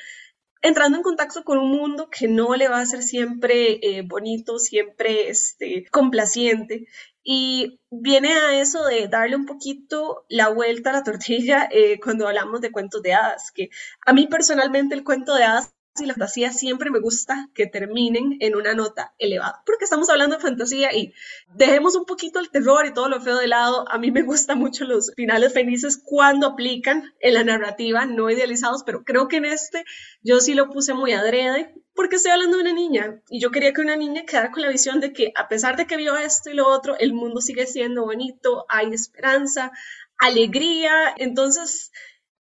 entrando 0.61 0.97
en 0.97 1.03
contacto 1.03 1.43
con 1.43 1.57
un 1.57 1.71
mundo 1.71 2.09
que 2.09 2.27
no 2.27 2.55
le 2.55 2.67
va 2.69 2.79
a 2.79 2.85
ser 2.85 3.03
siempre 3.03 3.79
eh, 3.81 4.03
bonito, 4.03 4.59
siempre 4.59 5.29
este, 5.29 5.85
complaciente. 5.91 6.87
Y 7.23 7.79
viene 7.91 8.33
a 8.33 8.59
eso 8.59 8.85
de 8.85 9.07
darle 9.07 9.35
un 9.35 9.45
poquito 9.45 10.25
la 10.27 10.49
vuelta 10.49 10.89
a 10.89 10.93
la 10.93 11.03
tortilla 11.03 11.67
eh, 11.71 11.99
cuando 11.99 12.27
hablamos 12.27 12.61
de 12.61 12.71
cuentos 12.71 13.01
de 13.03 13.13
hadas, 13.13 13.51
que 13.51 13.69
a 14.05 14.13
mí 14.13 14.27
personalmente 14.27 14.95
el 14.95 15.03
cuento 15.03 15.35
de 15.35 15.43
hadas 15.43 15.71
y 15.99 16.05
la 16.05 16.13
fantasía 16.13 16.53
siempre 16.53 16.89
me 16.89 16.99
gusta 16.99 17.49
que 17.53 17.67
terminen 17.67 18.37
en 18.39 18.55
una 18.55 18.73
nota 18.73 19.13
elevada, 19.17 19.61
porque 19.65 19.83
estamos 19.83 20.09
hablando 20.09 20.37
de 20.37 20.41
fantasía 20.41 20.95
y 20.95 21.13
dejemos 21.53 21.95
un 21.95 22.05
poquito 22.05 22.39
el 22.39 22.49
terror 22.49 22.85
y 22.85 22.93
todo 22.93 23.09
lo 23.09 23.19
feo 23.19 23.37
de 23.37 23.47
lado. 23.47 23.85
A 23.89 23.97
mí 23.97 24.09
me 24.09 24.21
gustan 24.21 24.57
mucho 24.57 24.85
los 24.85 25.11
finales 25.15 25.53
felices 25.53 26.01
cuando 26.01 26.47
aplican 26.47 27.13
en 27.19 27.33
la 27.33 27.43
narrativa, 27.43 28.05
no 28.05 28.29
idealizados, 28.29 28.83
pero 28.85 29.03
creo 29.03 29.27
que 29.27 29.37
en 29.37 29.45
este 29.45 29.83
yo 30.21 30.39
sí 30.39 30.53
lo 30.53 30.69
puse 30.69 30.93
muy 30.93 31.11
adrede, 31.11 31.75
porque 31.93 32.15
estoy 32.15 32.31
hablando 32.31 32.57
de 32.57 32.63
una 32.63 32.73
niña 32.73 33.21
y 33.29 33.41
yo 33.41 33.51
quería 33.51 33.73
que 33.73 33.81
una 33.81 33.97
niña 33.97 34.23
quedara 34.25 34.51
con 34.51 34.61
la 34.61 34.69
visión 34.69 35.01
de 35.01 35.11
que 35.11 35.33
a 35.35 35.49
pesar 35.49 35.75
de 35.75 35.87
que 35.87 35.97
vio 35.97 36.15
esto 36.15 36.49
y 36.49 36.53
lo 36.53 36.67
otro, 36.67 36.97
el 36.97 37.13
mundo 37.13 37.41
sigue 37.41 37.67
siendo 37.67 38.05
bonito, 38.05 38.65
hay 38.69 38.93
esperanza, 38.93 39.71
alegría, 40.17 41.13
entonces 41.17 41.91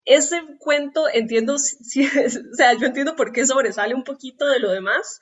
ese 0.05 0.43
cuento 0.59 1.05
entiendo, 1.13 1.59
si, 1.59 2.07
o 2.07 2.55
sea, 2.55 2.75
yo 2.75 2.87
entiendo 2.87 3.17
por 3.17 3.33
qué 3.33 3.47
sobresale 3.47 3.95
un 3.95 4.05
poquito 4.05 4.47
de 4.47 4.59
lo 4.59 4.71
demás, 4.71 5.21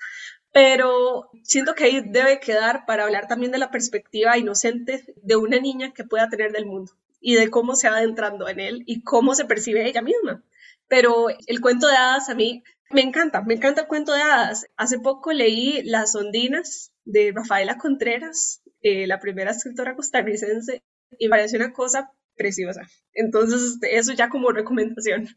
pero 0.53 1.31
siento 1.43 1.75
que 1.75 1.85
ahí 1.85 2.03
debe 2.05 2.41
quedar 2.41 2.87
para 2.87 3.05
hablar 3.05 3.29
también 3.29 3.53
de 3.53 3.59
la 3.59 3.71
perspectiva 3.71 4.39
inocente 4.39 5.05
de 5.23 5.37
una 5.37 5.61
niña 5.61 5.93
que 5.93 6.05
pueda 6.05 6.29
tener 6.29 6.53
del 6.53 6.67
mundo 6.67 6.93
y 7.21 7.35
de 7.35 7.51
cómo 7.51 7.75
se 7.75 7.91
va 7.91 7.99
adentrando 7.99 8.49
en 8.49 8.61
él 8.61 8.83
y 8.87 9.03
cómo 9.03 9.35
se 9.35 9.45
percibe 9.45 9.87
ella 9.87 10.03
misma. 10.03 10.43
Pero 10.89 11.27
el 11.47 11.61
cuento 11.61 11.87
de 11.87 11.97
hadas 11.97 12.29
a 12.29 12.35
mí 12.35 12.63
me 12.91 13.03
encanta, 13.03 13.43
me 13.43 13.55
encanta 13.55 13.83
el 13.83 13.87
cuento 13.87 14.13
de 14.13 14.23
hadas. 14.23 14.67
Hace 14.77 14.99
poco 14.99 15.33
leí 15.33 15.83
Las 15.83 16.15
ondinas 16.15 16.93
de 17.05 17.33
Rafaela 17.35 17.77
Contreras, 17.77 18.63
eh, 18.81 19.07
la 19.07 19.19
primera 19.19 19.51
escritora 19.51 19.95
costarricense, 19.95 20.83
y 21.19 21.27
me 21.27 21.31
pareció 21.31 21.59
una 21.59 21.73
cosa 21.73 22.13
preciosa. 22.39 22.81
Entonces, 23.13 23.63
este, 23.63 23.99
eso 23.99 24.15
ya 24.15 24.31
como 24.31 24.51
recomendación. 24.51 25.29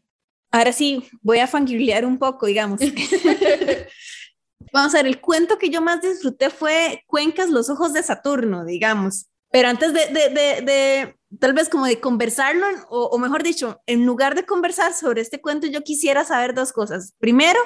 Ahora 0.50 0.72
sí, 0.72 1.04
voy 1.20 1.40
a 1.40 1.46
fangirlear 1.46 2.06
un 2.06 2.18
poco, 2.18 2.46
digamos. 2.46 2.80
Vamos 4.72 4.94
a 4.94 4.98
ver, 4.98 5.06
el 5.06 5.20
cuento 5.20 5.58
que 5.58 5.68
yo 5.68 5.82
más 5.82 6.00
disfruté 6.00 6.48
fue 6.48 7.02
Cuencas, 7.06 7.50
los 7.50 7.68
ojos 7.68 7.92
de 7.92 8.02
Saturno, 8.02 8.64
digamos. 8.64 9.26
Pero 9.50 9.68
antes 9.68 9.92
de, 9.92 10.06
de, 10.06 10.30
de, 10.30 10.62
de 10.62 11.16
tal 11.38 11.52
vez 11.52 11.68
como 11.68 11.86
de 11.86 12.00
conversarlo, 12.00 12.66
o, 12.88 13.06
o, 13.06 13.18
mejor 13.18 13.42
dicho, 13.42 13.82
en 13.86 14.06
lugar 14.06 14.34
de 14.34 14.46
conversar 14.46 14.94
sobre 14.94 15.20
este 15.20 15.40
cuento, 15.40 15.66
yo 15.66 15.82
quisiera 15.82 16.24
saber 16.24 16.54
dos 16.54 16.72
cosas. 16.72 17.14
Primero, 17.18 17.60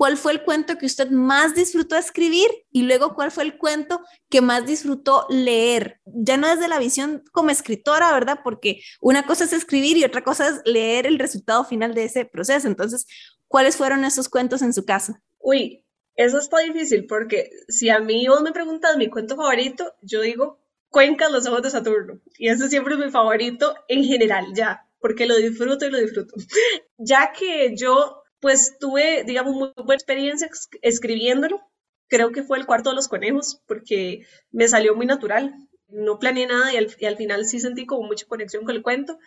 cuál 0.00 0.16
fue 0.16 0.32
el 0.32 0.44
cuento 0.44 0.78
que 0.78 0.86
usted 0.86 1.10
más 1.10 1.54
disfrutó 1.54 1.94
escribir 1.94 2.48
y 2.72 2.84
luego 2.84 3.14
cuál 3.14 3.30
fue 3.30 3.44
el 3.44 3.58
cuento 3.58 4.00
que 4.30 4.40
más 4.40 4.64
disfrutó 4.64 5.26
leer. 5.28 6.00
Ya 6.06 6.38
no 6.38 6.48
desde 6.48 6.68
la 6.68 6.78
visión 6.78 7.22
como 7.32 7.50
escritora, 7.50 8.10
¿verdad? 8.10 8.38
Porque 8.42 8.80
una 9.02 9.26
cosa 9.26 9.44
es 9.44 9.52
escribir 9.52 9.98
y 9.98 10.04
otra 10.04 10.24
cosa 10.24 10.48
es 10.48 10.62
leer 10.64 11.06
el 11.06 11.18
resultado 11.18 11.66
final 11.66 11.92
de 11.92 12.04
ese 12.04 12.24
proceso. 12.24 12.66
Entonces, 12.66 13.06
¿cuáles 13.46 13.76
fueron 13.76 14.06
esos 14.06 14.30
cuentos 14.30 14.62
en 14.62 14.72
su 14.72 14.86
caso? 14.86 15.18
Uy, 15.38 15.84
eso 16.14 16.38
está 16.38 16.60
difícil 16.60 17.04
porque 17.06 17.50
si 17.68 17.90
a 17.90 17.98
mí 17.98 18.26
vos 18.26 18.40
me 18.40 18.52
preguntas 18.52 18.96
mi 18.96 19.10
cuento 19.10 19.36
favorito, 19.36 19.92
yo 20.00 20.22
digo 20.22 20.62
Cuencas, 20.88 21.30
los 21.30 21.46
ojos 21.46 21.60
de 21.60 21.68
Saturno. 21.68 22.22
Y 22.38 22.48
ese 22.48 22.70
siempre 22.70 22.94
es 22.94 23.00
mi 23.00 23.10
favorito 23.10 23.74
en 23.86 24.02
general, 24.04 24.46
ya, 24.54 24.88
porque 24.98 25.26
lo 25.26 25.36
disfruto 25.36 25.84
y 25.84 25.90
lo 25.90 25.98
disfruto. 25.98 26.36
ya 26.96 27.32
que 27.38 27.76
yo 27.76 28.19
pues 28.40 28.78
tuve, 28.78 29.24
digamos, 29.24 29.54
muy 29.54 29.72
buena 29.76 29.94
experiencia 29.94 30.48
escribiéndolo. 30.82 31.60
Creo 32.08 32.32
que 32.32 32.42
fue 32.42 32.58
el 32.58 32.66
cuarto 32.66 32.90
de 32.90 32.96
los 32.96 33.08
conejos, 33.08 33.62
porque 33.66 34.26
me 34.50 34.66
salió 34.66 34.96
muy 34.96 35.06
natural. 35.06 35.54
No 35.88 36.18
planeé 36.18 36.46
nada 36.46 36.72
y 36.72 36.76
al, 36.76 37.16
final 37.16 37.44
sí 37.46 37.60
sentí 37.60 37.86
como 37.86 38.06
mucha 38.06 38.26
conexión 38.26 38.64
con 38.64 38.74
el 38.74 38.82
cuento. 38.82 39.18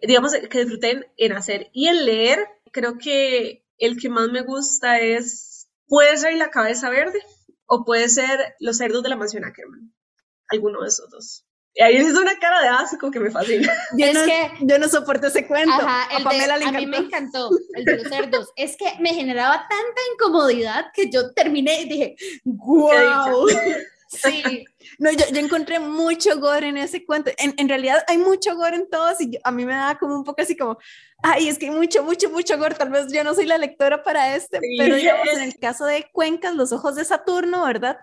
Digamos 0.00 0.32
que 0.32 0.58
disfruté 0.58 1.10
en, 1.16 1.32
hacer. 1.32 1.70
Y 1.72 1.88
en 1.88 2.04
leer, 2.04 2.46
creo 2.70 2.98
que 2.98 3.64
el 3.78 3.98
que 3.98 4.08
más 4.08 4.28
me 4.28 4.42
gusta 4.42 5.00
es, 5.00 5.68
puede 5.86 6.16
ser 6.16 6.34
La 6.34 6.50
cabeza 6.50 6.90
verde 6.90 7.20
o 7.66 7.84
puede 7.84 8.08
ser 8.08 8.54
Los 8.60 8.78
cerdos 8.78 9.02
de 9.02 9.08
la 9.08 9.16
mansión 9.16 9.44
Ackerman. 9.44 9.92
Alguno 10.48 10.82
de 10.82 10.88
esos 10.88 11.10
dos. 11.10 11.47
Y 11.78 11.82
ahí 11.82 11.96
es 11.96 12.12
una 12.12 12.36
cara 12.40 12.60
de 12.60 12.68
asco 12.70 13.08
que 13.08 13.20
me 13.20 13.30
fascina. 13.30 13.72
Yo 13.96 14.06
es 14.06 14.14
no, 14.14 14.24
que 14.24 14.50
yo 14.62 14.78
no 14.80 14.88
soporto 14.88 15.28
ese 15.28 15.46
cuento. 15.46 15.72
Ajá, 15.74 16.08
a, 16.16 16.24
Pamela 16.24 16.54
a 16.56 16.72
mí 16.72 16.86
me 16.86 16.96
encantó 16.96 17.50
el 17.74 17.84
de 17.84 17.98
los 17.98 18.08
cerdos. 18.08 18.52
es 18.56 18.76
que 18.76 18.86
me 18.98 19.14
generaba 19.14 19.64
tanta 19.68 20.00
incomodidad 20.12 20.86
que 20.92 21.08
yo 21.08 21.32
terminé 21.32 21.82
y 21.82 21.88
dije, 21.88 22.16
wow. 22.44 23.46
Sí, 24.10 24.64
no, 24.98 25.12
yo, 25.12 25.26
yo, 25.30 25.38
encontré 25.38 25.78
mucho 25.78 26.40
gore 26.40 26.68
en 26.68 26.78
ese 26.78 27.04
cuento. 27.04 27.30
En, 27.36 27.54
en 27.58 27.68
realidad 27.68 28.02
hay 28.08 28.16
mucho 28.16 28.56
gore 28.56 28.74
en 28.74 28.88
todos 28.88 29.20
y 29.20 29.38
a 29.44 29.52
mí 29.52 29.66
me 29.66 29.74
da 29.74 29.98
como 29.98 30.14
un 30.16 30.24
poco 30.24 30.40
así 30.40 30.56
como, 30.56 30.78
ay, 31.22 31.46
es 31.48 31.58
que 31.58 31.66
hay 31.66 31.72
mucho, 31.72 32.02
mucho, 32.02 32.30
mucho 32.30 32.56
gore. 32.56 32.74
Tal 32.74 32.88
vez 32.88 33.12
yo 33.12 33.22
no 33.22 33.34
soy 33.34 33.44
la 33.44 33.58
lectora 33.58 34.02
para 34.02 34.34
este, 34.34 34.60
sí, 34.60 34.76
pero 34.78 34.96
digamos, 34.96 35.28
en 35.28 35.42
el 35.42 35.58
caso 35.58 35.84
de 35.84 36.08
Cuencas, 36.10 36.54
los 36.54 36.72
ojos 36.72 36.96
de 36.96 37.04
Saturno, 37.04 37.66
¿verdad? 37.66 37.98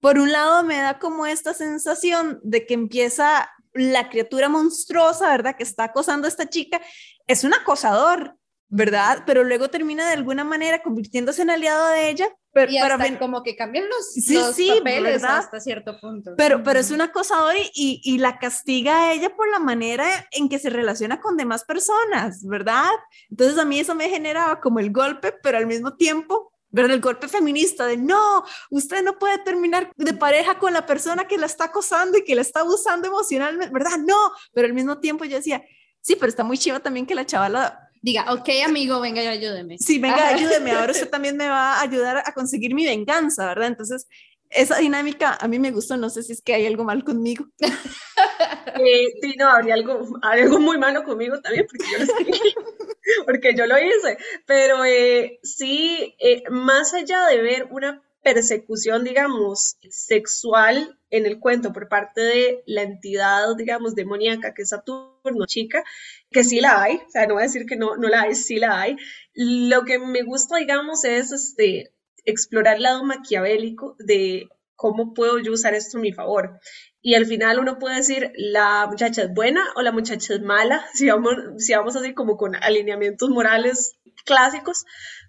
Por 0.00 0.18
un 0.18 0.32
lado 0.32 0.64
me 0.64 0.78
da 0.78 0.98
como 0.98 1.26
esta 1.26 1.54
sensación 1.54 2.40
de 2.42 2.66
que 2.66 2.74
empieza 2.74 3.50
la 3.72 4.08
criatura 4.08 4.48
monstruosa, 4.48 5.28
¿verdad? 5.28 5.56
Que 5.56 5.62
está 5.62 5.84
acosando 5.84 6.26
a 6.26 6.28
esta 6.28 6.48
chica, 6.48 6.80
es 7.26 7.44
un 7.44 7.54
acosador, 7.54 8.36
¿verdad? 8.68 9.24
Pero 9.26 9.44
luego 9.44 9.68
termina 9.68 10.06
de 10.06 10.14
alguna 10.14 10.44
manera 10.44 10.82
convirtiéndose 10.82 11.42
en 11.42 11.50
aliado 11.50 11.88
de 11.88 12.10
ella. 12.10 12.28
Pero, 12.52 12.72
y 12.72 12.78
hasta 12.78 13.18
como 13.18 13.44
que 13.44 13.54
cambian 13.54 13.88
los, 13.88 14.12
sí, 14.12 14.34
los 14.34 14.56
sí, 14.56 14.72
papeles 14.76 15.22
¿verdad? 15.22 15.38
hasta 15.38 15.60
cierto 15.60 16.00
punto. 16.00 16.32
Pero, 16.36 16.64
pero 16.64 16.80
es 16.80 16.90
un 16.90 17.00
acosador 17.00 17.54
y, 17.56 18.00
y, 18.02 18.18
la 18.18 18.38
castiga 18.38 19.02
a 19.02 19.12
ella 19.12 19.36
por 19.36 19.48
la 19.48 19.60
manera 19.60 20.08
en 20.32 20.48
que 20.48 20.58
se 20.58 20.68
relaciona 20.68 21.20
con 21.20 21.36
demás 21.36 21.64
personas, 21.64 22.44
¿verdad? 22.44 22.90
Entonces 23.28 23.56
a 23.56 23.64
mí 23.64 23.78
eso 23.78 23.94
me 23.94 24.08
generaba 24.08 24.60
como 24.60 24.80
el 24.80 24.90
golpe, 24.90 25.32
pero 25.44 25.58
al 25.58 25.68
mismo 25.68 25.94
tiempo 25.96 26.49
¿verdad? 26.70 26.94
El 26.94 27.00
golpe 27.00 27.28
feminista 27.28 27.86
de 27.86 27.96
no, 27.96 28.44
usted 28.70 29.02
no 29.02 29.18
puede 29.18 29.38
terminar 29.38 29.92
de 29.96 30.14
pareja 30.14 30.58
con 30.58 30.72
la 30.72 30.86
persona 30.86 31.26
que 31.26 31.38
la 31.38 31.46
está 31.46 31.64
acosando 31.64 32.18
y 32.18 32.24
que 32.24 32.34
la 32.34 32.42
está 32.42 32.60
abusando 32.60 33.08
emocionalmente, 33.08 33.72
¿verdad? 33.72 33.98
No, 33.98 34.32
pero 34.52 34.66
al 34.66 34.74
mismo 34.74 34.98
tiempo 34.98 35.24
yo 35.24 35.36
decía, 35.36 35.62
sí, 36.00 36.16
pero 36.16 36.28
está 36.28 36.44
muy 36.44 36.58
chiva 36.58 36.80
también 36.80 37.06
que 37.06 37.14
la 37.14 37.26
chavala 37.26 37.90
diga, 38.02 38.32
ok, 38.32 38.48
amigo, 38.64 39.00
venga 39.00 39.22
y 39.22 39.26
ayúdeme. 39.26 39.78
Sí, 39.78 39.98
venga, 39.98 40.28
ayúdeme, 40.28 40.72
ahora 40.72 40.92
usted 40.92 41.08
también 41.10 41.36
me 41.36 41.48
va 41.48 41.74
a 41.74 41.82
ayudar 41.82 42.22
a 42.24 42.32
conseguir 42.32 42.74
mi 42.74 42.86
venganza, 42.86 43.46
¿verdad? 43.46 43.68
Entonces, 43.68 44.06
esa 44.50 44.78
dinámica 44.78 45.38
a 45.40 45.48
mí 45.48 45.58
me 45.58 45.70
gustó, 45.70 45.96
no 45.96 46.10
sé 46.10 46.22
si 46.22 46.32
es 46.32 46.42
que 46.42 46.54
hay 46.54 46.66
algo 46.66 46.84
mal 46.84 47.04
conmigo. 47.04 47.46
Eh, 48.76 49.06
sí, 49.20 49.34
no, 49.38 49.48
habría 49.48 49.74
algo, 49.74 50.06
habría 50.22 50.44
algo 50.44 50.58
muy 50.58 50.78
malo 50.78 51.04
conmigo 51.04 51.40
también, 51.40 51.66
porque 51.66 51.86
yo 51.90 51.98
lo 51.98 52.06
porque 53.26 53.54
yo 53.54 53.66
lo 53.66 53.78
hice, 53.78 54.18
pero 54.46 54.84
eh, 54.84 55.38
sí, 55.42 56.14
eh, 56.18 56.42
más 56.50 56.94
allá 56.94 57.26
de 57.26 57.42
ver 57.42 57.68
una 57.70 58.02
persecución, 58.22 59.04
digamos, 59.04 59.78
sexual 59.88 60.98
en 61.10 61.26
el 61.26 61.40
cuento 61.40 61.72
por 61.72 61.88
parte 61.88 62.20
de 62.20 62.62
la 62.66 62.82
entidad, 62.82 63.56
digamos, 63.56 63.94
demoníaca 63.94 64.52
que 64.54 64.62
es 64.62 64.68
Saturno, 64.68 65.46
chica, 65.46 65.84
que 66.30 66.44
sí 66.44 66.60
la 66.60 66.82
hay, 66.82 66.96
o 66.96 67.10
sea, 67.10 67.26
no 67.26 67.34
voy 67.34 67.42
a 67.42 67.46
decir 67.46 67.66
que 67.66 67.76
no, 67.76 67.96
no 67.96 68.08
la 68.08 68.22
hay, 68.22 68.34
sí 68.34 68.56
la 68.56 68.80
hay. 68.80 68.96
Lo 69.34 69.84
que 69.84 69.98
me 69.98 70.22
gusta, 70.22 70.56
digamos, 70.56 71.04
es 71.04 71.32
este, 71.32 71.92
explorar 72.24 72.76
el 72.76 72.82
lado 72.82 73.04
maquiavélico 73.04 73.96
de 73.98 74.48
cómo 74.76 75.12
puedo 75.14 75.38
yo 75.38 75.52
usar 75.52 75.74
esto 75.74 75.98
a 75.98 76.00
mi 76.00 76.12
favor. 76.12 76.58
Y 77.02 77.14
al 77.14 77.26
final 77.26 77.58
uno 77.58 77.78
puede 77.78 77.96
decir, 77.96 78.32
la 78.36 78.86
muchacha 78.86 79.22
es 79.22 79.32
buena 79.32 79.62
o 79.74 79.82
la 79.82 79.92
muchacha 79.92 80.34
es 80.34 80.42
mala, 80.42 80.84
si 80.94 81.08
vamos, 81.08 81.34
si 81.58 81.74
vamos 81.74 81.96
así 81.96 82.14
como 82.14 82.36
con 82.36 82.54
alineamientos 82.56 83.30
morales 83.30 83.96
clásicos, 84.24 84.84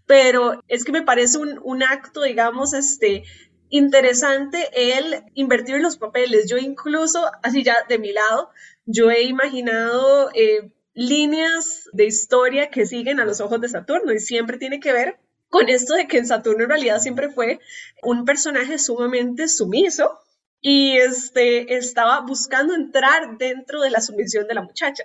pero 0.05 0.61
es 0.67 0.83
que 0.83 0.91
me 0.91 1.03
parece 1.03 1.37
un, 1.37 1.59
un 1.63 1.83
acto, 1.83 2.23
digamos, 2.23 2.73
este, 2.73 3.23
interesante 3.69 4.69
el 4.73 5.23
invertir 5.33 5.79
los 5.79 5.97
papeles. 5.97 6.49
Yo 6.49 6.57
incluso, 6.57 7.25
así 7.41 7.63
ya 7.63 7.77
de 7.87 7.97
mi 7.97 8.11
lado, 8.11 8.49
yo 8.85 9.09
he 9.09 9.23
imaginado 9.23 10.29
eh, 10.33 10.71
líneas 10.93 11.89
de 11.93 12.05
historia 12.05 12.69
que 12.69 12.85
siguen 12.85 13.19
a 13.19 13.25
los 13.25 13.39
ojos 13.39 13.61
de 13.61 13.69
Saturno 13.69 14.11
y 14.11 14.19
siempre 14.19 14.57
tiene 14.57 14.79
que 14.79 14.91
ver 14.91 15.19
con 15.49 15.69
esto 15.69 15.95
de 15.95 16.07
que 16.07 16.17
en 16.17 16.25
Saturno 16.25 16.63
en 16.63 16.69
realidad 16.69 16.99
siempre 16.99 17.29
fue 17.29 17.59
un 18.03 18.25
personaje 18.25 18.77
sumamente 18.77 19.47
sumiso 19.47 20.19
y 20.61 20.95
este, 20.97 21.75
estaba 21.75 22.21
buscando 22.21 22.75
entrar 22.75 23.37
dentro 23.39 23.81
de 23.81 23.89
la 23.89 23.99
sumisión 23.99 24.47
de 24.47 24.53
la 24.53 24.61
muchacha. 24.61 25.03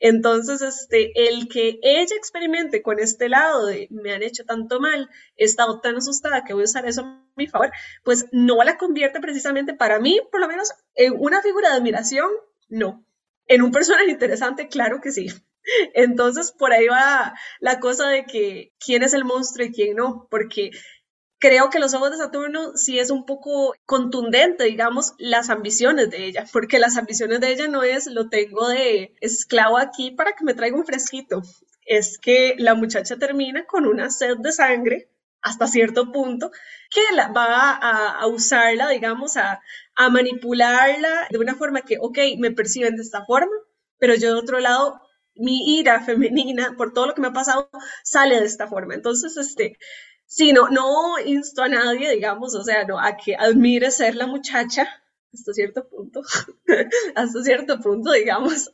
Entonces, 0.00 0.62
este, 0.62 1.12
el 1.28 1.48
que 1.48 1.78
ella 1.82 2.16
experimente 2.16 2.82
con 2.82 2.98
este 2.98 3.28
lado 3.28 3.66
de 3.66 3.86
me 3.90 4.12
han 4.12 4.22
hecho 4.22 4.44
tanto 4.44 4.80
mal, 4.80 5.10
he 5.36 5.44
estado 5.44 5.80
tan 5.80 5.96
asustada 5.96 6.44
que 6.44 6.54
voy 6.54 6.62
a 6.62 6.64
usar 6.64 6.86
eso 6.86 7.02
a 7.02 7.26
mi 7.36 7.46
favor, 7.46 7.70
pues 8.02 8.26
no 8.32 8.64
la 8.64 8.78
convierte 8.78 9.20
precisamente 9.20 9.74
para 9.74 10.00
mí, 10.00 10.20
por 10.32 10.40
lo 10.40 10.48
menos, 10.48 10.72
en 10.94 11.14
una 11.18 11.42
figura 11.42 11.68
de 11.70 11.76
admiración, 11.76 12.30
no. 12.68 13.04
En 13.46 13.62
un 13.62 13.72
personaje 13.72 14.10
interesante, 14.10 14.68
claro 14.68 15.00
que 15.02 15.12
sí. 15.12 15.28
Entonces, 15.94 16.52
por 16.52 16.72
ahí 16.72 16.86
va 16.86 17.34
la 17.60 17.78
cosa 17.78 18.08
de 18.08 18.24
que 18.24 18.72
quién 18.84 19.02
es 19.02 19.12
el 19.12 19.24
monstruo 19.24 19.66
y 19.66 19.72
quién 19.72 19.96
no, 19.96 20.26
porque 20.30 20.70
creo 21.38 21.70
que 21.70 21.78
los 21.78 21.94
ojos 21.94 22.10
de 22.10 22.16
Saturno 22.16 22.76
sí 22.76 22.98
es 22.98 23.10
un 23.10 23.24
poco 23.24 23.74
contundente, 23.86 24.64
digamos, 24.64 25.14
las 25.18 25.50
ambiciones 25.50 26.10
de 26.10 26.26
ella, 26.26 26.44
porque 26.52 26.78
las 26.78 26.96
ambiciones 26.96 27.40
de 27.40 27.52
ella 27.52 27.68
no 27.68 27.82
es 27.82 28.06
lo 28.06 28.28
tengo 28.28 28.68
de 28.68 29.14
esclavo 29.20 29.78
aquí 29.78 30.10
para 30.10 30.32
que 30.32 30.44
me 30.44 30.54
traiga 30.54 30.76
un 30.76 30.86
fresquito, 30.86 31.42
es 31.86 32.18
que 32.18 32.54
la 32.58 32.74
muchacha 32.74 33.16
termina 33.16 33.64
con 33.66 33.86
una 33.86 34.10
sed 34.10 34.36
de 34.38 34.52
sangre 34.52 35.08
hasta 35.40 35.68
cierto 35.68 36.10
punto, 36.12 36.50
que 36.90 37.00
la, 37.14 37.28
va 37.28 37.72
a, 37.72 38.26
usarla, 38.26 38.88
digamos, 38.88 39.36
a, 39.36 39.60
a 39.94 40.10
manipularla 40.10 41.28
de 41.30 41.38
una 41.38 41.54
forma 41.54 41.82
que, 41.82 41.96
ok, 42.00 42.18
me 42.38 42.50
perciben 42.50 42.96
de 42.96 43.02
esta 43.02 43.24
forma, 43.24 43.52
pero 43.98 44.14
yo 44.14 44.34
de 44.34 44.40
otro 44.40 44.58
lado 44.58 45.00
mi 45.38 45.78
ira 45.78 46.00
femenina 46.00 46.74
por 46.76 46.92
todo 46.92 47.06
lo 47.06 47.14
que 47.14 47.20
me 47.20 47.28
ha 47.28 47.32
pasado 47.32 47.70
sale 48.02 48.40
de 48.40 48.46
esta 48.46 48.66
forma. 48.66 48.94
Entonces, 48.94 49.36
este, 49.36 49.78
Sí, 50.28 50.52
no, 50.52 50.68
no 50.68 51.18
insto 51.24 51.62
a 51.62 51.68
nadie, 51.68 52.10
digamos, 52.10 52.54
o 52.54 52.62
sea, 52.62 52.84
no, 52.84 53.00
a 53.00 53.16
que 53.16 53.34
admire 53.34 53.90
ser 53.90 54.14
la 54.14 54.26
muchacha 54.26 54.86
hasta 55.32 55.54
cierto 55.54 55.88
punto, 55.88 56.20
hasta 57.14 57.42
cierto 57.42 57.80
punto, 57.80 58.12
digamos, 58.12 58.70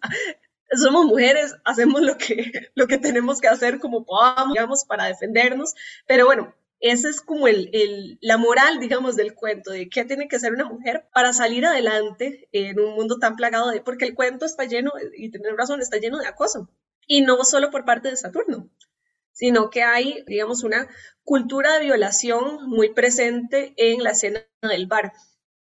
somos 0.73 1.07
mujeres, 1.07 1.55
hacemos 1.65 2.03
lo 2.03 2.19
que, 2.19 2.71
lo 2.75 2.89
que 2.89 2.99
tenemos 2.99 3.41
que 3.41 3.47
hacer 3.47 3.79
como 3.79 4.05
podamos, 4.05 4.55
digamos, 4.55 4.85
para 4.85 5.05
defendernos, 5.05 5.75
pero 6.09 6.27
bueno, 6.27 6.53
esa 6.81 7.09
es 7.09 7.21
como 7.21 7.47
el, 7.47 7.71
el, 7.73 8.19
la 8.21 8.37
moral, 8.37 8.81
digamos, 8.81 9.15
del 9.15 9.35
cuento, 9.35 9.71
de 9.71 9.89
qué 9.89 10.05
tiene 10.05 10.27
que 10.27 10.41
ser 10.41 10.53
una 10.53 10.65
mujer 10.65 11.07
para 11.15 11.33
salir 11.33 11.65
adelante 11.67 12.49
en 12.51 12.81
un 12.81 12.97
mundo 12.97 13.21
tan 13.21 13.37
plagado 13.37 13.71
de, 13.71 13.81
porque 13.81 14.07
el 14.07 14.17
cuento 14.17 14.45
está 14.45 14.65
lleno, 14.65 14.91
y 15.17 15.31
tener 15.31 15.55
razón, 15.55 15.81
está 15.81 15.99
lleno 15.99 16.19
de 16.19 16.27
acoso, 16.27 16.69
y 17.07 17.21
no 17.21 17.45
solo 17.45 17.71
por 17.71 17.85
parte 17.85 18.11
de 18.11 18.17
Saturno, 18.17 18.69
sino 19.35 19.69
que 19.69 19.83
hay, 19.83 20.25
digamos, 20.27 20.65
una 20.65 20.89
cultura 21.23 21.79
de 21.79 21.85
violación 21.85 22.67
muy 22.69 22.95
presente 22.95 23.75
en 23.77 24.03
la 24.03 24.11
escena 24.11 24.47
del 24.63 24.87
bar. 24.87 25.13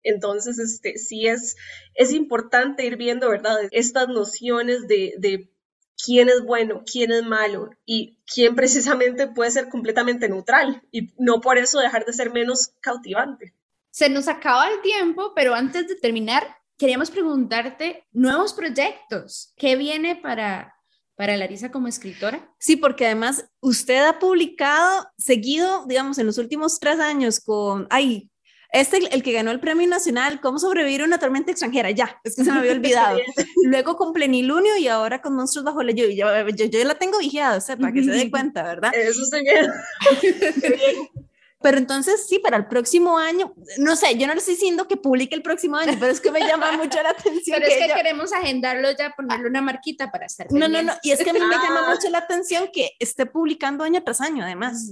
Entonces, 0.03 0.59
este, 0.59 0.97
sí 0.97 1.27
es, 1.27 1.57
es 1.95 2.13
importante 2.13 2.85
ir 2.85 2.97
viendo, 2.97 3.29
¿verdad? 3.29 3.57
Estas 3.71 4.07
nociones 4.07 4.87
de, 4.87 5.15
de 5.17 5.49
quién 6.03 6.29
es 6.29 6.43
bueno, 6.43 6.83
quién 6.89 7.11
es 7.11 7.23
malo 7.23 7.69
y 7.85 8.19
quién 8.31 8.55
precisamente 8.55 9.27
puede 9.27 9.51
ser 9.51 9.69
completamente 9.69 10.27
neutral 10.29 10.83
y 10.91 11.13
no 11.17 11.41
por 11.41 11.57
eso 11.57 11.79
dejar 11.79 12.05
de 12.05 12.13
ser 12.13 12.31
menos 12.31 12.73
cautivante. 12.81 13.53
Se 13.89 14.09
nos 14.09 14.27
acaba 14.27 14.69
el 14.69 14.81
tiempo, 14.81 15.33
pero 15.35 15.53
antes 15.53 15.87
de 15.87 15.95
terminar, 15.95 16.43
queríamos 16.77 17.11
preguntarte 17.11 18.05
nuevos 18.11 18.53
proyectos. 18.53 19.53
¿Qué 19.55 19.75
viene 19.75 20.15
para 20.15 20.72
para 21.15 21.37
Larisa 21.37 21.71
como 21.71 21.87
escritora? 21.87 22.53
Sí, 22.59 22.75
porque 22.75 23.05
además 23.05 23.45
usted 23.61 24.05
ha 24.05 24.19
publicado 24.19 25.05
seguido, 25.17 25.85
digamos, 25.85 26.17
en 26.17 26.25
los 26.25 26.37
últimos 26.37 26.79
tres 26.79 26.99
años 26.99 27.39
con, 27.39 27.87
ay, 27.89 28.29
este, 28.73 28.97
el 28.97 29.21
que 29.21 29.33
ganó 29.33 29.51
el 29.51 29.59
Premio 29.59 29.87
Nacional, 29.87 30.41
¿Cómo 30.41 30.57
sobrevivir 30.57 31.01
a 31.01 31.05
una 31.05 31.19
tormenta 31.19 31.51
extranjera? 31.51 31.91
Ya, 31.91 32.19
es 32.23 32.35
que 32.35 32.43
se 32.43 32.51
me 32.51 32.57
había 32.57 32.71
olvidado. 32.73 33.19
Luego 33.65 33.95
con 33.95 34.13
Plenilunio 34.13 34.75
y 34.77 34.87
ahora 34.87 35.21
con 35.21 35.35
Monstruos 35.35 35.63
Bajo 35.63 35.83
la 35.83 35.91
Lluvia. 35.91 36.47
Yo, 36.49 36.65
yo, 36.65 36.83
la 36.83 36.95
tengo 36.95 37.19
vigilada, 37.19 37.59
o 37.59 37.77
para 37.77 37.93
que 37.93 38.03
se 38.03 38.11
dé 38.11 38.31
cuenta, 38.31 38.63
¿verdad? 38.63 38.91
Eso 38.95 39.23
se 39.25 39.41
bien. 39.41 39.67
Pero 41.63 41.77
entonces 41.77 42.27
sí, 42.27 42.39
para 42.39 42.57
el 42.57 42.67
próximo 42.67 43.17
año, 43.17 43.53
no 43.77 43.95
sé, 43.95 44.17
yo 44.17 44.27
no 44.27 44.33
le 44.33 44.39
estoy 44.39 44.55
diciendo 44.55 44.85
que 44.85 44.97
publique 44.97 45.33
el 45.33 45.41
próximo 45.41 45.77
año, 45.77 45.93
pero 45.97 46.11
es 46.11 46.19
que 46.19 46.29
me 46.29 46.41
llama 46.41 46.73
mucho 46.73 47.01
la 47.01 47.11
atención. 47.11 47.57
Pero 47.57 47.71
es 47.71 47.87
que 47.87 47.93
queremos 47.93 48.33
agendarlo 48.33 48.91
ya, 48.91 49.11
ponerle 49.15 49.47
una 49.47 49.61
marquita 49.61 50.11
para 50.11 50.25
estar. 50.25 50.51
No, 50.51 50.67
no, 50.67 50.83
no, 50.83 50.91
y 51.01 51.11
es 51.11 51.23
que 51.23 51.29
a 51.29 51.33
mí 51.33 51.39
me 51.39 51.55
llama 51.55 51.85
ah. 51.85 51.93
mucho 51.95 52.09
la 52.09 52.17
atención 52.17 52.69
que 52.73 52.91
esté 52.99 53.25
publicando 53.25 53.85
año 53.85 54.03
tras 54.03 54.19
año, 54.19 54.43
además 54.43 54.91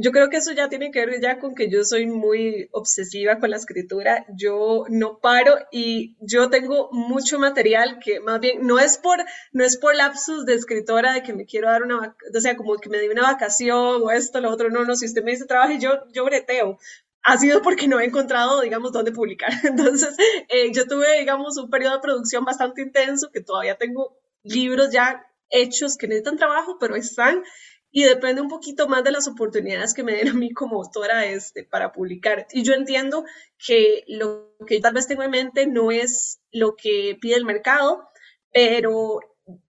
yo 0.00 0.12
creo 0.12 0.30
que 0.30 0.38
eso 0.38 0.52
ya 0.52 0.68
tiene 0.68 0.90
que 0.90 1.04
ver 1.04 1.20
ya 1.20 1.38
con 1.38 1.54
que 1.54 1.70
yo 1.70 1.84
soy 1.84 2.06
muy 2.06 2.68
obsesiva 2.72 3.38
con 3.38 3.50
la 3.50 3.56
escritura, 3.56 4.24
yo 4.34 4.84
no 4.88 5.18
paro 5.18 5.56
y 5.70 6.16
yo 6.20 6.50
tengo 6.50 6.88
mucho 6.92 7.38
material 7.38 7.98
que 8.02 8.20
más 8.20 8.40
bien 8.40 8.66
no 8.66 8.78
es 8.78 8.98
por 8.98 9.18
no 9.52 9.64
es 9.64 9.76
por 9.76 9.94
lapsus 9.94 10.46
de 10.46 10.54
escritora 10.54 11.12
de 11.12 11.22
que 11.22 11.32
me 11.32 11.46
quiero 11.46 11.68
dar 11.68 11.82
una, 11.82 12.16
o 12.34 12.40
sea, 12.40 12.56
como 12.56 12.76
que 12.76 12.88
me 12.88 12.98
dé 12.98 13.10
una 13.10 13.22
vacación 13.22 14.02
o 14.02 14.10
esto, 14.10 14.40
lo 14.40 14.50
otro, 14.50 14.70
no, 14.70 14.84
no, 14.84 14.96
si 14.96 15.06
usted 15.06 15.22
me 15.22 15.32
dice 15.32 15.46
trabaje, 15.46 15.78
yo 15.78 16.04
yo 16.12 16.24
breteo. 16.24 16.78
Ha 17.22 17.36
sido 17.36 17.60
porque 17.60 17.88
no 17.88 18.00
he 18.00 18.06
encontrado, 18.06 18.62
digamos, 18.62 18.92
dónde 18.92 19.12
publicar. 19.12 19.52
Entonces, 19.64 20.16
eh, 20.48 20.72
yo 20.72 20.86
tuve, 20.86 21.18
digamos, 21.18 21.58
un 21.58 21.68
periodo 21.68 21.96
de 21.96 22.00
producción 22.00 22.44
bastante 22.44 22.80
intenso, 22.80 23.30
que 23.30 23.42
todavía 23.42 23.76
tengo 23.76 24.16
libros 24.44 24.90
ya 24.90 25.26
hechos 25.50 25.96
que 25.96 26.08
necesitan 26.08 26.36
trabajo, 26.36 26.78
pero 26.78 26.96
están 26.96 27.42
y 27.90 28.04
depende 28.04 28.40
un 28.40 28.48
poquito 28.48 28.86
más 28.88 29.02
de 29.02 29.12
las 29.12 29.28
oportunidades 29.28 29.94
que 29.94 30.02
me 30.02 30.12
den 30.12 30.28
a 30.28 30.34
mí 30.34 30.52
como 30.52 30.76
autora 30.76 31.24
este, 31.26 31.64
para 31.64 31.92
publicar. 31.92 32.46
Y 32.52 32.62
yo 32.62 32.74
entiendo 32.74 33.24
que 33.58 34.04
lo 34.08 34.54
que 34.66 34.80
tal 34.80 34.94
vez 34.94 35.06
tengo 35.06 35.22
en 35.22 35.30
mente 35.30 35.66
no 35.66 35.90
es 35.90 36.40
lo 36.52 36.76
que 36.76 37.16
pide 37.20 37.36
el 37.36 37.44
mercado, 37.44 38.08
pero 38.52 39.20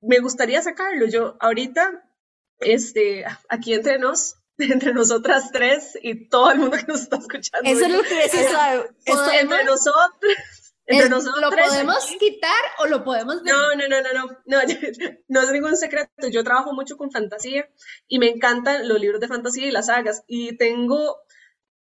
me 0.02 0.20
gustaría 0.20 0.62
sacarlo. 0.62 1.06
Yo 1.08 1.38
ahorita, 1.40 2.04
este, 2.60 3.26
aquí 3.48 3.74
entre 3.74 4.00
nos, 4.00 4.36
entre 4.58 4.94
nosotras 4.94 5.52
tres 5.52 5.98
y 6.02 6.28
todo 6.28 6.52
el 6.52 6.60
mundo 6.60 6.78
que 6.78 6.88
nos 6.88 7.02
está 7.02 7.18
escuchando. 7.18 7.70
Eso 7.70 7.86
es 7.86 7.92
lo 7.92 8.04
que 8.04 8.26
es 8.26 8.34
eso. 8.34 8.58
Entre 9.06 9.64
nosotros 9.64 10.34
¿Lo 10.90 11.52
podemos 11.52 12.06
quitar 12.20 12.64
o 12.80 12.88
lo 12.88 13.04
podemos 13.04 13.44
ver? 13.44 13.54
No, 13.54 13.76
no, 13.76 13.88
no, 13.88 14.02
no, 14.02 14.14
no, 14.14 14.38
no, 14.46 14.58
no 15.28 15.42
es 15.42 15.52
ningún 15.52 15.78
secreto. 15.78 16.28
Yo 16.32 16.44
trabajo 16.44 16.74
mucho 16.74 16.98
con 16.98 17.12
fantasía 17.12 17.70
y 18.08 18.18
me 18.18 18.30
encantan 18.30 18.88
los 18.88 19.00
libros 19.00 19.22
de 19.22 19.28
fantasía 19.28 19.68
y 19.68 19.72
las 19.72 19.86
sagas. 19.86 20.24
Y 20.28 20.58
tengo 20.58 21.18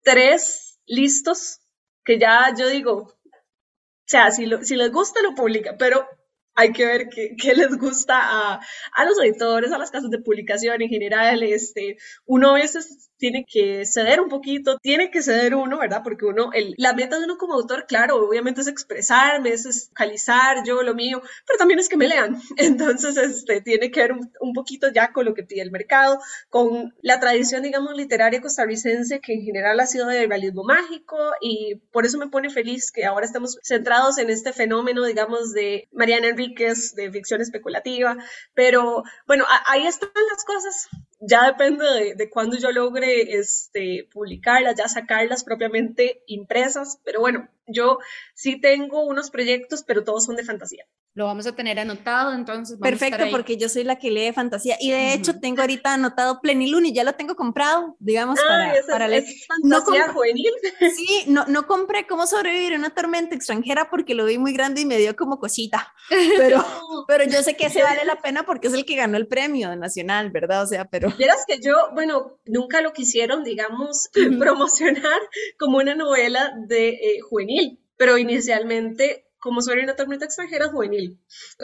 tres 0.03 0.79
listos 0.87 1.61
que 2.05 2.19
ya 2.19 2.55
yo 2.57 2.69
digo, 2.69 2.93
o 2.95 4.07
sea, 4.07 4.31
si, 4.31 4.49
si 4.63 4.77
les 4.77 4.93
gusta 4.93 5.23
lo 5.23 5.35
publica, 5.35 5.77
pero 5.77 6.07
hay 6.55 6.73
que 6.73 6.87
ver 6.87 7.09
qué, 7.09 7.35
qué 7.41 7.55
les 7.55 7.77
gusta 7.77 8.17
a, 8.17 8.61
a, 8.93 9.05
los 9.05 9.21
editores, 9.21 9.73
a 9.73 9.79
las 9.79 9.91
casas 9.91 10.11
de 10.11 10.21
publicación 10.21 10.81
en 10.83 10.89
general. 10.89 11.43
Este, 11.43 11.97
uno 12.27 12.51
a 12.51 12.55
veces 12.55 13.11
tiene 13.17 13.45
que 13.49 13.87
ceder 13.87 14.21
un 14.21 14.29
poquito, 14.29 14.79
tiene 14.79 15.11
que 15.11 15.23
ceder 15.23 15.55
uno, 15.55 15.79
¿verdad? 15.79 16.03
Porque 16.03 16.25
uno, 16.25 16.51
el, 16.53 16.75
la 16.77 16.93
meta 16.93 17.19
de 17.19 17.25
uno 17.25 17.37
como 17.39 17.55
autor, 17.55 17.87
claro, 17.87 18.17
obviamente 18.17 18.61
es 18.61 18.67
expresarme, 18.67 19.51
es 19.51 19.89
focalizar 19.89 20.65
yo 20.65 20.83
lo 20.83 20.95
mío, 20.95 21.23
pero 21.47 21.59
también 21.59 21.79
es 21.79 21.89
que 21.89 21.97
me 21.97 22.09
lean. 22.09 22.41
Entonces, 22.57 23.17
este, 23.17 23.61
tiene 23.61 23.91
que 23.91 24.01
ver 24.01 24.13
un, 24.13 24.31
un, 24.41 24.53
poquito 24.53 24.89
ya 24.93 25.13
con 25.13 25.25
lo 25.25 25.35
que 25.35 25.45
pide 25.45 25.63
el 25.63 25.71
mercado, 25.71 26.21
con 26.49 26.95
la 27.03 27.21
tradición, 27.21 27.63
digamos, 27.63 27.97
literaria 27.97 28.41
costarricense, 28.41 29.21
que 29.21 29.35
en 29.35 29.43
general 29.43 29.81
ha 29.81 29.87
sido 29.87 30.07
de 30.07 30.27
realismo 30.27 30.65
mágico, 30.65 31.17
y 31.41 31.77
por 31.93 32.07
eso 32.07 32.19
me 32.19 32.29
pone 32.29 32.51
feliz 32.51 32.91
que 32.91 33.05
ahora 33.05 33.27
estamos 33.27 33.59
centrados 33.63 34.19
en 34.19 34.31
este 34.31 34.53
fenómeno, 34.53 35.05
digamos, 35.05 35.53
de 35.53 35.89
Mariana 35.93 36.29
Enríquez, 36.29 36.95
de 36.95 37.11
ficción 37.11 37.41
especulativa, 37.41 38.17
pero 38.55 39.03
bueno, 39.27 39.45
ahí 39.67 39.87
están 39.87 40.11
las 40.31 40.45
cosas 40.45 40.89
ya 41.27 41.47
depende 41.47 41.85
de, 41.85 42.15
de 42.15 42.31
cuándo 42.31 42.57
yo 42.57 42.71
logre 42.71 43.04
este, 43.05 44.09
publicarlas, 44.13 44.77
ya 44.77 44.89
sacarlas 44.89 45.45
propiamente 45.45 46.23
impresas, 46.27 47.01
pero 47.05 47.21
bueno, 47.21 47.49
yo 47.67 47.99
sí 48.35 48.61
tengo 48.61 49.05
unos 49.05 49.31
proyectos, 49.31 49.83
pero 49.85 50.05
todos 50.05 50.25
son 50.25 50.37
de 50.37 50.45
fantasía. 50.45 50.87
Lo 51.17 51.27
vamos 51.27 51.47
a 51.47 51.55
tener 51.55 51.79
anotado, 51.79 52.35
entonces. 52.35 52.77
Perfecto, 52.81 53.27
porque 53.31 53.57
yo 53.57 53.69
soy 53.69 53.85
la 53.85 54.01
que 54.01 54.11
lee 54.11 54.33
fantasía 54.33 54.77
y 54.81 54.91
de 54.91 55.15
hecho 55.15 55.39
tengo 55.39 55.61
ahorita 55.61 55.95
anotado 55.95 56.41
Pleniluni, 56.41 56.93
ya 56.93 57.05
lo 57.05 57.15
tengo 57.15 57.37
comprado, 57.37 57.97
digamos, 58.01 58.41
ah, 58.41 58.49
para, 58.49 58.75
para 58.91 59.09
leer. 59.09 59.25
fantasía 59.47 60.09
juvenil. 60.13 60.51
Sí, 60.97 61.25
no, 61.29 61.45
no 61.47 61.67
compré 61.67 62.07
cómo 62.07 62.27
sobrevivir 62.27 62.73
en 62.73 62.81
una 62.81 62.91
tormenta 62.91 63.35
extranjera 63.35 63.91
porque 63.91 64.15
lo 64.15 64.25
vi 64.25 64.39
muy 64.39 64.53
grande 64.53 64.81
y 64.81 64.85
me 64.85 64.99
dio 64.99 65.15
como 65.15 65.39
cosita, 65.39 65.95
pero, 66.37 66.65
pero 67.09 67.25
yo 67.25 67.43
sé 67.43 67.57
que 67.57 67.67
ese 67.67 67.83
vale 67.83 68.05
la 68.05 68.17
pena 68.17 68.45
porque 68.45 68.67
es 68.67 68.75
el 68.75 68.85
que 68.85 68.97
ganó 68.97 69.17
el 69.17 69.29
premio 69.29 69.75
nacional, 69.77 70.31
¿verdad? 70.31 70.65
O 70.65 70.67
sea, 70.67 70.87
pero. 70.87 71.11
Vieras 71.17 71.45
que 71.47 71.61
yo, 71.61 71.75
bueno, 71.93 72.39
nunca 72.45 72.81
lo 72.81 72.93
quisieron, 72.93 73.45
digamos, 73.45 74.09
promocionar 74.39 75.21
como 75.59 75.79
una 75.79 75.95
novela 75.95 76.53
de 76.67 76.89
eh, 76.89 77.21
juvenil, 77.21 77.79
pero 77.97 78.19
inicialmente 78.19 79.24
como 79.45 79.61
suena 79.61 79.83
una 79.83 79.95
tormenta 79.95 80.25
extranjera, 80.25 80.71
juvenil, 80.71 81.21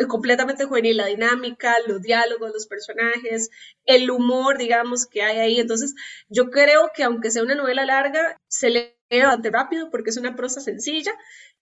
completamente 0.07 0.67
juvenil, 0.67 0.99
la 0.99 1.07
dinámica, 1.07 1.75
los 1.87 2.03
diálogos, 2.03 2.53
los 2.53 2.67
personajes, 2.67 3.49
el 3.87 4.11
humor, 4.11 4.59
digamos, 4.59 5.07
que 5.07 5.23
hay 5.23 5.39
ahí. 5.39 5.61
Entonces, 5.61 5.95
yo 6.29 6.51
creo 6.51 6.91
que 6.95 7.05
aunque 7.05 7.31
sea 7.31 7.43
una 7.43 7.55
novela 7.55 7.87
larga, 7.87 8.37
se 8.49 8.69
lee 8.69 8.93
bastante 9.11 9.51
rápido 9.51 9.89
porque 9.91 10.11
es 10.11 10.19
una 10.19 10.37
prosa 10.37 10.61
sencilla. 10.61 11.13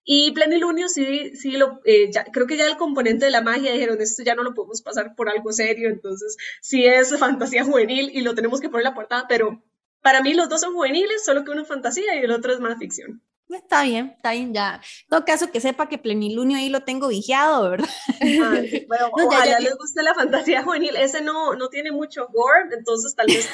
Y 0.02 0.32
Plenilunio 0.32 0.88
sí, 0.88 1.36
sí 1.36 1.52
lo, 1.52 1.80
eh, 1.84 2.10
creo 2.32 2.48
que 2.48 2.56
ya 2.56 2.66
el 2.66 2.76
componente 2.78 3.26
de 3.26 3.30
la 3.30 3.42
magia 3.42 3.72
dijeron, 3.72 4.00
esto 4.00 4.24
ya 4.24 4.34
no 4.34 4.42
lo 4.42 4.54
podemos 4.54 4.82
pasar 4.82 5.14
por 5.14 5.28
algo 5.28 5.52
serio, 5.52 5.88
entonces 5.88 6.36
sí 6.60 6.84
es 6.84 7.16
fantasía 7.16 7.62
juvenil 7.62 8.10
y 8.12 8.22
lo 8.22 8.34
tenemos 8.34 8.60
que 8.60 8.68
poner 8.68 8.86
en 8.86 8.90
la 8.90 8.96
portada, 8.96 9.26
pero 9.28 9.62
para 10.02 10.20
mí 10.20 10.34
los 10.34 10.48
dos 10.48 10.62
son 10.62 10.74
juveniles, 10.74 11.24
solo 11.24 11.44
que 11.44 11.52
uno 11.52 11.62
es 11.62 11.68
fantasía 11.68 12.16
y 12.16 12.24
el 12.24 12.32
otro 12.32 12.52
es 12.52 12.58
más 12.58 12.76
ficción. 12.76 13.22
Está 13.50 13.82
bien, 13.82 14.12
está 14.14 14.32
bien, 14.32 14.52
ya. 14.52 14.74
En 14.74 15.08
todo 15.08 15.24
caso, 15.24 15.50
que 15.50 15.60
sepa 15.60 15.88
que 15.88 15.96
plenilunio 15.96 16.58
ahí 16.58 16.68
lo 16.68 16.82
tengo 16.82 17.08
vigiado, 17.08 17.70
¿verdad? 17.70 17.88
bueno, 18.88 19.10
no, 19.16 19.24
ojalá 19.24 19.58
les 19.58 19.74
guste 19.76 20.02
la 20.02 20.14
fantasía 20.14 20.62
juvenil. 20.62 20.94
Ese 20.96 21.22
no, 21.22 21.54
no 21.54 21.68
tiene 21.68 21.90
mucho 21.90 22.26
gore, 22.28 22.76
entonces 22.76 23.14
tal 23.14 23.26
vez 23.26 23.48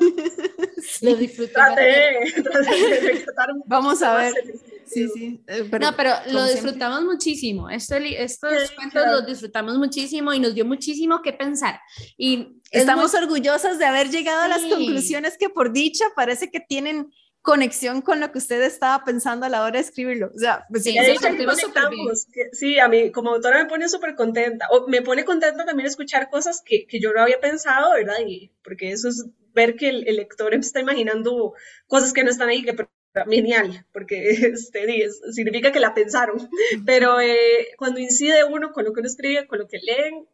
lo 1.02 1.14
disfruté. 1.14 1.52
Vamos 3.66 4.02
a 4.02 4.16
ver. 4.16 4.34
Sí, 4.86 5.08
sí. 5.14 5.40
Eh, 5.46 5.68
no, 5.80 5.94
pero 5.94 6.14
lo 6.30 6.46
disfrutamos 6.46 7.02
muchísimo. 7.02 7.68
estos 7.70 8.70
cuentos 8.74 9.02
los 9.06 9.26
disfrutamos 9.26 9.76
muchísimo 9.78 10.32
y 10.32 10.40
nos 10.40 10.54
dio 10.54 10.64
muchísimo 10.64 11.22
que 11.22 11.32
pensar. 11.32 11.78
Y 12.16 12.60
estamos 12.70 13.14
orgullosas 13.14 13.78
de 13.78 13.84
haber 13.84 14.10
llegado 14.10 14.42
a 14.42 14.48
las 14.48 14.62
conclusiones 14.62 15.36
que 15.38 15.48
por 15.48 15.72
dicha 15.72 16.06
parece 16.16 16.50
que 16.50 16.60
tienen 16.60 17.12
conexión 17.42 18.02
con 18.02 18.20
lo 18.20 18.30
que 18.30 18.38
usted 18.38 18.60
estaba 18.62 19.04
pensando 19.04 19.46
a 19.46 19.48
la 19.48 19.62
hora 19.62 19.72
de 19.72 19.80
escribirlo. 19.80 20.30
O 20.34 20.38
sea, 20.38 20.66
pues, 20.70 20.84
sí, 20.84 20.96
sí, 22.52 22.78
a 22.78 22.88
mí 22.88 23.10
como 23.10 23.30
autora 23.30 23.62
me 23.62 23.68
pone 23.68 23.88
súper 23.88 24.14
contenta. 24.14 24.66
O 24.70 24.86
me 24.88 25.02
pone 25.02 25.24
contenta 25.24 25.64
también 25.64 25.86
escuchar 25.86 26.30
cosas 26.30 26.62
que, 26.64 26.86
que, 26.86 27.00
yo 27.00 27.12
no 27.12 27.22
había 27.22 27.40
pensado, 27.40 27.92
¿verdad? 27.92 28.16
Y 28.26 28.52
porque 28.62 28.90
eso 28.90 29.08
es 29.08 29.26
ver 29.54 29.76
que 29.76 29.88
el, 29.88 30.16
lector 30.16 30.54
está 30.54 30.80
imaginando 30.80 31.54
cosas 31.86 32.12
que 32.12 32.24
no 32.24 32.30
están 32.30 32.48
ahí, 32.48 32.62
que 32.62 32.76
genial, 33.28 33.86
porque 33.92 34.30
este, 34.52 35.08
significa 35.32 35.72
que 35.72 35.80
la 35.80 35.94
pensaron. 35.94 36.48
Pero 36.84 37.20
eh, 37.20 37.68
cuando 37.76 38.00
incide 38.00 38.44
uno 38.44 38.72
con 38.72 38.84
lo 38.84 38.92
que 38.92 39.00
uno 39.00 39.08
escribe, 39.08 39.46
con 39.46 39.58
lo 39.58 39.66
que 39.66 39.78
leen, 39.78 40.28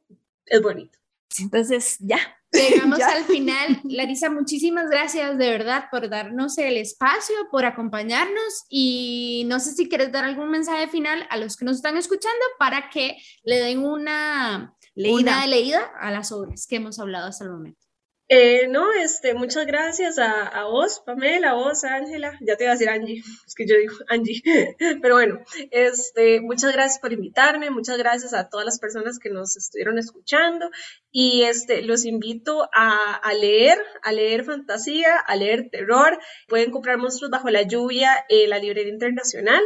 es 0.47 0.61
bonito. 0.61 0.99
Entonces, 1.41 1.97
ya, 2.01 2.18
Llegamos 2.55 3.01
al 3.01 3.24
final. 3.24 3.80
Larisa, 3.85 4.30
muchísimas 4.30 4.89
gracias 4.89 5.37
de 5.39 5.51
verdad 5.51 5.87
por 5.91 6.09
darnos 6.09 6.57
el 6.59 6.76
espacio, 6.76 7.35
por 7.51 7.64
acompañarnos 7.64 8.64
y 8.68 9.45
no 9.49 9.59
sé 9.59 9.72
si 9.72 9.89
quieres 9.89 10.12
dar 10.12 10.24
algún 10.24 10.51
mensaje 10.51 10.89
final 10.89 11.26
a 11.30 11.37
los 11.37 11.57
que 11.57 11.64
nos 11.64 11.76
están 11.76 11.97
escuchando 11.97 12.45
para 12.59 12.91
que 12.91 13.16
le 13.43 13.59
den 13.59 13.85
una 13.85 14.74
leída, 14.95 15.16
una 15.16 15.47
leída 15.47 15.91
a 16.01 16.11
las 16.12 16.30
obras 16.30 16.66
que 16.68 16.76
hemos 16.76 16.99
hablado 16.99 17.28
hasta 17.28 17.45
el 17.45 17.51
momento. 17.51 17.84
Eh, 18.29 18.68
no, 18.68 18.91
este, 18.95 19.35
muchas 19.35 19.66
gracias 19.66 20.18
a, 20.18 20.49
a 20.49 20.64
vos, 20.64 21.03
Pamela, 21.05 21.51
a 21.51 21.55
vos, 21.55 21.85
Ángela, 21.85 22.39
ya 22.41 22.57
te 22.57 22.64
iba 22.64 22.72
a 22.72 22.75
decir 22.75 22.89
Angie, 22.89 23.22
es 23.47 23.55
que 23.55 23.66
yo 23.66 23.77
digo 23.77 23.95
Angie, 24.09 24.43
pero 25.03 25.16
bueno, 25.16 25.41
este, 25.70 26.41
muchas 26.41 26.72
gracias 26.72 27.01
por 27.01 27.12
invitarme, 27.12 27.70
muchas 27.70 27.99
gracias 27.99 28.33
a 28.33 28.49
todas 28.49 28.64
las 28.64 28.79
personas 28.79 29.18
que 29.18 29.29
nos 29.29 29.59
estuvieron 29.59 29.99
escuchando. 29.99 30.70
Y 31.11 31.43
este, 31.43 31.83
los 31.83 32.07
invito 32.07 32.68
a, 32.75 33.14
a 33.14 33.35
leer, 33.35 33.79
a 34.03 34.11
leer 34.11 34.45
fantasía, 34.45 35.16
a 35.16 35.37
leer 35.37 35.68
terror, 35.70 36.18
pueden 36.49 36.70
comprar 36.70 36.97
Monstruos 36.97 37.31
Bajo 37.31 37.51
la 37.51 37.62
Lluvia 37.62 38.25
en 38.31 38.51
la 38.51 38.59
librería 38.59 38.93
internacional 38.93 39.62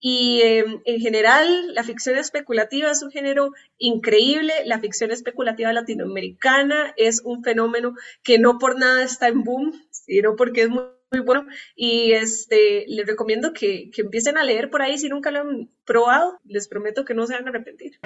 y 0.00 0.42
em, 0.42 0.80
en 0.84 1.00
general, 1.00 1.74
la 1.74 1.82
ficción 1.82 2.18
especulativa 2.18 2.90
es 2.90 3.02
un 3.02 3.10
género 3.10 3.52
increíble. 3.78 4.52
La 4.64 4.78
ficción 4.78 5.10
especulativa 5.10 5.72
latinoamericana 5.72 6.92
es 6.96 7.22
un 7.24 7.42
fenómeno 7.42 7.94
que 8.22 8.38
no 8.38 8.58
por 8.58 8.78
nada 8.78 9.02
está 9.02 9.28
en 9.28 9.42
boom, 9.42 9.72
sino 9.90 10.36
porque 10.36 10.62
es 10.62 10.68
muy, 10.68 10.84
bueno. 11.24 11.46
Y 11.74 12.12
este, 12.12 12.84
les 12.88 13.06
recomiendo 13.06 13.52
que, 13.52 13.90
que 13.90 14.02
empiecen 14.02 14.36
a 14.36 14.44
leer 14.44 14.70
por 14.70 14.82
ahí 14.82 14.98
si 14.98 15.08
nunca 15.08 15.30
lo 15.30 15.40
han 15.40 15.70
probado. 15.84 16.38
Les 16.44 16.68
prometo 16.68 17.04
que 17.04 17.14
no 17.14 17.26
se 17.26 17.34
van 17.34 17.46
a 17.46 17.50
arrepentir. 17.50 17.98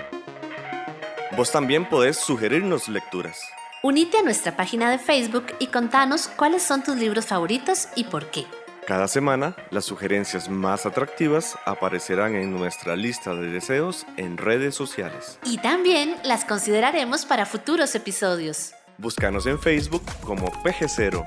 Vos 1.36 1.51
también 1.51 1.88
podés 1.88 2.18
sugerirnos 2.18 2.88
lecturas. 2.88 3.41
Unite 3.82 4.18
a 4.18 4.22
nuestra 4.22 4.57
página 4.57 4.91
de 4.91 4.99
Facebook 4.99 5.47
y 5.59 5.68
contanos 5.68 6.28
cuáles 6.28 6.62
son 6.62 6.84
tus 6.84 6.97
libros 6.97 7.26
favoritos 7.26 7.88
y 7.97 8.05
por 8.05 8.30
qué. 8.30 8.45
Cada 8.91 9.07
semana, 9.07 9.55
las 9.70 9.84
sugerencias 9.84 10.49
más 10.51 10.84
atractivas 10.84 11.57
aparecerán 11.64 12.34
en 12.34 12.51
nuestra 12.51 12.97
lista 12.97 13.32
de 13.36 13.47
deseos 13.47 14.05
en 14.16 14.36
redes 14.36 14.74
sociales. 14.74 15.38
Y 15.45 15.59
también 15.59 16.16
las 16.24 16.45
consideraremos 16.45 17.24
para 17.24 17.47
futuros 17.47 17.95
episodios. 17.95 18.72
Búscanos 18.99 19.47
en 19.47 19.61
Facebook 19.61 20.03
como 20.22 20.51
PG0. 20.64 21.24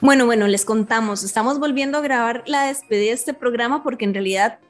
Bueno, 0.00 0.26
bueno, 0.26 0.46
les 0.46 0.64
contamos, 0.64 1.24
estamos 1.24 1.58
volviendo 1.58 1.98
a 1.98 2.02
grabar 2.02 2.44
la 2.46 2.66
despedida 2.66 3.08
de 3.08 3.14
este 3.14 3.34
programa 3.34 3.82
porque 3.82 4.04
en 4.04 4.14
realidad 4.14 4.60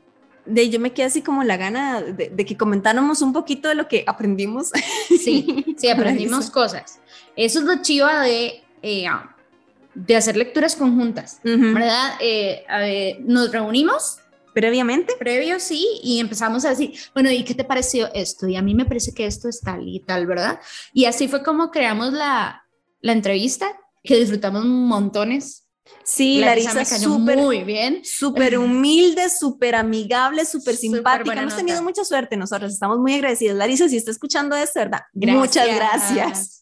de 0.46 0.70
yo 0.70 0.80
me 0.80 0.94
quedé 0.94 1.04
así 1.04 1.20
como 1.20 1.44
la 1.44 1.58
gana 1.58 2.00
de, 2.00 2.34
que 2.46 2.56
comentáramos 2.56 3.20
un 3.20 3.34
poquito 3.34 3.68
de 3.68 3.74
lo 3.74 3.88
que 3.88 4.04
aprendimos. 4.06 4.70
Sí, 5.06 5.66
sí, 5.76 5.88
aprendimos 5.90 6.50
cosas. 6.50 6.98
Eso 7.36 7.58
es 7.58 7.66
lo 7.66 7.82
chiva 7.82 8.22
de 8.22 8.64
eh, 8.80 9.06
de 9.94 10.16
hacer 10.16 10.36
lecturas 10.36 10.76
conjuntas, 10.76 11.40
¿verdad? 11.42 12.14
Eh, 12.20 13.18
nos 13.20 13.52
reunimos. 13.52 14.18
Previamente. 14.52 15.14
Previo, 15.16 15.60
sí, 15.60 15.86
y 16.02 16.18
empezamos 16.18 16.64
a 16.64 16.70
decir, 16.70 16.92
bueno, 17.14 17.30
¿y 17.30 17.44
qué 17.44 17.54
te 17.54 17.62
pareció 17.62 18.12
esto? 18.14 18.48
Y 18.48 18.56
a 18.56 18.62
mí 18.62 18.74
me 18.74 18.84
parece 18.84 19.14
que 19.14 19.26
esto 19.26 19.48
es 19.48 19.60
tal 19.60 19.86
y 19.86 20.00
tal, 20.00 20.26
¿verdad? 20.26 20.58
Y 20.92 21.04
así 21.04 21.28
fue 21.28 21.44
como 21.44 21.70
creamos 21.70 22.12
la, 22.12 22.64
la 23.00 23.12
entrevista, 23.12 23.78
que 24.02 24.18
disfrutamos 24.18 24.64
montones. 24.64 25.68
Sí, 26.04 26.40
Larisa, 26.40 26.74
me 26.74 26.86
cayó 26.86 27.18
muy 27.18 27.64
bien. 27.64 28.00
Súper 28.04 28.58
humilde, 28.58 29.28
súper 29.30 29.74
amigable, 29.74 30.44
súper 30.44 30.76
simpática. 30.76 31.40
Hemos 31.40 31.56
tenido 31.56 31.82
mucha 31.82 32.04
suerte 32.04 32.36
nosotros, 32.36 32.72
estamos 32.72 32.98
muy 32.98 33.14
agradecidos. 33.14 33.56
Larisa, 33.56 33.88
si 33.88 33.96
está 33.96 34.10
escuchando 34.10 34.56
esto, 34.56 34.80
¿verdad? 34.80 35.00
Muchas 35.14 35.66
gracias. 35.74 36.59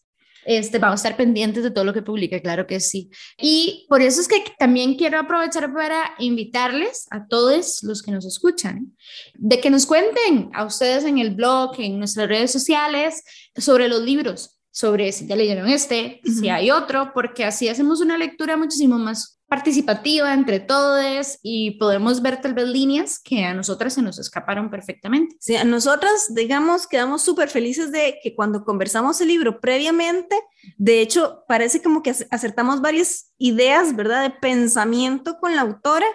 Este, 0.49 0.79
vamos 0.79 0.99
a 0.99 1.03
estar 1.03 1.15
pendientes 1.15 1.61
de 1.61 1.69
todo 1.69 1.85
lo 1.85 1.93
que 1.93 2.01
publique, 2.01 2.41
claro 2.41 2.65
que 2.65 2.79
sí. 2.79 3.11
Y 3.37 3.85
por 3.87 4.01
eso 4.01 4.19
es 4.19 4.27
que 4.27 4.43
también 4.57 4.95
quiero 4.95 5.19
aprovechar 5.19 5.71
para 5.71 6.15
invitarles 6.17 7.05
a 7.11 7.27
todos 7.27 7.83
los 7.83 8.01
que 8.01 8.09
nos 8.09 8.25
escuchan, 8.25 8.97
de 9.35 9.59
que 9.59 9.69
nos 9.69 9.85
cuenten 9.85 10.49
a 10.55 10.65
ustedes 10.65 11.03
en 11.03 11.19
el 11.19 11.35
blog, 11.35 11.75
en 11.77 11.99
nuestras 11.99 12.27
redes 12.27 12.51
sociales, 12.51 13.23
sobre 13.55 13.87
los 13.87 14.01
libros, 14.01 14.59
sobre 14.71 15.11
si 15.11 15.27
ya 15.27 15.35
leyeron 15.35 15.69
este, 15.69 16.19
si 16.23 16.49
hay 16.49 16.71
otro, 16.71 17.11
porque 17.13 17.45
así 17.45 17.69
hacemos 17.69 18.01
una 18.01 18.17
lectura 18.17 18.57
muchísimo 18.57 18.97
más 18.97 19.38
participativa 19.49 20.33
entre 20.33 20.59
todos 20.59 21.39
y 21.41 21.71
podemos 21.71 22.21
ver 22.21 22.39
tal 22.39 22.53
vez 22.53 22.67
líneas 22.67 23.19
que 23.19 23.43
a 23.43 23.53
nosotras 23.55 23.93
se 23.93 24.01
nos 24.03 24.19
escaparon 24.19 24.69
perfectamente. 24.69 25.35
Sí, 25.39 25.55
a 25.55 25.63
nosotras, 25.63 26.33
digamos, 26.35 26.85
quedamos 26.85 27.23
súper 27.23 27.49
felices 27.49 27.91
de 27.91 28.19
que 28.21 28.35
cuando 28.35 28.63
conversamos 28.63 29.19
el 29.21 29.27
libro 29.29 29.59
previamente, 29.59 30.35
de 30.77 31.01
hecho, 31.01 31.43
parece 31.47 31.81
como 31.81 32.03
que 32.03 32.13
acertamos 32.29 32.79
varias 32.79 33.33
ideas, 33.39 33.95
¿verdad?, 33.95 34.21
de 34.21 34.29
pensamiento 34.29 35.39
con 35.39 35.55
la 35.55 35.61
autora 35.61 36.05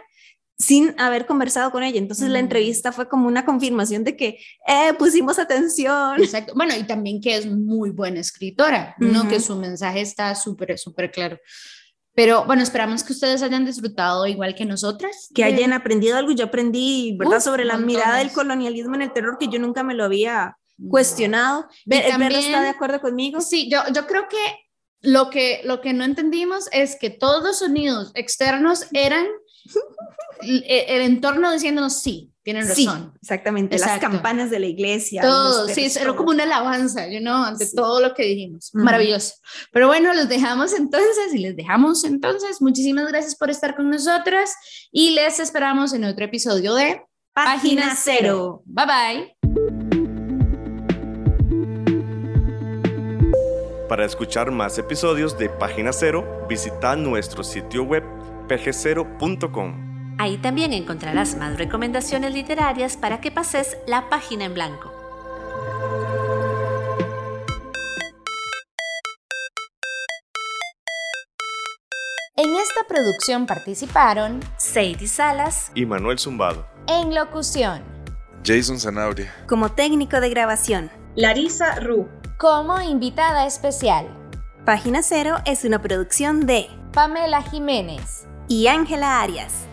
sin 0.56 0.94
haber 1.00 1.26
conversado 1.26 1.72
con 1.72 1.82
ella. 1.82 1.98
Entonces 1.98 2.30
la 2.30 2.38
mm. 2.38 2.44
entrevista 2.44 2.92
fue 2.92 3.08
como 3.08 3.26
una 3.26 3.44
confirmación 3.44 4.04
de 4.04 4.16
que 4.16 4.38
eh, 4.66 4.94
pusimos 4.96 5.38
atención. 5.40 6.22
Exacto. 6.22 6.52
Bueno, 6.54 6.74
y 6.76 6.84
también 6.84 7.20
que 7.20 7.36
es 7.36 7.46
muy 7.46 7.90
buena 7.90 8.20
escritora, 8.20 8.94
¿no? 8.98 9.28
Que 9.28 9.40
su 9.40 9.56
mensaje 9.56 10.00
está 10.00 10.34
súper, 10.36 10.78
súper 10.78 11.10
claro. 11.10 11.38
Pero 12.14 12.44
bueno, 12.44 12.62
esperamos 12.62 13.02
que 13.02 13.12
ustedes 13.12 13.42
hayan 13.42 13.64
disfrutado 13.64 14.26
igual 14.26 14.54
que 14.54 14.64
nosotras. 14.64 15.28
Que 15.34 15.44
hayan 15.44 15.72
aprendido 15.72 16.16
algo. 16.16 16.32
Yo 16.32 16.44
aprendí, 16.46 17.16
¿verdad? 17.18 17.40
Sobre 17.40 17.64
la 17.64 17.76
mirada 17.76 18.18
del 18.18 18.32
colonialismo 18.32 18.94
en 18.94 19.02
el 19.02 19.12
terror 19.12 19.36
que 19.38 19.48
yo 19.48 19.58
nunca 19.58 19.82
me 19.82 19.94
lo 19.94 20.04
había 20.04 20.56
cuestionado. 20.88 21.68
Ver, 21.86 22.06
está 22.06 22.62
de 22.62 22.68
acuerdo 22.68 23.00
conmigo? 23.00 23.40
Sí, 23.40 23.68
yo, 23.70 23.80
yo 23.92 24.06
creo 24.06 24.28
que 24.28 24.38
lo, 25.00 25.30
que 25.30 25.60
lo 25.64 25.80
que 25.80 25.92
no 25.92 26.04
entendimos 26.04 26.68
es 26.72 26.96
que 26.98 27.10
todos 27.10 27.42
los 27.42 27.58
sonidos 27.58 28.12
externos 28.14 28.86
eran 28.92 29.26
el 30.42 31.02
entorno 31.02 31.52
diciéndonos 31.52 32.00
sí, 32.00 32.32
tienen 32.42 32.68
razón. 32.68 33.12
Sí, 33.12 33.18
exactamente, 33.22 33.78
las 33.78 33.98
campanas 33.98 34.50
de 34.50 34.58
la 34.58 34.66
iglesia. 34.66 35.22
Todo, 35.22 35.66
sí, 35.68 35.90
era 35.98 36.14
como 36.14 36.30
una 36.30 36.42
alabanza, 36.42 37.08
you 37.08 37.20
know, 37.20 37.42
ante 37.42 37.66
todo 37.74 38.00
lo 38.00 38.12
que 38.12 38.24
dijimos. 38.24 38.70
Maravilloso. 38.74 39.34
Pero 39.72 39.86
bueno, 39.86 40.12
los 40.12 40.28
dejamos 40.28 40.74
entonces 40.74 41.32
y 41.32 41.38
les 41.38 41.56
dejamos 41.56 42.04
entonces. 42.04 42.60
Muchísimas 42.60 43.08
gracias 43.08 43.34
por 43.34 43.48
estar 43.48 43.74
con 43.74 43.88
nosotras 43.88 44.54
y 44.92 45.10
les 45.10 45.40
esperamos 45.40 45.94
en 45.94 46.04
otro 46.04 46.26
episodio 46.26 46.74
de 46.74 47.02
Página, 47.32 47.96
Cero. 47.96 48.62
Bye 48.66 48.86
bye. 48.86 49.36
Para 53.88 54.04
escuchar 54.04 54.50
más 54.50 54.76
episodios 54.78 55.38
de 55.38 55.48
Página 55.48 55.92
Cero, 55.92 56.46
visita 56.48 56.96
nuestro 56.96 57.42
sitio 57.42 57.84
web 57.84 58.02
pgcero.com. 58.46 60.16
Ahí 60.18 60.38
también 60.38 60.72
encontrarás 60.72 61.36
más 61.36 61.58
recomendaciones 61.58 62.32
literarias 62.32 62.96
para 62.96 63.20
que 63.20 63.30
pases 63.30 63.76
la 63.86 64.08
página 64.08 64.44
en 64.44 64.54
blanco. 64.54 64.92
En 72.36 72.50
esta 72.56 72.80
producción 72.88 73.46
participaron 73.46 74.40
Sadie 74.56 75.06
Salas 75.06 75.70
y 75.74 75.86
Manuel 75.86 76.18
Zumbado. 76.18 76.66
En 76.88 77.14
locución, 77.14 77.82
Jason 78.44 78.78
Zanabria. 78.78 79.32
Como 79.48 79.70
técnico 79.70 80.20
de 80.20 80.30
grabación, 80.30 80.90
Larisa 81.14 81.76
Ru. 81.76 82.08
Como 82.38 82.80
invitada 82.80 83.46
especial, 83.46 84.08
Página 84.64 85.02
Cero 85.02 85.36
es 85.46 85.64
una 85.64 85.80
producción 85.80 86.46
de 86.46 86.68
Pamela 86.92 87.42
Jiménez 87.42 88.26
y 88.48 88.66
Ángela 88.66 89.20
Arias. 89.20 89.66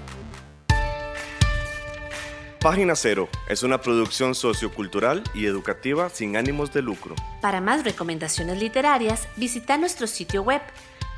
Página 2.61 2.95
Cero 2.95 3.27
es 3.49 3.63
una 3.63 3.81
producción 3.81 4.35
sociocultural 4.35 5.23
y 5.33 5.47
educativa 5.47 6.09
sin 6.09 6.37
ánimos 6.37 6.71
de 6.71 6.83
lucro. 6.83 7.15
Para 7.41 7.59
más 7.59 7.83
recomendaciones 7.83 8.59
literarias, 8.59 9.27
visita 9.35 9.79
nuestro 9.79 10.05
sitio 10.05 10.43
web 10.43 10.61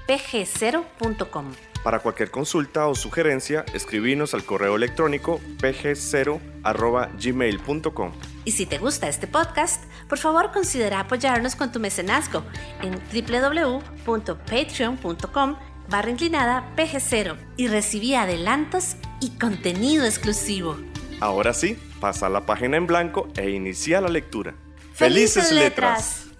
pg0.com. 0.08 1.52
Para 1.84 2.00
cualquier 2.00 2.32
consulta 2.32 2.88
o 2.88 2.96
sugerencia, 2.96 3.66
escribinos 3.74 4.34
al 4.34 4.46
correo 4.46 4.78
electrónico 4.78 5.42
pg0.gmail.com. 5.58 8.12
Y 8.46 8.52
si 8.52 8.66
te 8.66 8.78
gusta 8.78 9.10
este 9.10 9.28
podcast, 9.28 9.84
por 10.08 10.20
favor 10.20 10.54
considera 10.54 11.02
apoyarnos 11.02 11.58
con 11.58 11.74
tu 11.74 11.82
mecenazgo 11.82 12.46
en 12.82 12.98
www.patreon.com 13.12 15.58
barra 15.90 16.10
inclinada 16.10 16.64
pg0 16.76 17.38
y 17.58 17.68
recibí 17.68 18.16
adelantos 18.16 18.96
y 19.20 19.32
contenido 19.38 20.06
exclusivo. 20.06 20.78
Ahora 21.20 21.54
sí, 21.54 21.78
pasa 22.00 22.30
la 22.30 22.46
página 22.46 22.78
en 22.78 22.88
blanco 22.88 23.30
e 23.38 23.50
inicia 23.50 24.02
la 24.02 24.10
lectura. 24.10 24.56
¡Felices 24.94 25.52
letras! 25.52 26.33